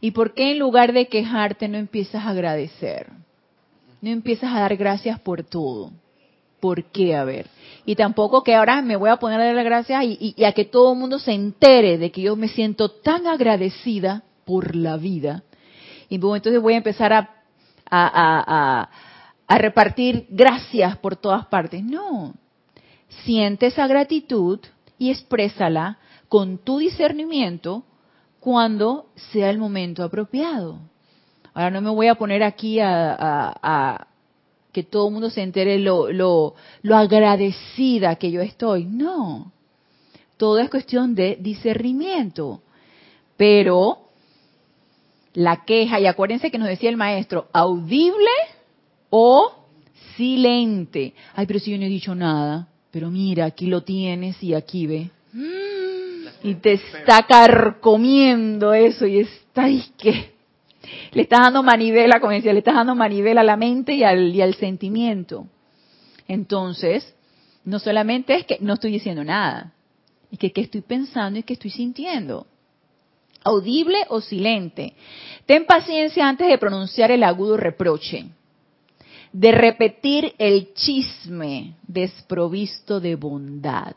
¿Y 0.00 0.12
por 0.12 0.32
qué 0.32 0.52
en 0.52 0.58
lugar 0.58 0.92
de 0.92 1.08
quejarte 1.08 1.68
no 1.68 1.76
empiezas 1.76 2.24
a 2.24 2.30
agradecer? 2.30 3.08
No 4.00 4.08
empiezas 4.08 4.50
a 4.54 4.60
dar 4.60 4.76
gracias 4.76 5.20
por 5.20 5.42
todo. 5.42 5.92
¿Por 6.58 6.84
qué? 6.84 7.14
A 7.14 7.24
ver. 7.24 7.46
Y 7.90 7.96
tampoco 7.96 8.44
que 8.44 8.54
ahora 8.54 8.82
me 8.82 8.94
voy 8.94 9.10
a 9.10 9.16
poner 9.16 9.40
a 9.40 9.46
dar 9.46 9.54
las 9.56 9.64
gracias 9.64 10.04
y, 10.04 10.32
y 10.36 10.44
a 10.44 10.52
que 10.52 10.64
todo 10.64 10.92
el 10.92 10.98
mundo 11.00 11.18
se 11.18 11.32
entere 11.32 11.98
de 11.98 12.12
que 12.12 12.22
yo 12.22 12.36
me 12.36 12.46
siento 12.46 12.88
tan 12.88 13.26
agradecida 13.26 14.22
por 14.44 14.76
la 14.76 14.96
vida. 14.96 15.42
Y 16.08 16.14
entonces 16.14 16.62
voy 16.62 16.74
a 16.74 16.76
empezar 16.76 17.12
a, 17.12 17.18
a, 17.90 18.10
a, 18.80 18.90
a 19.44 19.58
repartir 19.58 20.28
gracias 20.30 20.98
por 20.98 21.16
todas 21.16 21.46
partes. 21.46 21.82
No. 21.82 22.34
Siente 23.24 23.66
esa 23.66 23.88
gratitud 23.88 24.60
y 24.96 25.10
exprésala 25.10 25.98
con 26.28 26.58
tu 26.58 26.78
discernimiento 26.78 27.82
cuando 28.38 29.06
sea 29.32 29.50
el 29.50 29.58
momento 29.58 30.04
apropiado. 30.04 30.78
Ahora 31.54 31.72
no 31.72 31.80
me 31.80 31.90
voy 31.90 32.06
a 32.06 32.14
poner 32.14 32.44
aquí 32.44 32.78
a, 32.78 34.06
que 34.72 34.82
todo 34.82 35.08
el 35.08 35.12
mundo 35.12 35.30
se 35.30 35.42
entere 35.42 35.78
lo, 35.78 36.12
lo, 36.12 36.54
lo 36.82 36.96
agradecida 36.96 38.16
que 38.16 38.30
yo 38.30 38.40
estoy. 38.40 38.84
No. 38.84 39.52
Todo 40.36 40.58
es 40.58 40.70
cuestión 40.70 41.14
de 41.14 41.36
discernimiento. 41.40 42.62
Pero 43.36 43.98
la 45.34 45.64
queja, 45.64 46.00
y 46.00 46.06
acuérdense 46.06 46.50
que 46.50 46.58
nos 46.58 46.68
decía 46.68 46.90
el 46.90 46.96
maestro, 46.96 47.48
audible 47.52 48.30
o 49.10 49.52
silente. 50.16 51.14
Ay, 51.34 51.46
pero 51.46 51.58
si 51.58 51.70
yo 51.70 51.78
no 51.78 51.84
he 51.84 51.88
dicho 51.88 52.14
nada, 52.14 52.68
pero 52.90 53.10
mira, 53.10 53.44
aquí 53.46 53.66
lo 53.66 53.82
tienes 53.82 54.42
y 54.42 54.54
aquí 54.54 54.86
ve. 54.86 55.10
Y 56.42 56.54
te 56.54 56.72
está 56.72 57.22
carcomiendo 57.26 58.72
eso 58.72 59.06
y 59.06 59.20
está, 59.20 59.68
y 59.68 59.82
que 59.98 60.32
le 61.12 61.22
estás 61.22 61.40
dando 61.40 61.62
manivela, 61.62 62.20
como 62.20 62.32
decía, 62.32 62.52
le 62.52 62.60
estás 62.60 62.74
dando 62.74 62.94
manivela 62.94 63.42
a 63.42 63.44
la 63.44 63.56
mente 63.56 63.94
y 63.94 64.02
al, 64.02 64.34
y 64.34 64.40
al 64.40 64.54
sentimiento. 64.54 65.46
Entonces, 66.26 67.14
no 67.64 67.78
solamente 67.78 68.34
es 68.34 68.46
que 68.46 68.58
no 68.60 68.74
estoy 68.74 68.92
diciendo 68.92 69.24
nada, 69.24 69.72
es 70.30 70.38
que 70.38 70.60
estoy 70.60 70.80
pensando 70.82 71.38
y 71.38 71.42
qué 71.42 71.54
estoy 71.54 71.70
sintiendo. 71.70 72.46
Audible 73.42 73.98
o 74.08 74.20
silente. 74.20 74.94
Ten 75.46 75.64
paciencia 75.64 76.28
antes 76.28 76.46
de 76.46 76.58
pronunciar 76.58 77.10
el 77.10 77.24
agudo 77.24 77.56
reproche, 77.56 78.26
de 79.32 79.52
repetir 79.52 80.34
el 80.38 80.74
chisme 80.74 81.74
desprovisto 81.86 83.00
de 83.00 83.16
bondad 83.16 83.94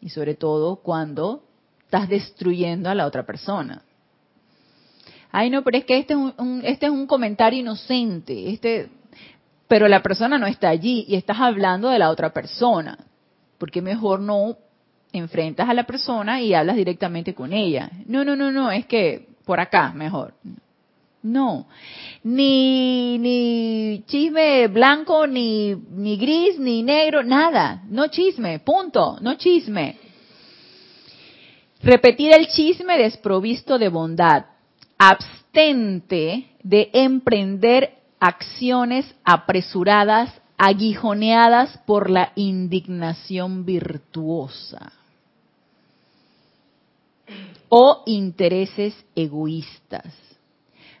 y 0.00 0.08
sobre 0.08 0.34
todo 0.34 0.76
cuando 0.76 1.42
estás 1.84 2.08
destruyendo 2.08 2.88
a 2.88 2.94
la 2.94 3.06
otra 3.06 3.26
persona. 3.26 3.82
Ay, 5.38 5.50
no, 5.50 5.62
pero 5.62 5.76
es 5.76 5.84
que 5.84 5.98
este 5.98 6.14
es 6.14 6.18
un, 6.18 6.62
este 6.64 6.86
es 6.86 6.92
un 6.92 7.06
comentario 7.06 7.60
inocente, 7.60 8.48
este, 8.48 8.88
pero 9.68 9.86
la 9.86 10.02
persona 10.02 10.38
no 10.38 10.46
está 10.46 10.70
allí 10.70 11.04
y 11.06 11.14
estás 11.14 11.38
hablando 11.38 11.90
de 11.90 11.98
la 11.98 12.08
otra 12.08 12.30
persona. 12.32 12.96
porque 13.58 13.82
mejor 13.82 14.20
no 14.20 14.56
enfrentas 15.12 15.68
a 15.68 15.74
la 15.74 15.84
persona 15.84 16.40
y 16.40 16.54
hablas 16.54 16.76
directamente 16.76 17.34
con 17.34 17.52
ella? 17.52 17.90
No, 18.06 18.24
no, 18.24 18.34
no, 18.34 18.50
no, 18.50 18.70
es 18.70 18.86
que 18.86 19.28
por 19.44 19.60
acá 19.60 19.92
mejor. 19.92 20.32
No, 21.22 21.66
ni, 22.24 23.18
ni 23.18 24.04
chisme 24.06 24.68
blanco, 24.68 25.26
ni, 25.26 25.74
ni 25.74 26.16
gris, 26.16 26.58
ni 26.58 26.82
negro, 26.82 27.22
nada. 27.22 27.82
No 27.90 28.06
chisme, 28.06 28.60
punto, 28.60 29.18
no 29.20 29.34
chisme. 29.34 29.98
Repetir 31.82 32.32
el 32.32 32.46
chisme 32.46 32.96
desprovisto 32.96 33.78
de 33.78 33.90
bondad. 33.90 34.55
Abstente 34.98 36.50
de 36.62 36.90
emprender 36.92 37.98
acciones 38.18 39.14
apresuradas, 39.24 40.32
aguijoneadas 40.56 41.78
por 41.86 42.08
la 42.08 42.32
indignación 42.34 43.64
virtuosa 43.66 44.92
o 47.68 48.02
intereses 48.06 48.94
egoístas 49.14 50.14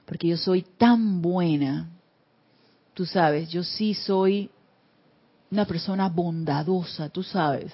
porque 0.06 0.28
yo 0.28 0.36
soy 0.36 0.62
tan 0.62 1.20
buena. 1.20 1.90
Tú 2.94 3.04
sabes, 3.04 3.50
yo 3.50 3.62
sí 3.62 3.92
soy 3.92 4.48
una 5.50 5.66
persona 5.66 6.08
bondadosa, 6.08 7.10
tú 7.10 7.22
sabes. 7.22 7.72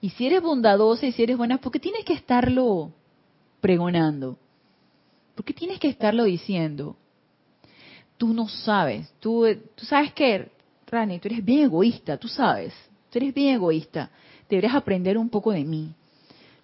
Y 0.00 0.10
si 0.10 0.26
eres 0.26 0.42
bondadosa 0.42 1.06
y 1.06 1.12
si 1.12 1.22
eres 1.22 1.38
buena, 1.38 1.58
¿por 1.58 1.72
qué 1.72 1.80
tienes 1.80 2.04
que 2.04 2.12
estarlo 2.12 2.92
pregonando? 3.60 4.38
¿Por 5.36 5.44
qué 5.44 5.52
tienes 5.52 5.78
que 5.78 5.88
estarlo 5.88 6.24
diciendo? 6.24 6.96
Tú 8.16 8.32
no 8.32 8.48
sabes. 8.48 9.12
Tú, 9.20 9.46
tú 9.74 9.84
sabes 9.84 10.14
que, 10.14 10.50
Rani, 10.86 11.18
tú 11.18 11.28
eres 11.28 11.44
bien 11.44 11.64
egoísta, 11.64 12.16
tú 12.16 12.26
sabes. 12.26 12.72
Tú 13.10 13.18
eres 13.18 13.34
bien 13.34 13.54
egoísta. 13.54 14.10
Deberías 14.48 14.74
aprender 14.74 15.18
un 15.18 15.28
poco 15.28 15.52
de 15.52 15.62
mí. 15.62 15.92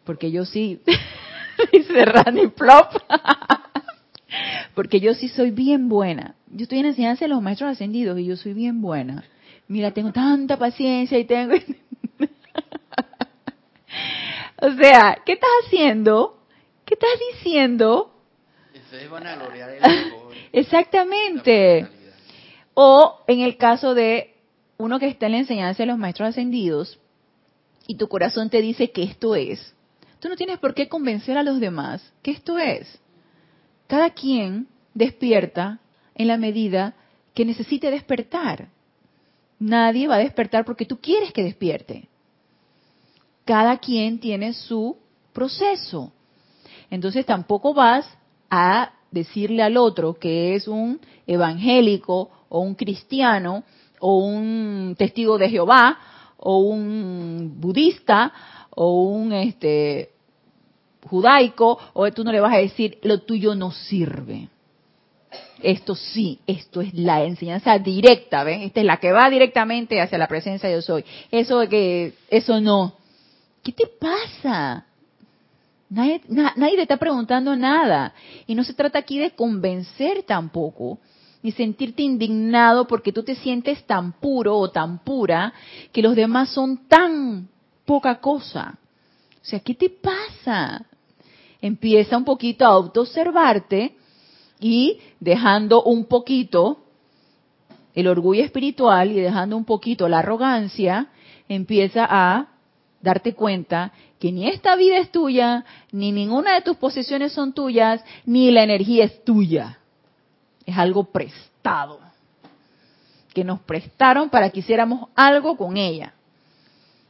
Porque 0.04 0.30
yo 0.30 0.46
sí, 0.46 0.80
dice 1.72 2.04
Rani 2.06 2.48
Plop. 2.48 2.94
Porque 4.74 5.00
yo 5.00 5.12
sí 5.12 5.28
soy 5.28 5.50
bien 5.50 5.90
buena. 5.90 6.34
Yo 6.50 6.62
estoy 6.62 6.78
en 6.78 6.86
enseñanza 6.86 7.26
de 7.26 7.28
los 7.28 7.42
maestros 7.42 7.72
ascendidos 7.72 8.18
y 8.18 8.24
yo 8.24 8.36
soy 8.36 8.54
bien 8.54 8.80
buena. 8.80 9.22
Mira, 9.68 9.90
tengo 9.90 10.12
tanta 10.12 10.56
paciencia 10.56 11.18
y 11.18 11.26
tengo... 11.26 11.54
o 14.62 14.70
sea, 14.72 15.18
¿qué 15.26 15.32
estás 15.32 15.50
haciendo? 15.66 16.38
¿Qué 16.86 16.94
estás 16.94 17.10
diciendo? 17.34 18.11
Exactamente. 20.52 21.88
O 22.74 23.20
en 23.26 23.40
el 23.40 23.56
caso 23.56 23.94
de 23.94 24.34
uno 24.78 24.98
que 24.98 25.06
está 25.06 25.26
en 25.26 25.32
la 25.32 25.38
enseñanza 25.38 25.82
de 25.82 25.86
los 25.86 25.98
maestros 25.98 26.30
ascendidos 26.30 26.98
y 27.86 27.96
tu 27.96 28.08
corazón 28.08 28.50
te 28.50 28.60
dice 28.60 28.90
que 28.90 29.02
esto 29.02 29.34
es, 29.34 29.74
tú 30.20 30.28
no 30.28 30.36
tienes 30.36 30.58
por 30.58 30.74
qué 30.74 30.88
convencer 30.88 31.36
a 31.36 31.42
los 31.42 31.60
demás 31.60 32.12
que 32.22 32.30
esto 32.30 32.58
es. 32.58 33.00
Cada 33.86 34.10
quien 34.10 34.68
despierta 34.94 35.80
en 36.14 36.28
la 36.28 36.36
medida 36.36 36.94
que 37.34 37.44
necesite 37.44 37.90
despertar. 37.90 38.68
Nadie 39.58 40.08
va 40.08 40.16
a 40.16 40.18
despertar 40.18 40.64
porque 40.64 40.86
tú 40.86 40.98
quieres 40.98 41.32
que 41.32 41.44
despierte. 41.44 42.08
Cada 43.44 43.78
quien 43.78 44.18
tiene 44.18 44.52
su 44.52 44.96
proceso. 45.32 46.12
Entonces 46.90 47.24
tampoco 47.24 47.74
vas 47.74 48.06
a 48.54 48.92
decirle 49.10 49.62
al 49.62 49.78
otro 49.78 50.14
que 50.14 50.54
es 50.54 50.68
un 50.68 51.00
evangélico 51.26 52.30
o 52.50 52.60
un 52.60 52.74
cristiano 52.74 53.64
o 53.98 54.18
un 54.18 54.94
testigo 54.98 55.38
de 55.38 55.48
Jehová 55.48 55.98
o 56.36 56.58
un 56.58 57.54
budista 57.58 58.30
o 58.70 59.04
un 59.04 59.32
este 59.32 60.10
judaico, 61.08 61.78
o 61.94 62.10
tú 62.12 62.24
no 62.24 62.30
le 62.30 62.40
vas 62.40 62.54
a 62.54 62.58
decir, 62.58 62.98
lo 63.02 63.22
tuyo 63.22 63.54
no 63.54 63.72
sirve. 63.72 64.48
Esto 65.62 65.94
sí, 65.94 66.38
esto 66.46 66.80
es 66.80 66.92
la 66.94 67.24
enseñanza 67.24 67.78
directa, 67.78 68.44
¿ven? 68.44 68.62
Esta 68.62 68.80
es 68.80 68.86
la 68.86 68.98
que 68.98 69.12
va 69.12 69.30
directamente 69.30 70.00
hacia 70.00 70.18
la 70.18 70.28
presencia 70.28 70.68
de 70.68 70.76
yo 70.76 70.82
soy. 70.82 71.04
Eso 71.30 71.68
que, 71.68 72.14
eso 72.28 72.60
no. 72.60 72.94
¿Qué 73.62 73.72
te 73.72 73.86
pasa? 73.86 74.86
Nadie, 75.92 76.22
nadie 76.28 76.76
te 76.76 76.82
está 76.82 76.96
preguntando 76.96 77.54
nada. 77.54 78.14
Y 78.46 78.54
no 78.54 78.64
se 78.64 78.74
trata 78.74 78.98
aquí 78.98 79.18
de 79.18 79.32
convencer 79.32 80.22
tampoco, 80.22 80.98
ni 81.42 81.52
sentirte 81.52 82.02
indignado 82.02 82.86
porque 82.86 83.12
tú 83.12 83.22
te 83.22 83.34
sientes 83.34 83.84
tan 83.84 84.12
puro 84.12 84.56
o 84.56 84.70
tan 84.70 84.98
pura 85.00 85.52
que 85.92 86.02
los 86.02 86.16
demás 86.16 86.50
son 86.50 86.88
tan 86.88 87.48
poca 87.84 88.20
cosa. 88.20 88.78
O 89.42 89.44
sea, 89.44 89.60
¿qué 89.60 89.74
te 89.74 89.90
pasa? 89.90 90.86
empieza 91.62 92.18
un 92.18 92.24
poquito 92.24 92.66
a 92.66 92.70
autoobservarte 92.70 93.94
y 94.60 94.98
dejando 95.20 95.82
un 95.84 96.04
poquito 96.04 96.84
el 97.94 98.08
orgullo 98.08 98.42
espiritual 98.42 99.12
y 99.12 99.20
dejando 99.20 99.56
un 99.56 99.64
poquito 99.64 100.08
la 100.08 100.18
arrogancia, 100.18 101.08
empieza 101.48 102.06
a 102.08 102.48
darte 103.02 103.34
cuenta 103.34 103.92
que 104.18 104.32
ni 104.32 104.48
esta 104.48 104.76
vida 104.76 104.98
es 104.98 105.10
tuya, 105.10 105.64
ni 105.90 106.12
ninguna 106.12 106.54
de 106.54 106.62
tus 106.62 106.76
posesiones 106.76 107.32
son 107.32 107.52
tuyas, 107.52 108.02
ni 108.24 108.50
la 108.50 108.62
energía 108.62 109.04
es 109.04 109.24
tuya. 109.24 109.78
Es 110.64 110.78
algo 110.78 111.04
prestado, 111.04 112.00
que 113.34 113.44
nos 113.44 113.60
prestaron 113.60 114.30
para 114.30 114.50
que 114.50 114.60
hiciéramos 114.60 115.08
algo 115.16 115.56
con 115.56 115.76
ella. 115.76 116.14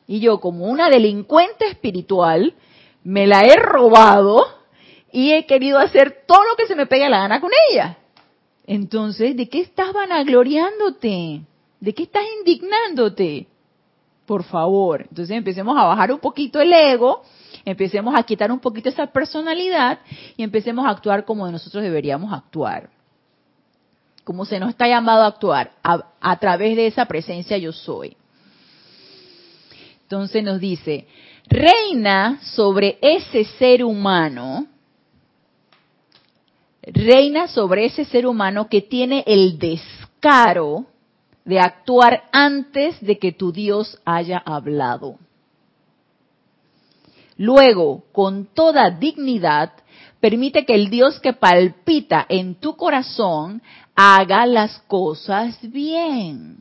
Y 0.06 0.20
yo, 0.20 0.40
como 0.40 0.66
una 0.66 0.88
delincuente 0.88 1.66
espiritual, 1.66 2.54
me 3.04 3.26
la 3.26 3.42
he 3.42 3.56
robado 3.56 4.46
y 5.12 5.32
he 5.32 5.46
querido 5.46 5.78
hacer 5.78 6.24
todo 6.26 6.42
lo 6.44 6.56
que 6.56 6.66
se 6.66 6.74
me 6.74 6.86
pegue 6.86 7.08
la 7.08 7.20
gana 7.20 7.40
con 7.40 7.50
ella. 7.70 7.98
Entonces, 8.66 9.36
¿de 9.36 9.48
qué 9.48 9.60
estás 9.60 9.92
vanagloriándote? 9.92 11.42
¿De 11.80 11.94
qué 11.94 12.04
estás 12.04 12.24
indignándote? 12.38 13.48
Por 14.32 14.44
favor. 14.44 15.02
Entonces 15.10 15.36
empecemos 15.36 15.76
a 15.76 15.84
bajar 15.84 16.10
un 16.10 16.18
poquito 16.18 16.58
el 16.58 16.72
ego, 16.72 17.22
empecemos 17.66 18.14
a 18.14 18.22
quitar 18.22 18.50
un 18.50 18.60
poquito 18.60 18.88
esa 18.88 19.06
personalidad 19.06 19.98
y 20.38 20.42
empecemos 20.42 20.86
a 20.86 20.88
actuar 20.88 21.26
como 21.26 21.46
nosotros 21.50 21.82
deberíamos 21.82 22.32
actuar. 22.32 22.88
Como 24.24 24.46
se 24.46 24.58
nos 24.58 24.70
está 24.70 24.88
llamado 24.88 25.24
a 25.24 25.26
actuar, 25.26 25.72
a, 25.84 26.06
a 26.18 26.38
través 26.38 26.76
de 26.76 26.86
esa 26.86 27.04
presencia 27.04 27.58
yo 27.58 27.72
soy. 27.72 28.16
Entonces 30.04 30.42
nos 30.42 30.58
dice, 30.58 31.06
reina 31.46 32.40
sobre 32.40 32.98
ese 33.02 33.44
ser 33.44 33.84
humano, 33.84 34.66
reina 36.82 37.48
sobre 37.48 37.84
ese 37.84 38.06
ser 38.06 38.26
humano 38.26 38.66
que 38.70 38.80
tiene 38.80 39.24
el 39.26 39.58
descaro 39.58 40.86
de 41.44 41.58
actuar 41.60 42.24
antes 42.32 43.00
de 43.00 43.18
que 43.18 43.32
tu 43.32 43.52
Dios 43.52 44.00
haya 44.04 44.38
hablado. 44.38 45.18
Luego, 47.36 48.04
con 48.12 48.46
toda 48.46 48.90
dignidad, 48.90 49.72
permite 50.20 50.64
que 50.64 50.74
el 50.74 50.90
Dios 50.90 51.18
que 51.20 51.32
palpita 51.32 52.24
en 52.28 52.54
tu 52.54 52.76
corazón 52.76 53.62
haga 53.94 54.46
las 54.46 54.78
cosas 54.86 55.58
bien. 55.62 56.58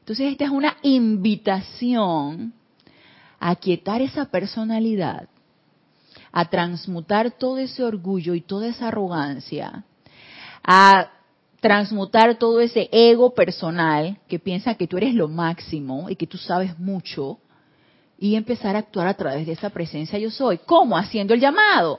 Entonces, 0.00 0.32
esta 0.32 0.44
es 0.44 0.50
una 0.50 0.76
invitación 0.82 2.54
a 3.38 3.54
quietar 3.56 4.02
esa 4.02 4.26
personalidad, 4.26 5.28
a 6.32 6.44
transmutar 6.46 7.32
todo 7.32 7.58
ese 7.58 7.84
orgullo 7.84 8.34
y 8.34 8.40
toda 8.40 8.68
esa 8.68 8.88
arrogancia, 8.88 9.84
a 10.64 11.10
transmutar 11.66 12.38
todo 12.38 12.60
ese 12.60 12.88
ego 12.92 13.34
personal 13.34 14.18
que 14.28 14.38
piensa 14.38 14.76
que 14.76 14.86
tú 14.86 14.98
eres 14.98 15.14
lo 15.14 15.26
máximo 15.26 16.08
y 16.08 16.14
que 16.14 16.28
tú 16.28 16.38
sabes 16.38 16.78
mucho 16.78 17.40
y 18.20 18.36
empezar 18.36 18.76
a 18.76 18.78
actuar 18.78 19.08
a 19.08 19.14
través 19.14 19.46
de 19.46 19.52
esa 19.54 19.70
presencia 19.70 20.16
yo 20.16 20.30
soy. 20.30 20.58
¿Cómo? 20.58 20.96
Haciendo 20.96 21.34
el 21.34 21.40
llamado, 21.40 21.98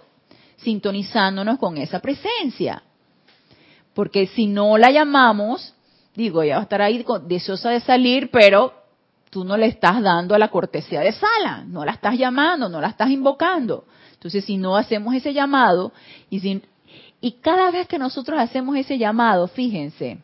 sintonizándonos 0.55 1.59
con 1.59 1.77
esa 1.77 1.99
presencia. 1.99 2.81
Porque 3.93 4.27
si 4.27 4.47
no 4.47 4.77
la 4.77 4.89
llamamos, 4.89 5.75
digo, 6.15 6.43
ella 6.43 6.55
va 6.55 6.61
a 6.61 6.63
estar 6.63 6.81
ahí 6.81 7.05
deseosa 7.25 7.71
de 7.71 7.81
salir, 7.81 8.31
pero 8.31 8.71
tú 9.29 9.43
no 9.43 9.57
le 9.57 9.65
estás 9.65 10.01
dando 10.01 10.33
a 10.33 10.39
la 10.39 10.47
cortesía 10.47 11.01
de 11.01 11.11
sala, 11.11 11.65
no 11.67 11.83
la 11.83 11.91
estás 11.91 12.17
llamando, 12.17 12.69
no 12.69 12.79
la 12.79 12.87
estás 12.87 13.09
invocando. 13.09 13.83
Entonces, 14.13 14.45
si 14.45 14.55
no 14.55 14.77
hacemos 14.77 15.13
ese 15.13 15.33
llamado, 15.33 15.91
y, 16.29 16.61
y 17.19 17.33
cada 17.33 17.71
vez 17.71 17.87
que 17.87 17.97
nosotros 17.97 18.39
hacemos 18.39 18.77
ese 18.77 18.97
llamado, 18.97 19.47
fíjense, 19.47 20.19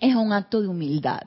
es 0.00 0.14
un 0.14 0.32
acto 0.32 0.60
de 0.60 0.68
humildad. 0.68 1.26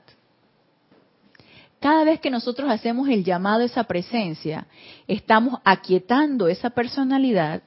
Cada 1.78 2.04
vez 2.04 2.20
que 2.20 2.30
nosotros 2.30 2.70
hacemos 2.70 3.08
el 3.08 3.24
llamado 3.24 3.62
a 3.62 3.66
esa 3.66 3.84
presencia, 3.84 4.66
estamos 5.08 5.60
aquietando 5.64 6.46
esa 6.46 6.70
personalidad, 6.70 7.62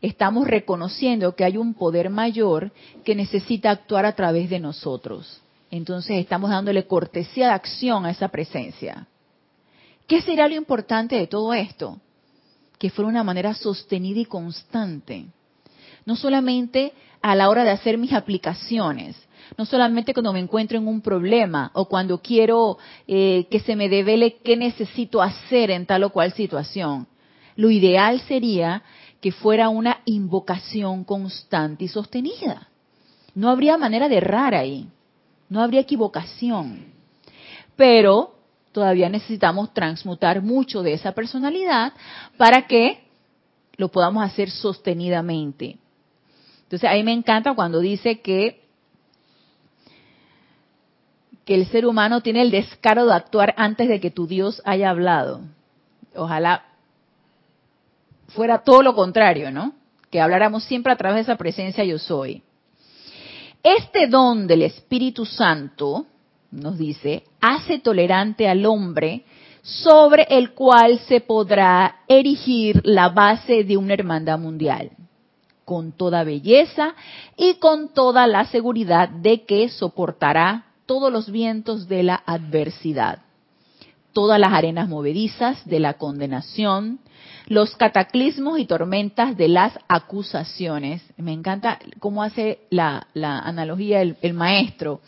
estamos 0.00 0.48
reconociendo 0.48 1.36
que 1.36 1.44
hay 1.44 1.56
un 1.56 1.74
poder 1.74 2.08
mayor 2.08 2.72
que 3.04 3.14
necesita 3.14 3.70
actuar 3.70 4.06
a 4.06 4.16
través 4.16 4.48
de 4.48 4.58
nosotros. 4.60 5.42
Entonces 5.70 6.18
estamos 6.18 6.50
dándole 6.50 6.86
cortesía 6.86 7.48
de 7.48 7.52
acción 7.52 8.06
a 8.06 8.10
esa 8.10 8.28
presencia. 8.28 9.06
¿Qué 10.06 10.20
será 10.22 10.48
lo 10.48 10.54
importante 10.56 11.16
de 11.16 11.28
todo 11.28 11.54
esto? 11.54 12.00
Que 12.78 12.90
fuera 12.90 13.08
una 13.08 13.22
manera 13.22 13.54
sostenida 13.54 14.20
y 14.20 14.24
constante. 14.24 15.26
No 16.04 16.16
solamente 16.16 16.92
a 17.22 17.34
la 17.34 17.48
hora 17.48 17.64
de 17.64 17.70
hacer 17.70 17.98
mis 17.98 18.12
aplicaciones, 18.12 19.16
no 19.56 19.66
solamente 19.66 20.12
cuando 20.14 20.32
me 20.32 20.40
encuentro 20.40 20.78
en 20.78 20.88
un 20.88 21.00
problema 21.00 21.70
o 21.74 21.86
cuando 21.86 22.18
quiero 22.18 22.78
eh, 23.06 23.46
que 23.50 23.60
se 23.60 23.76
me 23.76 23.88
devele 23.88 24.36
qué 24.44 24.56
necesito 24.56 25.20
hacer 25.20 25.70
en 25.70 25.86
tal 25.86 26.04
o 26.04 26.10
cual 26.10 26.32
situación. 26.32 27.06
Lo 27.56 27.70
ideal 27.70 28.20
sería 28.22 28.82
que 29.20 29.32
fuera 29.32 29.68
una 29.68 30.00
invocación 30.04 31.04
constante 31.04 31.84
y 31.84 31.88
sostenida. 31.88 32.68
No 33.34 33.50
habría 33.50 33.76
manera 33.76 34.08
de 34.08 34.16
errar 34.16 34.54
ahí 34.54 34.88
no 35.50 35.60
habría 35.60 35.80
equivocación. 35.80 36.86
Pero 37.76 38.36
todavía 38.72 39.10
necesitamos 39.10 39.74
transmutar 39.74 40.40
mucho 40.40 40.82
de 40.82 40.94
esa 40.94 41.12
personalidad 41.12 41.92
para 42.38 42.66
que 42.66 43.04
lo 43.76 43.88
podamos 43.88 44.24
hacer 44.24 44.50
sostenidamente. 44.50 45.76
Entonces, 46.70 46.88
a 46.88 46.94
mí 46.94 47.02
me 47.02 47.12
encanta 47.12 47.52
cuando 47.56 47.80
dice 47.80 48.20
que, 48.20 48.60
que 51.44 51.56
el 51.56 51.66
ser 51.66 51.84
humano 51.84 52.20
tiene 52.20 52.42
el 52.42 52.52
descaro 52.52 53.06
de 53.06 53.12
actuar 53.12 53.54
antes 53.56 53.88
de 53.88 53.98
que 53.98 54.12
tu 54.12 54.28
Dios 54.28 54.62
haya 54.64 54.90
hablado. 54.90 55.40
Ojalá 56.14 56.64
fuera 58.28 58.62
todo 58.62 58.84
lo 58.84 58.94
contrario, 58.94 59.50
¿no? 59.50 59.74
Que 60.10 60.20
habláramos 60.20 60.62
siempre 60.62 60.92
a 60.92 60.96
través 60.96 61.16
de 61.16 61.32
esa 61.32 61.36
presencia 61.36 61.82
yo 61.82 61.98
soy. 61.98 62.44
Este 63.64 64.06
don 64.06 64.46
del 64.46 64.62
Espíritu 64.62 65.26
Santo, 65.26 66.06
nos 66.52 66.78
dice, 66.78 67.24
hace 67.40 67.80
tolerante 67.80 68.46
al 68.48 68.64
hombre 68.64 69.24
sobre 69.62 70.22
el 70.30 70.52
cual 70.52 71.00
se 71.00 71.20
podrá 71.20 72.02
erigir 72.06 72.80
la 72.84 73.08
base 73.08 73.64
de 73.64 73.76
una 73.76 73.94
hermandad 73.94 74.38
mundial, 74.38 74.92
con 75.70 75.92
toda 75.92 76.24
belleza 76.24 76.96
y 77.36 77.54
con 77.60 77.94
toda 77.94 78.26
la 78.26 78.44
seguridad 78.46 79.08
de 79.08 79.44
que 79.44 79.68
soportará 79.68 80.64
todos 80.84 81.12
los 81.12 81.30
vientos 81.30 81.86
de 81.86 82.02
la 82.02 82.20
adversidad, 82.26 83.20
todas 84.12 84.40
las 84.40 84.52
arenas 84.52 84.88
movedizas 84.88 85.64
de 85.68 85.78
la 85.78 85.94
condenación, 85.94 86.98
los 87.46 87.76
cataclismos 87.76 88.58
y 88.58 88.64
tormentas 88.64 89.36
de 89.36 89.46
las 89.46 89.78
acusaciones. 89.86 91.04
Me 91.16 91.32
encanta 91.32 91.78
cómo 92.00 92.24
hace 92.24 92.58
la, 92.70 93.06
analogía 93.14 94.02
el, 94.02 94.16
el 94.22 94.34
maestro. 94.34 95.00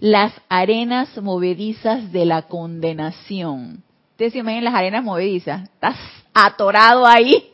Las 0.00 0.34
arenas 0.50 1.16
movedizas 1.16 2.12
de 2.12 2.26
la 2.26 2.42
condenación. 2.42 3.82
Ustedes 4.10 4.34
se 4.34 4.40
imaginan 4.40 4.64
las 4.64 4.74
arenas 4.74 5.02
movedizas. 5.02 5.62
Estás 5.62 5.96
atorado 6.34 7.06
ahí, 7.06 7.50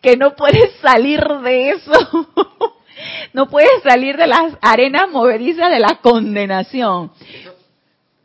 que 0.00 0.16
no 0.16 0.34
puedes 0.34 0.72
salir 0.80 1.20
de 1.20 1.70
eso. 1.70 1.92
no 3.32 3.48
puedes 3.48 3.82
salir 3.82 4.16
de 4.16 4.26
las 4.26 4.56
arenas 4.60 5.10
movedizas 5.10 5.70
de 5.70 5.80
la 5.80 5.98
condenación. 6.02 7.12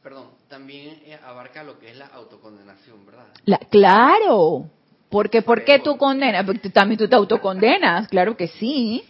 perdón, 0.03 0.27
también 0.49 0.99
abarca 1.25 1.63
lo 1.63 1.79
que 1.79 1.91
es 1.91 1.97
la 1.97 2.07
autocondenación, 2.07 3.05
¿verdad? 3.05 3.27
La, 3.45 3.57
claro, 3.57 4.65
porque, 5.09 5.41
¿por 5.41 5.63
qué 5.63 5.79
tú 5.79 5.97
condenas? 5.97 6.45
Porque 6.45 6.69
también 6.69 6.97
tú 6.97 7.07
te 7.07 7.15
autocondenas, 7.15 8.07
claro 8.07 8.35
que 8.35 8.47
sí. 8.47 9.03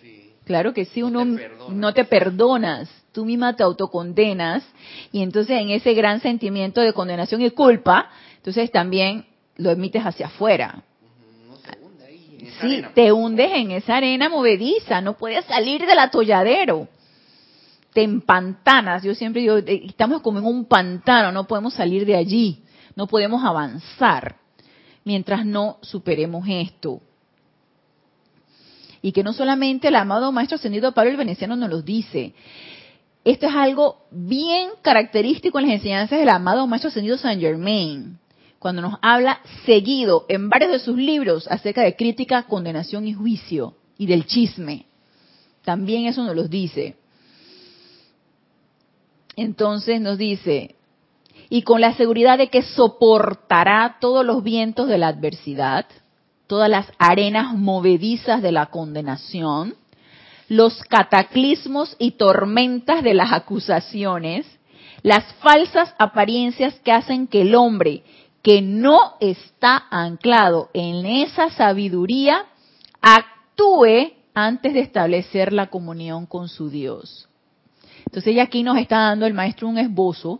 Claro 0.47 0.73
que 0.73 0.85
sí, 0.85 1.03
uno 1.03 1.25
no 1.69 1.93
te 1.93 2.05
perdonas, 2.05 2.89
tú 3.11 3.25
misma 3.25 3.57
te 3.57 3.63
autocondenas 3.63 4.63
y 5.11 5.21
entonces 5.21 5.59
en 5.59 5.71
ese 5.71 5.93
gran 5.93 6.21
sentimiento 6.21 6.79
de 6.79 6.93
condenación 6.93 7.41
y 7.41 7.49
culpa, 7.49 8.09
entonces 8.37 8.71
también 8.71 9.25
lo 9.57 9.71
emites 9.71 10.03
hacia 10.03 10.27
afuera. 10.27 10.83
Sí, 12.61 12.83
te 12.93 13.11
hundes 13.11 13.51
en 13.53 13.71
esa 13.71 13.97
arena 13.97 14.29
movediza, 14.29 15.01
no 15.01 15.17
puedes 15.17 15.45
salir 15.45 15.85
del 15.85 15.99
atolladero. 15.99 16.87
Te 17.93 18.03
empantanas, 18.03 19.03
yo 19.03 19.15
siempre 19.15 19.41
digo, 19.41 19.57
eh, 19.57 19.83
estamos 19.85 20.21
como 20.21 20.39
en 20.39 20.45
un 20.45 20.65
pantano, 20.65 21.31
no 21.31 21.47
podemos 21.47 21.73
salir 21.73 22.05
de 22.05 22.15
allí, 22.15 22.63
no 22.95 23.07
podemos 23.07 23.43
avanzar 23.43 24.35
mientras 25.03 25.45
no 25.45 25.77
superemos 25.81 26.45
esto. 26.49 27.01
Y 29.01 29.11
que 29.11 29.23
no 29.23 29.33
solamente 29.33 29.87
el 29.87 29.95
amado 29.95 30.31
Maestro 30.31 30.55
Ascendido 30.55 30.91
Pablo 30.91 31.11
el 31.11 31.17
Veneciano 31.17 31.55
nos 31.55 31.69
lo 31.69 31.81
dice, 31.81 32.33
esto 33.23 33.47
es 33.47 33.55
algo 33.55 34.05
bien 34.11 34.69
característico 34.81 35.59
en 35.59 35.67
las 35.67 35.75
enseñanzas 35.75 36.19
del 36.19 36.29
amado 36.29 36.67
Maestro 36.67 36.89
Ascendido 36.89 37.17
Saint 37.17 37.41
Germain, 37.41 38.19
cuando 38.59 38.81
nos 38.81 38.95
habla 39.01 39.39
seguido 39.65 40.25
en 40.29 40.49
varios 40.49 40.71
de 40.71 40.79
sus 40.79 40.97
libros 40.97 41.47
acerca 41.47 41.81
de 41.81 41.95
crítica, 41.95 42.43
condenación 42.43 43.07
y 43.07 43.13
juicio, 43.13 43.75
y 43.97 44.05
del 44.05 44.25
chisme. 44.25 44.85
También 45.63 46.05
eso 46.05 46.23
nos 46.23 46.35
lo 46.35 46.47
dice. 46.47 46.95
Entonces 49.35 50.01
nos 50.01 50.17
dice, 50.17 50.75
y 51.49 51.61
con 51.61 51.81
la 51.81 51.93
seguridad 51.93 52.37
de 52.37 52.49
que 52.49 52.63
soportará 52.63 53.97
todos 54.01 54.25
los 54.25 54.43
vientos 54.43 54.87
de 54.87 54.97
la 54.97 55.09
adversidad, 55.09 55.85
todas 56.47 56.69
las 56.69 56.87
arenas 56.97 57.53
movedizas 57.53 58.41
de 58.41 58.51
la 58.51 58.67
condenación, 58.67 59.75
los 60.47 60.81
cataclismos 60.83 61.95
y 61.99 62.11
tormentas 62.11 63.03
de 63.03 63.13
las 63.13 63.33
acusaciones, 63.33 64.45
las 65.03 65.25
falsas 65.35 65.93
apariencias 65.99 66.73
que 66.79 66.91
hacen 66.91 67.27
que 67.27 67.41
el 67.41 67.53
hombre 67.53 68.03
que 68.47 68.61
no 68.61 69.15
está 69.19 69.87
anclado 69.91 70.69
en 70.73 71.05
esa 71.05 71.49
sabiduría 71.49 72.45
actúe 73.01 74.13
antes 74.33 74.73
de 74.73 74.79
establecer 74.79 75.51
la 75.51 75.67
comunión 75.67 76.25
con 76.25 76.47
su 76.47 76.69
Dios. 76.69 77.27
Entonces 78.05 78.27
ella 78.27 78.43
aquí 78.43 78.63
nos 78.63 78.77
está 78.77 78.99
dando 78.99 79.25
el 79.25 79.33
maestro 79.33 79.67
un 79.67 79.77
esbozo, 79.77 80.39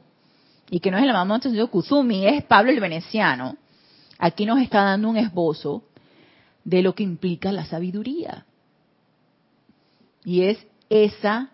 y 0.70 0.80
que 0.80 0.90
no 0.90 0.96
es 0.96 1.04
el 1.04 1.10
amado 1.10 1.26
maestro 1.26 1.68
Kuzumi, 1.70 2.26
es 2.26 2.46
Pablo 2.46 2.72
el 2.72 2.80
Veneciano. 2.80 3.58
Aquí 4.20 4.46
nos 4.46 4.62
está 4.62 4.86
dando 4.86 5.10
un 5.10 5.18
esbozo 5.18 5.84
de 6.64 6.84
lo 6.84 6.96
que 6.96 7.04
implica 7.04 7.52
la 7.52 7.66
sabiduría. 7.66 8.46
Y 10.24 10.44
es 10.44 10.66
esa, 10.90 11.50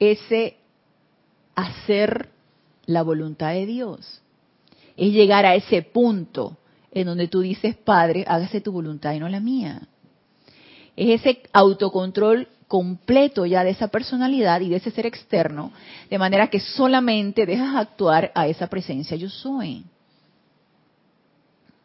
ese 0.00 0.56
hacer 1.54 2.30
la 2.86 3.02
voluntad 3.02 3.52
de 3.52 3.64
Dios. 3.64 4.22
Es 4.98 5.12
llegar 5.12 5.46
a 5.46 5.54
ese 5.54 5.82
punto 5.82 6.58
en 6.90 7.06
donde 7.06 7.28
tú 7.28 7.40
dices, 7.40 7.76
Padre, 7.76 8.24
hágase 8.26 8.60
tu 8.60 8.72
voluntad 8.72 9.14
y 9.14 9.20
no 9.20 9.28
la 9.28 9.40
mía. 9.40 9.80
Es 10.96 11.20
ese 11.20 11.42
autocontrol 11.52 12.48
completo 12.66 13.46
ya 13.46 13.62
de 13.64 13.70
esa 13.70 13.88
personalidad 13.88 14.60
y 14.60 14.68
de 14.68 14.76
ese 14.76 14.90
ser 14.90 15.06
externo, 15.06 15.72
de 16.10 16.18
manera 16.18 16.48
que 16.48 16.58
solamente 16.58 17.46
dejas 17.46 17.76
actuar 17.76 18.32
a 18.34 18.48
esa 18.48 18.66
presencia 18.66 19.16
yo 19.16 19.30
soy. 19.30 19.84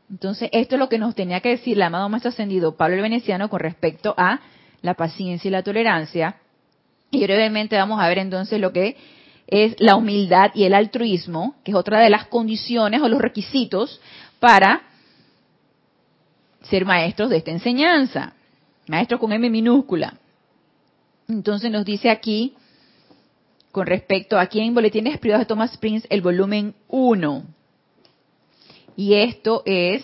Entonces, 0.09 0.49
esto 0.51 0.76
es 0.76 0.80
lo 0.80 0.89
que 0.89 0.97
nos 0.97 1.16
tenía 1.16 1.39
que 1.39 1.49
decir 1.49 1.78
el 1.78 1.84
amado 1.84 2.09
Maestro 2.09 2.30
Ascendido 2.30 2.76
Pablo 2.76 2.95
el 2.95 3.01
Veneciano 3.01 3.49
con 3.49 3.59
respecto 3.59 4.14
a 4.18 4.41
la 4.82 4.95
paciencia 4.95 5.47
y 5.47 5.51
la 5.51 5.64
tolerancia. 5.64 6.36
Y 7.09 7.24
brevemente 7.24 7.78
vamos 7.78 8.01
a 8.01 8.07
ver 8.07 8.18
entonces 8.18 8.59
lo 8.59 8.74
que 8.74 8.97
es 9.47 9.75
la 9.79 9.95
humildad 9.95 10.51
y 10.53 10.63
el 10.63 10.73
altruismo, 10.73 11.55
que 11.63 11.71
es 11.71 11.77
otra 11.77 11.99
de 11.99 12.09
las 12.09 12.27
condiciones 12.27 13.01
o 13.01 13.09
los 13.09 13.21
requisitos 13.21 13.99
para 14.39 14.83
ser 16.63 16.85
maestros 16.85 17.29
de 17.29 17.37
esta 17.37 17.51
enseñanza. 17.51 18.33
Maestros 18.87 19.19
con 19.19 19.31
M 19.31 19.49
minúscula. 19.49 20.17
Entonces 21.27 21.71
nos 21.71 21.85
dice 21.85 22.09
aquí, 22.09 22.53
con 23.71 23.87
respecto 23.87 24.37
aquí 24.37 24.59
en 24.59 24.73
Boletines 24.73 25.17
Privados 25.19 25.45
de 25.45 25.47
Thomas 25.47 25.77
Prince, 25.77 26.07
el 26.09 26.21
volumen 26.21 26.75
1. 26.89 27.43
Y 28.95 29.15
esto 29.15 29.63
es 29.65 30.03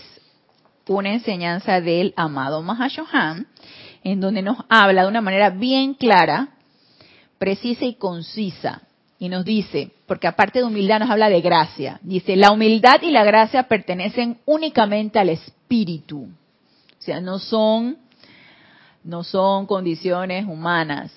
una 0.88 1.14
enseñanza 1.14 1.82
del 1.82 2.14
amado 2.16 2.64
Mahashohan, 2.64 3.48
en 4.04 4.20
donde 4.20 4.42
nos 4.42 4.58
habla 4.70 5.04
de 5.04 5.10
una 5.10 5.22
manera 5.22 5.52
bien 5.52 5.94
clara, 5.94 6.50
precisa 7.38 7.86
y 7.86 7.96
concisa. 7.96 8.82
Y 9.20 9.28
nos 9.28 9.44
dice, 9.44 9.92
porque 10.08 10.28
aparte 10.28 10.60
de 10.60 10.66
humildad 10.66 11.02
nos 11.02 11.10
habla 11.10 11.30
de 11.30 11.42
gracia. 11.42 12.00
Dice, 12.02 12.38
la 12.38 12.52
humildad 12.52 13.02
y 13.02 13.12
la 13.12 13.26
gracia 13.26 13.64
pertenecen 13.64 14.38
únicamente 14.46 15.20
al 15.20 15.30
espíritu. 15.30 16.30
O 16.98 17.02
sea, 17.02 17.20
no 17.20 17.38
son 17.38 17.98
no 19.04 19.24
son 19.24 19.66
condiciones 19.66 20.46
humanas, 20.46 21.12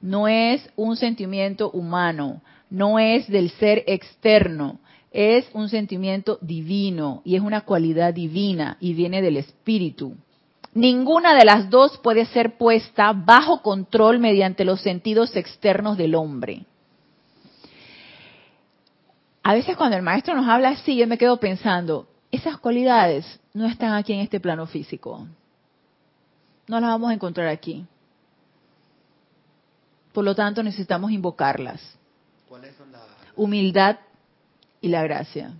no 0.00 0.26
es 0.28 0.68
un 0.76 0.96
sentimiento 0.96 1.70
humano, 1.70 2.40
no 2.70 2.98
es 2.98 3.28
del 3.28 3.50
ser 3.50 3.84
externo, 3.86 4.78
es 5.12 5.48
un 5.52 5.68
sentimiento 5.68 6.38
divino 6.40 7.22
y 7.24 7.36
es 7.36 7.42
una 7.42 7.62
cualidad 7.62 8.12
divina 8.12 8.76
y 8.80 8.94
viene 8.94 9.22
del 9.22 9.36
espíritu. 9.36 10.14
Ninguna 10.74 11.34
de 11.34 11.44
las 11.44 11.70
dos 11.70 11.98
puede 11.98 12.26
ser 12.26 12.58
puesta 12.58 13.12
bajo 13.12 13.62
control 13.62 14.18
mediante 14.18 14.64
los 14.64 14.80
sentidos 14.80 15.34
externos 15.36 15.96
del 15.96 16.14
hombre. 16.14 16.66
A 19.46 19.54
veces 19.54 19.76
cuando 19.76 19.96
el 19.96 20.02
maestro 20.02 20.34
nos 20.34 20.48
habla 20.48 20.70
así, 20.70 20.96
yo 20.96 21.06
me 21.06 21.18
quedo 21.18 21.38
pensando, 21.38 22.08
esas 22.30 22.58
cualidades 22.58 23.38
no 23.54 23.66
están 23.66 23.92
aquí 23.92 24.12
en 24.12 24.20
este 24.20 24.40
plano 24.40 24.66
físico 24.66 25.26
no 26.68 26.80
las 26.80 26.90
vamos 26.90 27.10
a 27.10 27.14
encontrar 27.14 27.48
aquí. 27.48 27.84
Por 30.12 30.24
lo 30.24 30.34
tanto, 30.34 30.62
necesitamos 30.62 31.10
invocarlas. 31.10 31.80
¿Cuáles 32.48 32.74
son 32.76 32.90
las? 32.90 33.02
Humildad 33.34 33.98
y 34.80 34.88
la 34.88 35.02
gracia. 35.02 35.52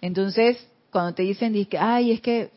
Entonces, 0.00 0.66
cuando 0.90 1.14
te 1.14 1.22
dicen, 1.22 1.54
ay, 1.78 2.12
es 2.12 2.20
que, 2.20 2.50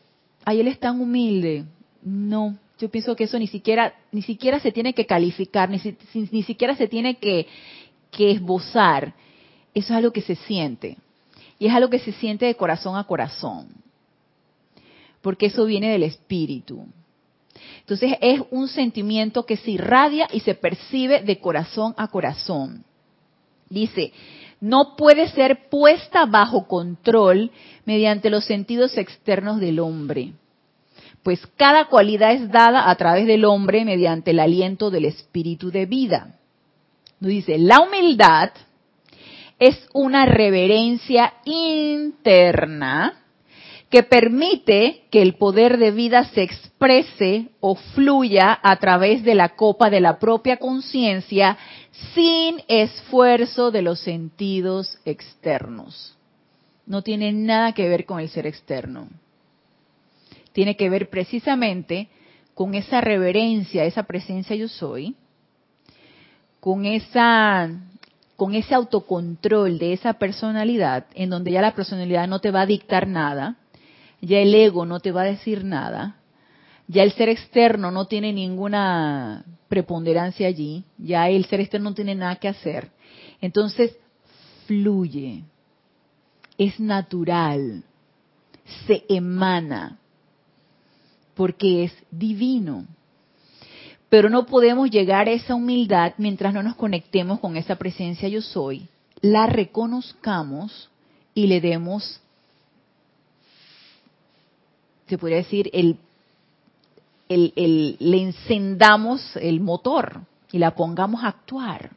ay, 0.44 0.60
él 0.60 0.68
es 0.68 0.78
tan 0.78 1.00
humilde. 1.00 1.64
No, 2.02 2.56
yo 2.78 2.88
pienso 2.88 3.16
que 3.16 3.24
eso 3.24 3.38
ni 3.38 3.48
siquiera, 3.48 3.94
ni 4.12 4.22
siquiera 4.22 4.60
se 4.60 4.72
tiene 4.72 4.94
que 4.94 5.06
calificar, 5.06 5.68
ni, 5.68 5.80
ni 6.14 6.42
siquiera 6.44 6.76
se 6.76 6.86
tiene 6.86 7.16
que, 7.16 7.48
que 8.10 8.30
esbozar. 8.30 9.14
Eso 9.74 9.92
es 9.92 9.98
algo 9.98 10.12
que 10.12 10.22
se 10.22 10.36
siente. 10.36 10.96
Y 11.58 11.66
es 11.66 11.74
algo 11.74 11.90
que 11.90 11.98
se 11.98 12.12
siente 12.12 12.46
de 12.46 12.54
corazón 12.54 12.96
a 12.96 13.04
corazón. 13.04 13.68
Porque 15.20 15.46
eso 15.46 15.64
viene 15.64 15.90
del 15.90 16.02
espíritu. 16.02 16.86
Entonces 17.80 18.14
es 18.20 18.40
un 18.50 18.68
sentimiento 18.68 19.44
que 19.44 19.56
se 19.56 19.72
irradia 19.72 20.28
y 20.32 20.40
se 20.40 20.54
percibe 20.54 21.22
de 21.22 21.38
corazón 21.38 21.94
a 21.96 22.08
corazón. 22.08 22.84
Dice, 23.68 24.12
no 24.60 24.96
puede 24.96 25.28
ser 25.28 25.68
puesta 25.68 26.24
bajo 26.26 26.68
control 26.68 27.50
mediante 27.84 28.30
los 28.30 28.44
sentidos 28.44 28.96
externos 28.96 29.58
del 29.58 29.80
hombre, 29.80 30.34
pues 31.22 31.46
cada 31.56 31.86
cualidad 31.86 32.32
es 32.32 32.50
dada 32.50 32.90
a 32.90 32.94
través 32.96 33.26
del 33.26 33.44
hombre 33.44 33.84
mediante 33.84 34.32
el 34.32 34.40
aliento 34.40 34.90
del 34.90 35.04
espíritu 35.04 35.70
de 35.70 35.86
vida. 35.86 36.36
Dice, 37.20 37.58
la 37.58 37.80
humildad 37.80 38.50
es 39.62 39.78
una 39.92 40.26
reverencia 40.26 41.34
interna 41.44 43.14
que 43.90 44.02
permite 44.02 45.04
que 45.08 45.22
el 45.22 45.34
poder 45.34 45.78
de 45.78 45.92
vida 45.92 46.24
se 46.24 46.42
exprese 46.42 47.50
o 47.60 47.76
fluya 47.76 48.58
a 48.60 48.74
través 48.80 49.22
de 49.22 49.36
la 49.36 49.50
copa 49.50 49.88
de 49.88 50.00
la 50.00 50.18
propia 50.18 50.56
conciencia 50.56 51.56
sin 52.12 52.60
esfuerzo 52.66 53.70
de 53.70 53.82
los 53.82 54.00
sentidos 54.00 54.98
externos. 55.04 56.16
No 56.84 57.02
tiene 57.02 57.30
nada 57.30 57.72
que 57.72 57.88
ver 57.88 58.04
con 58.04 58.18
el 58.18 58.30
ser 58.30 58.48
externo. 58.48 59.06
Tiene 60.52 60.76
que 60.76 60.90
ver 60.90 61.08
precisamente 61.08 62.08
con 62.54 62.74
esa 62.74 63.00
reverencia, 63.00 63.84
esa 63.84 64.02
presencia 64.02 64.56
yo 64.56 64.66
soy, 64.66 65.14
con 66.58 66.84
esa 66.84 67.70
con 68.42 68.56
ese 68.56 68.74
autocontrol 68.74 69.78
de 69.78 69.92
esa 69.92 70.14
personalidad 70.14 71.06
en 71.14 71.30
donde 71.30 71.52
ya 71.52 71.62
la 71.62 71.76
personalidad 71.76 72.26
no 72.26 72.40
te 72.40 72.50
va 72.50 72.62
a 72.62 72.66
dictar 72.66 73.06
nada, 73.06 73.54
ya 74.20 74.40
el 74.40 74.52
ego 74.52 74.84
no 74.84 74.98
te 74.98 75.12
va 75.12 75.22
a 75.22 75.26
decir 75.26 75.62
nada, 75.62 76.16
ya 76.88 77.04
el 77.04 77.12
ser 77.12 77.28
externo 77.28 77.92
no 77.92 78.06
tiene 78.08 78.32
ninguna 78.32 79.44
preponderancia 79.68 80.48
allí, 80.48 80.82
ya 80.98 81.28
el 81.28 81.44
ser 81.44 81.60
externo 81.60 81.90
no 81.90 81.94
tiene 81.94 82.16
nada 82.16 82.34
que 82.34 82.48
hacer. 82.48 82.90
Entonces, 83.40 83.96
fluye, 84.66 85.44
es 86.58 86.80
natural, 86.80 87.84
se 88.88 89.04
emana, 89.08 90.00
porque 91.34 91.84
es 91.84 91.92
divino. 92.10 92.88
Pero 94.12 94.28
no 94.28 94.44
podemos 94.44 94.90
llegar 94.90 95.26
a 95.26 95.30
esa 95.30 95.54
humildad 95.54 96.12
mientras 96.18 96.52
no 96.52 96.62
nos 96.62 96.76
conectemos 96.76 97.40
con 97.40 97.56
esa 97.56 97.76
presencia 97.76 98.28
yo 98.28 98.42
soy, 98.42 98.86
la 99.22 99.46
reconozcamos 99.46 100.90
y 101.32 101.46
le 101.46 101.62
demos 101.62 102.20
se 105.08 105.16
podría 105.16 105.38
decir, 105.38 105.70
el, 105.72 105.96
el, 107.30 107.96
le 108.00 108.22
encendamos 108.22 109.34
el 109.36 109.60
motor 109.60 110.20
y 110.52 110.58
la 110.58 110.74
pongamos 110.74 111.24
a 111.24 111.28
actuar. 111.28 111.92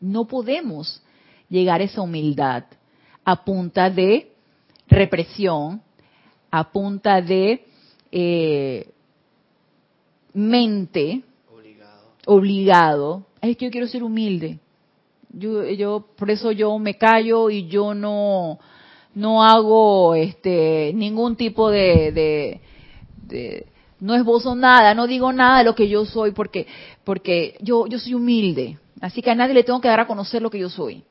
No 0.00 0.26
podemos 0.26 1.02
llegar 1.48 1.80
a 1.80 1.84
esa 1.84 2.02
humildad 2.02 2.66
a 3.24 3.44
punta 3.44 3.90
de 3.90 4.30
represión, 4.86 5.82
a 6.52 6.70
punta 6.70 7.20
de 7.20 7.66
eh, 8.12 8.93
mente 10.34 11.22
obligado. 11.50 12.12
obligado. 12.26 13.26
Es 13.40 13.56
que 13.56 13.66
yo 13.66 13.70
quiero 13.70 13.86
ser 13.86 14.02
humilde. 14.02 14.58
Yo, 15.30 15.64
yo, 15.64 16.04
por 16.16 16.30
eso 16.30 16.52
yo 16.52 16.78
me 16.78 16.96
callo 16.96 17.50
y 17.50 17.66
yo 17.66 17.94
no, 17.94 18.58
no 19.14 19.42
hago 19.42 20.14
este 20.14 20.92
ningún 20.94 21.36
tipo 21.36 21.70
de, 21.70 22.60
de, 23.26 23.66
no 24.00 24.14
esbozo 24.14 24.54
nada, 24.54 24.94
no 24.94 25.06
digo 25.06 25.32
nada 25.32 25.58
de 25.58 25.64
lo 25.64 25.74
que 25.74 25.88
yo 25.88 26.04
soy 26.04 26.32
porque 26.32 26.66
porque 27.04 27.56
yo 27.60 27.86
yo 27.86 27.98
soy 27.98 28.14
humilde, 28.14 28.78
así 29.00 29.22
que 29.22 29.30
a 29.30 29.34
nadie 29.34 29.54
le 29.54 29.64
tengo 29.64 29.80
que 29.80 29.88
dar 29.88 30.00
a 30.00 30.06
conocer 30.06 30.40
lo 30.40 30.50
que 30.50 30.58
yo 30.58 30.68
soy. 30.68 31.02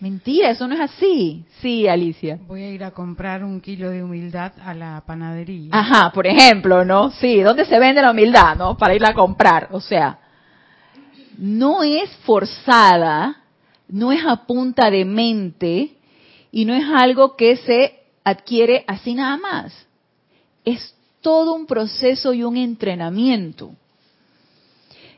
Mentira, 0.00 0.50
eso 0.50 0.66
no 0.68 0.74
es 0.74 0.80
así. 0.80 1.44
Sí, 1.60 1.86
Alicia. 1.88 2.38
Voy 2.46 2.62
a 2.62 2.70
ir 2.70 2.84
a 2.84 2.90
comprar 2.90 3.42
un 3.44 3.60
kilo 3.60 3.90
de 3.90 4.02
humildad 4.02 4.52
a 4.64 4.74
la 4.74 5.02
panadería. 5.06 5.70
Ajá, 5.72 6.10
por 6.12 6.26
ejemplo, 6.26 6.84
¿no? 6.84 7.10
Sí, 7.12 7.40
¿dónde 7.40 7.64
se 7.64 7.78
vende 7.78 8.02
la 8.02 8.10
humildad, 8.10 8.56
no? 8.56 8.76
Para 8.76 8.94
irla 8.94 9.10
a 9.10 9.14
comprar. 9.14 9.68
O 9.70 9.80
sea, 9.80 10.18
no 11.38 11.82
es 11.82 12.10
forzada, 12.24 13.42
no 13.88 14.12
es 14.12 14.24
a 14.26 14.44
punta 14.46 14.90
de 14.90 15.04
mente, 15.04 15.96
y 16.50 16.64
no 16.64 16.74
es 16.74 16.84
algo 16.92 17.34
que 17.36 17.56
se 17.56 18.00
adquiere 18.24 18.84
así 18.86 19.14
nada 19.14 19.36
más. 19.36 19.86
Es 20.64 20.94
todo 21.20 21.54
un 21.54 21.66
proceso 21.66 22.34
y 22.34 22.42
un 22.42 22.56
entrenamiento. 22.56 23.72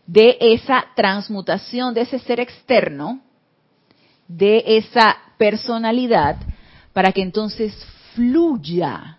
de 0.06 0.36
esa 0.40 0.86
transmutación 0.94 1.92
de 1.92 2.02
ese 2.02 2.18
ser 2.20 2.38
externo, 2.40 3.20
de 4.28 4.62
esa 4.66 5.16
personalidad, 5.38 6.36
para 6.92 7.12
que 7.12 7.22
entonces 7.22 7.74
fluya 8.14 9.18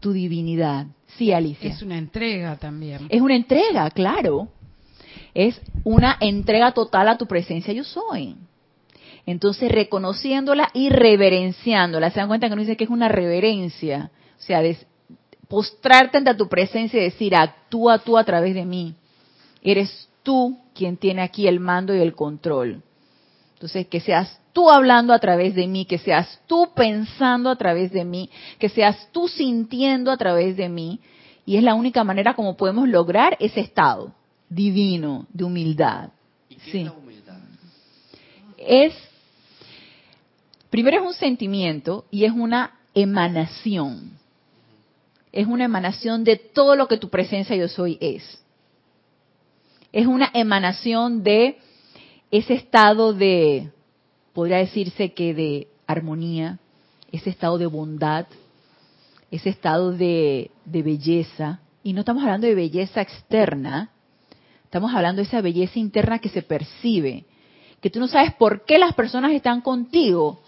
tu 0.00 0.12
divinidad. 0.12 0.86
Sí, 1.16 1.32
Alicia. 1.32 1.70
Es 1.70 1.82
una 1.82 1.98
entrega 1.98 2.56
también. 2.56 3.06
Es 3.08 3.20
una 3.20 3.36
entrega, 3.36 3.90
claro. 3.90 4.48
Es 5.32 5.60
una 5.82 6.16
entrega 6.20 6.72
total 6.72 7.08
a 7.08 7.18
tu 7.18 7.26
presencia 7.26 7.72
yo 7.72 7.84
soy. 7.84 8.36
Entonces, 9.26 9.70
reconociéndola 9.70 10.68
y 10.74 10.90
reverenciándola. 10.90 12.10
¿Se 12.10 12.20
dan 12.20 12.28
cuenta 12.28 12.48
que 12.48 12.54
no 12.54 12.60
dice 12.60 12.76
que 12.76 12.84
es 12.84 12.90
una 12.90 13.08
reverencia? 13.08 14.10
O 14.38 14.42
sea, 14.42 14.60
postrarte 15.48 16.18
ante 16.18 16.34
tu 16.34 16.48
presencia 16.48 17.00
y 17.00 17.04
decir, 17.04 17.34
actúa 17.34 17.98
tú 17.98 18.18
a 18.18 18.24
través 18.24 18.54
de 18.54 18.64
mí. 18.64 18.94
Eres 19.62 20.08
tú 20.22 20.58
quien 20.74 20.96
tiene 20.96 21.22
aquí 21.22 21.46
el 21.48 21.60
mando 21.60 21.94
y 21.94 22.00
el 22.00 22.14
control. 22.14 22.82
Entonces, 23.64 23.86
que 23.86 24.00
seas 24.00 24.38
tú 24.52 24.68
hablando 24.68 25.14
a 25.14 25.18
través 25.18 25.54
de 25.54 25.66
mí, 25.66 25.86
que 25.86 25.96
seas 25.96 26.38
tú 26.46 26.68
pensando 26.76 27.48
a 27.48 27.56
través 27.56 27.90
de 27.92 28.04
mí, 28.04 28.28
que 28.58 28.68
seas 28.68 29.08
tú 29.10 29.26
sintiendo 29.26 30.10
a 30.10 30.18
través 30.18 30.58
de 30.58 30.68
mí. 30.68 31.00
Y 31.46 31.56
es 31.56 31.62
la 31.62 31.72
única 31.74 32.04
manera 32.04 32.34
como 32.34 32.58
podemos 32.58 32.86
lograr 32.86 33.38
ese 33.40 33.60
estado 33.60 34.12
divino 34.50 35.24
de 35.32 35.44
humildad. 35.44 36.10
¿Y 36.50 36.56
qué 36.56 36.70
Sí. 36.72 36.78
es 36.80 36.84
la 36.84 36.92
humildad? 36.92 37.38
Es, 38.58 38.92
primero 40.68 40.98
es 41.00 41.06
un 41.06 41.14
sentimiento 41.14 42.04
y 42.10 42.26
es 42.26 42.32
una 42.32 42.74
emanación. 42.92 44.10
Es 45.32 45.46
una 45.46 45.64
emanación 45.64 46.22
de 46.22 46.36
todo 46.36 46.76
lo 46.76 46.86
que 46.86 46.98
tu 46.98 47.08
presencia 47.08 47.56
yo 47.56 47.68
soy 47.68 47.96
es. 48.02 48.44
Es 49.90 50.06
una 50.06 50.30
emanación 50.34 51.22
de 51.22 51.56
ese 52.38 52.54
estado 52.54 53.12
de, 53.12 53.70
podría 54.32 54.56
decirse 54.56 55.12
que 55.12 55.34
de 55.34 55.68
armonía, 55.86 56.58
ese 57.12 57.30
estado 57.30 57.58
de 57.58 57.66
bondad, 57.66 58.26
ese 59.30 59.50
estado 59.50 59.92
de, 59.92 60.50
de 60.64 60.82
belleza. 60.82 61.60
Y 61.84 61.92
no 61.92 62.00
estamos 62.00 62.24
hablando 62.24 62.48
de 62.48 62.56
belleza 62.56 63.02
externa, 63.02 63.90
estamos 64.64 64.92
hablando 64.92 65.22
de 65.22 65.28
esa 65.28 65.40
belleza 65.42 65.78
interna 65.78 66.18
que 66.18 66.28
se 66.28 66.42
percibe, 66.42 67.24
que 67.80 67.88
tú 67.88 68.00
no 68.00 68.08
sabes 68.08 68.34
por 68.34 68.64
qué 68.64 68.80
las 68.80 68.94
personas 68.94 69.30
están 69.30 69.60
contigo 69.60 70.40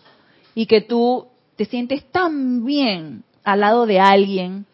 y 0.57 0.67
que 0.67 0.81
tú 0.81 1.29
te 1.55 1.67
sientes 1.67 2.05
tan 2.11 2.65
bien 2.65 3.23
al 3.45 3.61
lado 3.61 3.87
de 3.87 4.01
alguien 4.01 4.67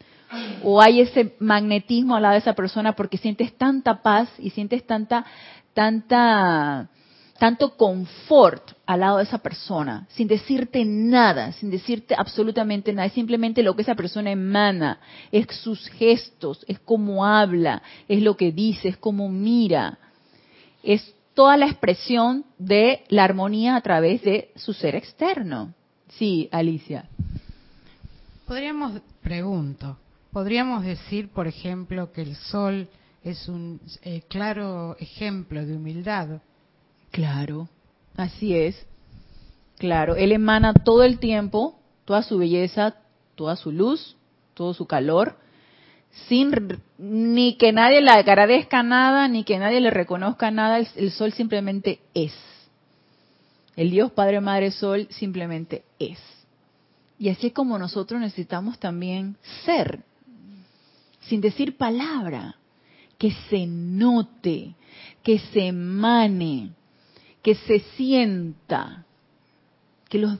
o 0.65 0.81
hay 0.81 1.03
ese 1.03 1.35
magnetismo 1.41 2.17
al 2.17 2.23
lado 2.23 2.33
de 2.33 2.39
esa 2.39 2.55
persona 2.55 2.95
porque 2.95 3.19
sientes 3.19 3.53
tanta 3.59 4.01
paz 4.01 4.31
y 4.39 4.49
sientes 4.49 4.87
tanta 4.87 5.27
tanta 5.75 6.89
tanto 7.43 7.77
confort 7.77 8.71
al 8.87 9.01
lado 9.01 9.17
de 9.17 9.25
esa 9.25 9.39
persona, 9.39 10.07
sin 10.11 10.29
decirte 10.29 10.85
nada, 10.85 11.51
sin 11.51 11.73
decirte 11.73 12.15
absolutamente 12.17 12.93
nada, 12.93 13.07
es 13.07 13.15
simplemente 13.15 13.65
lo 13.65 13.75
que 13.75 13.83
esa 13.83 13.97
persona 13.97 14.31
emana, 14.31 15.01
es 15.33 15.49
sus 15.57 15.89
gestos, 15.89 16.65
es 16.69 16.79
cómo 16.79 17.27
habla, 17.27 17.83
es 18.07 18.23
lo 18.23 18.37
que 18.37 18.53
dice, 18.53 18.91
es 18.91 18.97
cómo 18.97 19.29
mira, 19.29 19.99
es 20.85 21.17
toda 21.35 21.57
la 21.57 21.67
expresión 21.67 22.45
de 22.59 23.03
la 23.09 23.25
armonía 23.25 23.75
a 23.75 23.81
través 23.81 24.23
de 24.23 24.53
su 24.55 24.73
ser 24.73 24.95
externo. 24.95 25.75
Sí, 26.11 26.49
Alicia. 26.53 27.09
Podríamos, 28.47 29.03
pregunto, 29.21 29.99
podríamos 30.31 30.85
decir, 30.85 31.29
por 31.31 31.49
ejemplo, 31.49 32.13
que 32.13 32.23
el 32.23 32.37
sol 32.37 32.89
es 33.25 33.49
un 33.49 33.81
eh, 34.03 34.23
claro 34.29 34.97
ejemplo 35.01 35.67
de 35.67 35.75
humildad. 35.75 36.41
Claro, 37.13 37.69
así 38.17 38.57
es. 38.57 38.87
Claro, 39.79 40.17
él 40.17 40.33
emana 40.33 40.73
todo 40.75 41.05
el 41.05 41.19
tiempo, 41.19 41.79
toda 42.05 42.23
su 42.23 42.39
belleza, 42.39 42.97
toda 43.37 43.55
su 43.55 43.71
luz, 43.71 44.17
todo 44.55 44.75
su 44.75 44.87
calor, 44.87 45.37
sin 46.29 46.53
ni 46.99 47.57
que 47.57 47.73
nadie 47.73 48.01
le 48.01 48.11
agradezca 48.11 48.83
nada, 48.83 49.29
ni 49.29 49.45
que 49.45 49.59
nadie 49.59 49.81
le 49.81 49.91
reconozca 49.91 50.51
nada, 50.51 50.79
el 50.79 51.11
sol 51.13 51.33
simplemente 51.33 52.01
es. 52.15 52.33
El 53.77 53.91
Dios 53.91 54.13
Padre 54.13 54.41
Madre 54.41 54.71
Sol 54.71 55.07
simplemente 55.11 55.85
es. 55.99 56.19
Y 57.19 57.29
así 57.29 57.49
es 57.49 57.53
como 57.53 57.79
nosotros 57.79 58.21
necesitamos 58.21 58.79
también 58.79 59.37
ser, 59.65 60.03
sin 61.21 61.41
decir 61.41 61.77
palabra, 61.77 62.57
que 63.19 63.33
se 63.49 63.67
note, 63.67 64.75
que 65.23 65.39
se 65.39 65.69
emane, 65.69 66.73
que 67.43 67.55
se 67.55 67.81
sienta, 67.97 69.05
que 70.09 70.19
los 70.19 70.39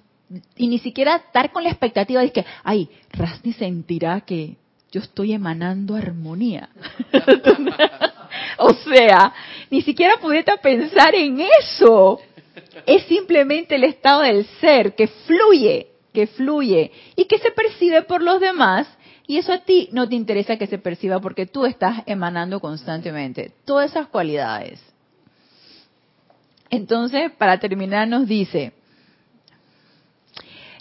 y 0.57 0.67
ni 0.67 0.79
siquiera 0.79 1.17
estar 1.17 1.53
con 1.53 1.65
la 1.65 1.71
expectativa 1.71 2.21
de 2.21 2.33
que, 2.33 2.45
ay, 2.65 2.89
Rasni 3.13 3.53
sentirá 3.53 4.21
que 4.23 4.57
yo 4.91 5.01
estoy 5.01 5.33
emanando 5.33 5.95
armonía. 5.95 6.69
o 8.59 8.75
sea, 8.75 9.33
ni 9.71 9.83
siquiera 9.83 10.17
pudiste 10.19 10.53
pensar 10.59 11.15
en 11.15 11.41
eso. 11.61 12.21
Es 12.87 13.05
simplemente 13.05 13.75
el 13.75 13.85
estado 13.85 14.23
del 14.23 14.47
ser 14.61 14.95
que 14.95 15.07
fluye, 15.07 15.89
que 16.13 16.27
fluye 16.27 16.91
y 17.17 17.25
que 17.25 17.39
se 17.39 17.51
percibe 17.51 18.03
por 18.03 18.23
los 18.23 18.41
demás. 18.41 18.87
Y 19.27 19.39
eso 19.39 19.53
a 19.53 19.59
ti 19.59 19.89
no 19.93 20.09
te 20.09 20.15
interesa 20.15 20.59
que 20.59 20.67
se 20.67 20.79
perciba 20.79 21.21
porque 21.21 21.47
tú 21.47 21.65
estás 21.65 22.03
emanando 22.07 22.61
constantemente 22.61 23.53
todas 23.65 23.91
esas 23.91 24.09
cualidades. 24.09 24.92
Entonces, 26.73 27.31
para 27.33 27.61
terminar, 27.61 28.09
nos 28.09 28.27
dice, 28.27 28.73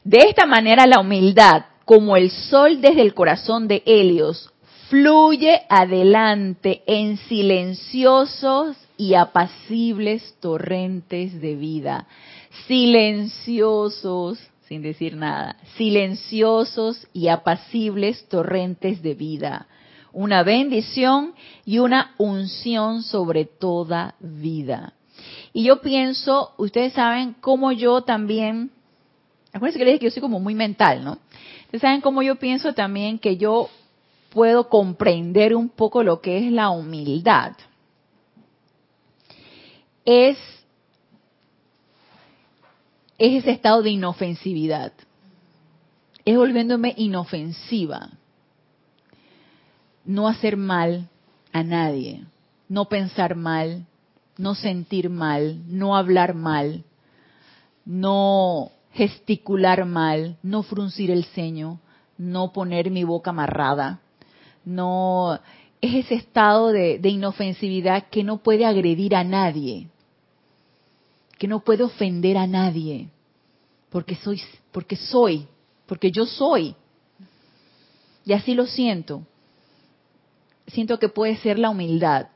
de 0.06 0.20
esta 0.20 0.46
manera 0.46 0.88
la 0.88 1.02
humildad, 1.02 1.66
como 1.84 2.16
el 2.16 2.32
sol 2.32 2.80
desde 2.80 3.02
el 3.02 3.14
corazón 3.14 3.68
de 3.68 3.84
Helios, 3.86 4.50
fluye 4.88 5.64
adelante 5.68 6.82
en 6.88 7.18
silenciosos 7.18 8.78
y 8.96 9.16
apacibles 9.16 10.38
torrentes 10.39 11.42
de 11.42 11.56
vida. 11.58 12.08
Silenciosos, 12.68 14.39
sin 14.70 14.82
decir 14.82 15.18
nada, 15.18 15.58
silenciosos 15.76 17.06
y 17.12 17.28
apacibles 17.28 18.30
torrentes 18.30 19.02
de 19.02 19.14
vida. 19.14 19.68
Una 20.14 20.44
bendición 20.44 21.34
y 21.66 21.80
una 21.80 22.16
unción 22.18 23.04
sobre 23.04 23.44
toda 23.44 24.16
vida. 24.22 24.94
Y 25.53 25.63
yo 25.63 25.82
pienso, 25.82 26.53
ustedes 26.57 26.93
saben 26.93 27.36
cómo 27.41 27.72
yo 27.72 28.01
también, 28.01 28.72
acuérdense 29.53 29.80
que 29.80 29.86
les 29.86 29.93
dije 29.93 29.99
que 29.99 30.05
yo 30.05 30.11
soy 30.11 30.22
como 30.22 30.39
muy 30.39 30.55
mental, 30.55 31.03
¿no? 31.03 31.17
Ustedes 31.65 31.82
saben 31.82 32.01
cómo 32.01 32.22
yo 32.22 32.36
pienso 32.36 32.74
también 32.74 33.19
que 33.19 33.38
yo 33.38 33.69
puedo 34.32 34.69
comprender 34.69 35.55
un 35.55 35.69
poco 35.69 36.03
lo 36.03 36.22
que 36.22 36.38
es 36.38 36.51
la 36.51 36.69
humildad. 36.69 37.53
Es, 40.05 40.38
es 43.17 43.43
ese 43.43 43.51
estado 43.51 43.84
de 43.84 43.91
inofensividad. 43.91 44.93
Es 46.26 46.36
volviéndome 46.36 46.93
inofensiva. 46.97 48.09
No 50.05 50.28
hacer 50.28 50.57
mal 50.57 51.09
a 51.51 51.63
nadie. 51.63 52.24
No 52.67 52.86
pensar 52.86 53.36
mal. 53.36 53.86
No 54.38 54.56
sentir 54.56 55.10
mal. 55.10 55.62
No 55.68 55.96
hablar 55.96 56.34
mal. 56.34 56.84
No 57.86 58.72
gesticular 58.94 59.86
mal. 59.86 60.38
No 60.44 60.64
fruncir 60.64 61.12
el 61.12 61.26
ceño. 61.26 61.80
No 62.18 62.54
poner 62.54 62.92
mi 62.92 63.04
boca 63.04 63.32
amarrada. 63.32 64.00
No. 64.66 65.40
Es 65.82 66.06
ese 66.06 66.16
estado 66.16 66.70
de, 66.70 67.00
de 67.00 67.10
inofensividad 67.10 68.08
que 68.10 68.24
no 68.24 68.38
puede 68.38 68.66
agredir 68.66 69.16
a 69.16 69.24
nadie. 69.24 69.88
Que 71.38 71.48
no 71.48 71.62
puede 71.62 71.84
ofender 71.84 72.38
a 72.38 72.46
nadie. 72.46 73.10
Porque 73.90 74.16
soy, 74.16 74.42
porque 74.72 74.96
soy, 74.96 75.48
porque 75.86 76.12
yo 76.12 76.26
soy. 76.26 76.76
Y 78.26 78.34
así 78.34 78.54
lo 78.54 78.66
siento. 78.66 79.24
Siento 80.68 81.00
que 81.00 81.10
puede 81.10 81.36
ser 81.38 81.60
la 81.60 81.70
humildad. 81.70 82.28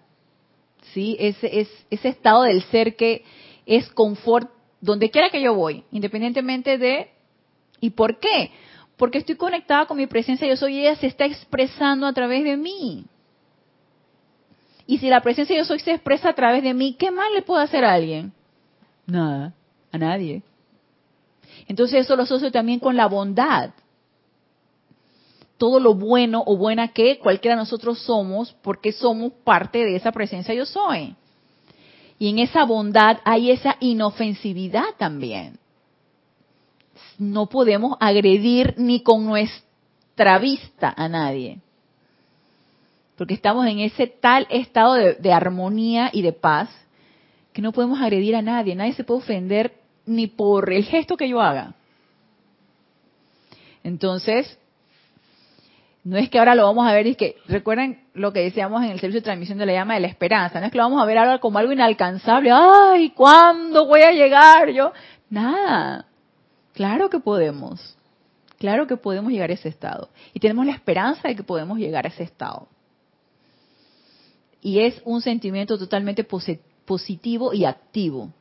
¿Sí? 0.96 1.18
Ese, 1.20 1.60
es, 1.60 1.70
ese 1.90 2.08
estado 2.08 2.44
del 2.44 2.64
ser 2.64 2.96
que 2.96 3.26
es 3.66 3.86
confort 3.90 4.50
donde 4.80 5.12
quiera 5.12 5.30
que 5.30 5.42
yo 5.42 5.54
voy, 5.54 5.84
independientemente 5.92 6.78
de... 6.78 7.10
¿Y 7.82 7.90
por 7.90 8.18
qué? 8.18 8.52
Porque 8.96 9.18
estoy 9.18 9.36
conectada 9.36 9.88
con 9.88 9.98
mi 9.98 10.08
presencia, 10.08 10.48
yo 10.48 10.56
soy 10.56 10.80
ella, 10.80 10.96
se 10.96 11.08
está 11.08 11.26
expresando 11.26 12.08
a 12.08 12.14
través 12.14 12.46
de 12.46 12.56
mí. 12.56 13.04
Y 14.88 15.00
si 15.00 15.10
la 15.10 15.20
presencia 15.20 15.58
yo 15.58 15.66
soy 15.66 15.80
se 15.80 15.92
expresa 15.92 16.30
a 16.30 16.34
través 16.34 16.64
de 16.64 16.74
mí, 16.74 16.96
¿qué 16.98 17.12
mal 17.12 17.34
le 17.34 17.42
puedo 17.42 17.60
hacer 17.60 17.84
a 17.84 17.92
alguien? 17.92 18.32
Nada, 19.06 19.54
a 19.92 19.98
nadie. 19.98 20.44
Entonces 21.68 22.06
eso 22.06 22.16
lo 22.16 22.24
asocio 22.24 22.54
también 22.54 22.80
con 22.80 22.96
la 22.96 23.08
bondad. 23.08 23.72
Todo 25.58 25.80
lo 25.80 25.94
bueno 25.94 26.44
o 26.46 26.58
buena 26.58 26.90
que 26.90 27.20
cualquiera 27.20 27.56
de 27.56 27.62
nosotros 27.62 28.00
somos, 28.00 28.54
porque 28.62 28.92
somos 28.92 29.32
parte 29.44 29.86
de 29.86 29.96
esa 29.96 30.12
presencia 30.12 30.54
yo 30.54 30.66
soy. 30.66 31.16
Y 32.20 32.30
en 32.30 32.40
esa 32.40 32.66
bondad 32.66 33.20
hay 33.24 33.52
esa 33.52 33.78
inofensividad 33.80 34.96
también. 34.98 35.60
No 37.18 37.48
podemos 37.48 37.98
agredir 38.00 38.76
ni 38.78 39.02
con 39.02 39.26
nuestra 39.26 40.40
vista 40.40 40.94
a 40.96 41.08
nadie. 41.08 41.60
Porque 43.18 43.34
estamos 43.34 43.66
en 43.68 43.80
ese 43.80 44.08
tal 44.08 44.48
estado 44.50 44.96
de, 44.96 45.14
de 45.14 45.32
armonía 45.32 46.10
y 46.12 46.22
de 46.22 46.34
paz 46.34 46.70
que 47.54 47.62
no 47.62 47.72
podemos 47.72 48.02
agredir 48.02 48.36
a 48.36 48.42
nadie. 48.42 48.76
Nadie 48.76 48.94
se 48.94 49.06
puede 49.06 49.22
ofender 49.22 49.74
ni 50.06 50.28
por 50.28 50.72
el 50.72 50.84
gesto 50.84 51.16
que 51.16 51.30
yo 51.30 51.40
haga. 51.40 51.74
Entonces, 53.84 54.58
no 56.06 56.18
es 56.18 56.30
que 56.30 56.38
ahora 56.38 56.54
lo 56.54 56.66
vamos 56.66 56.88
a 56.88 56.94
ver, 56.94 57.08
es 57.08 57.18
que 57.18 57.36
recuerden 57.48 58.06
lo 58.14 58.32
que 58.32 58.42
decíamos 58.42 58.84
en 58.84 58.92
el 58.92 59.00
servicio 59.00 59.22
de 59.22 59.26
transmisión 59.26 59.58
de 59.58 59.66
la 59.66 59.74
llama 59.74 59.96
de 59.96 60.02
la 60.02 60.08
esperanza, 60.08 60.60
no 60.60 60.68
es 60.68 60.72
que 60.72 60.78
lo 60.78 60.84
vamos 60.84 61.02
a 61.02 61.06
ver 61.06 61.18
ahora 61.18 61.40
como 61.40 61.58
algo 61.58 61.74
inalcanzable, 61.74 62.52
ay, 62.54 63.10
¿cuándo 63.10 63.88
voy 63.88 64.02
a 64.02 64.12
llegar 64.12 64.70
yo? 64.70 64.94
Nada, 65.32 66.06
claro 66.74 67.10
que 67.10 67.20
podemos, 67.20 67.98
claro 68.60 68.86
que 68.86 68.98
podemos 68.98 69.32
llegar 69.32 69.50
a 69.50 69.54
ese 69.54 69.68
estado. 69.68 70.10
Y 70.32 70.40
tenemos 70.40 70.68
la 70.68 70.74
esperanza 70.74 71.28
de 71.28 71.36
que 71.36 71.44
podemos 71.44 71.80
llegar 71.80 72.06
a 72.06 72.10
ese 72.10 72.22
estado. 72.22 72.68
Y 74.62 74.82
es 74.82 75.02
un 75.06 75.22
sentimiento 75.22 75.76
totalmente 75.76 76.24
positivo 76.86 77.52
y 77.52 77.66
activo, 77.66 78.32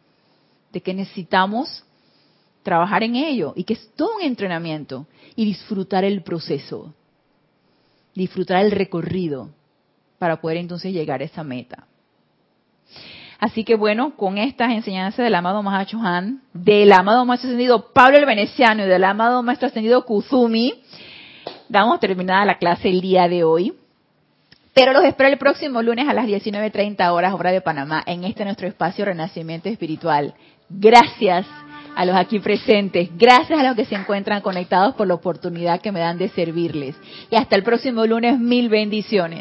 de 0.70 0.82
que 0.82 0.92
necesitamos 0.92 1.82
trabajar 2.62 3.02
en 3.04 3.16
ello 3.16 3.54
y 3.56 3.64
que 3.64 3.72
es 3.72 3.90
todo 3.96 4.16
un 4.16 4.22
entrenamiento 4.22 5.06
y 5.34 5.46
disfrutar 5.46 6.04
el 6.04 6.22
proceso 6.22 6.92
disfrutar 8.14 8.64
el 8.64 8.70
recorrido 8.70 9.50
para 10.18 10.40
poder 10.40 10.58
entonces 10.58 10.92
llegar 10.92 11.20
a 11.20 11.24
esa 11.24 11.44
meta. 11.44 11.86
Así 13.38 13.64
que 13.64 13.74
bueno, 13.74 14.16
con 14.16 14.38
estas 14.38 14.70
enseñanzas 14.72 15.24
del 15.24 15.34
amado 15.34 15.62
Mahacho 15.62 15.98
Han, 15.98 16.40
del 16.52 16.92
amado 16.92 17.24
Maestro 17.26 17.48
Ascendido 17.48 17.92
Pablo 17.92 18.16
el 18.16 18.26
Veneciano 18.26 18.84
y 18.84 18.88
del 18.88 19.04
amado 19.04 19.42
Maestro 19.42 19.68
Ascendido 19.68 20.04
Kuzumi, 20.06 20.82
damos 21.68 22.00
terminada 22.00 22.44
la 22.44 22.58
clase 22.58 22.88
el 22.88 23.00
día 23.00 23.28
de 23.28 23.44
hoy. 23.44 23.74
Pero 24.72 24.92
los 24.92 25.04
espero 25.04 25.28
el 25.28 25.38
próximo 25.38 25.82
lunes 25.82 26.08
a 26.08 26.14
las 26.14 26.26
19.30 26.26 27.08
horas, 27.12 27.34
hora 27.34 27.52
de 27.52 27.60
Panamá, 27.60 28.02
en 28.06 28.24
este 28.24 28.44
nuestro 28.44 28.66
espacio 28.66 29.04
Renacimiento 29.04 29.68
Espiritual. 29.68 30.34
Gracias 30.68 31.46
a 31.94 32.04
los 32.04 32.16
aquí 32.16 32.40
presentes, 32.40 33.10
gracias 33.16 33.58
a 33.58 33.62
los 33.62 33.76
que 33.76 33.84
se 33.84 33.94
encuentran 33.94 34.40
conectados 34.40 34.94
por 34.94 35.06
la 35.06 35.14
oportunidad 35.14 35.80
que 35.80 35.92
me 35.92 36.00
dan 36.00 36.18
de 36.18 36.28
servirles. 36.28 36.96
Y 37.30 37.36
hasta 37.36 37.56
el 37.56 37.62
próximo 37.62 38.06
lunes, 38.06 38.38
mil 38.38 38.68
bendiciones. 38.68 39.32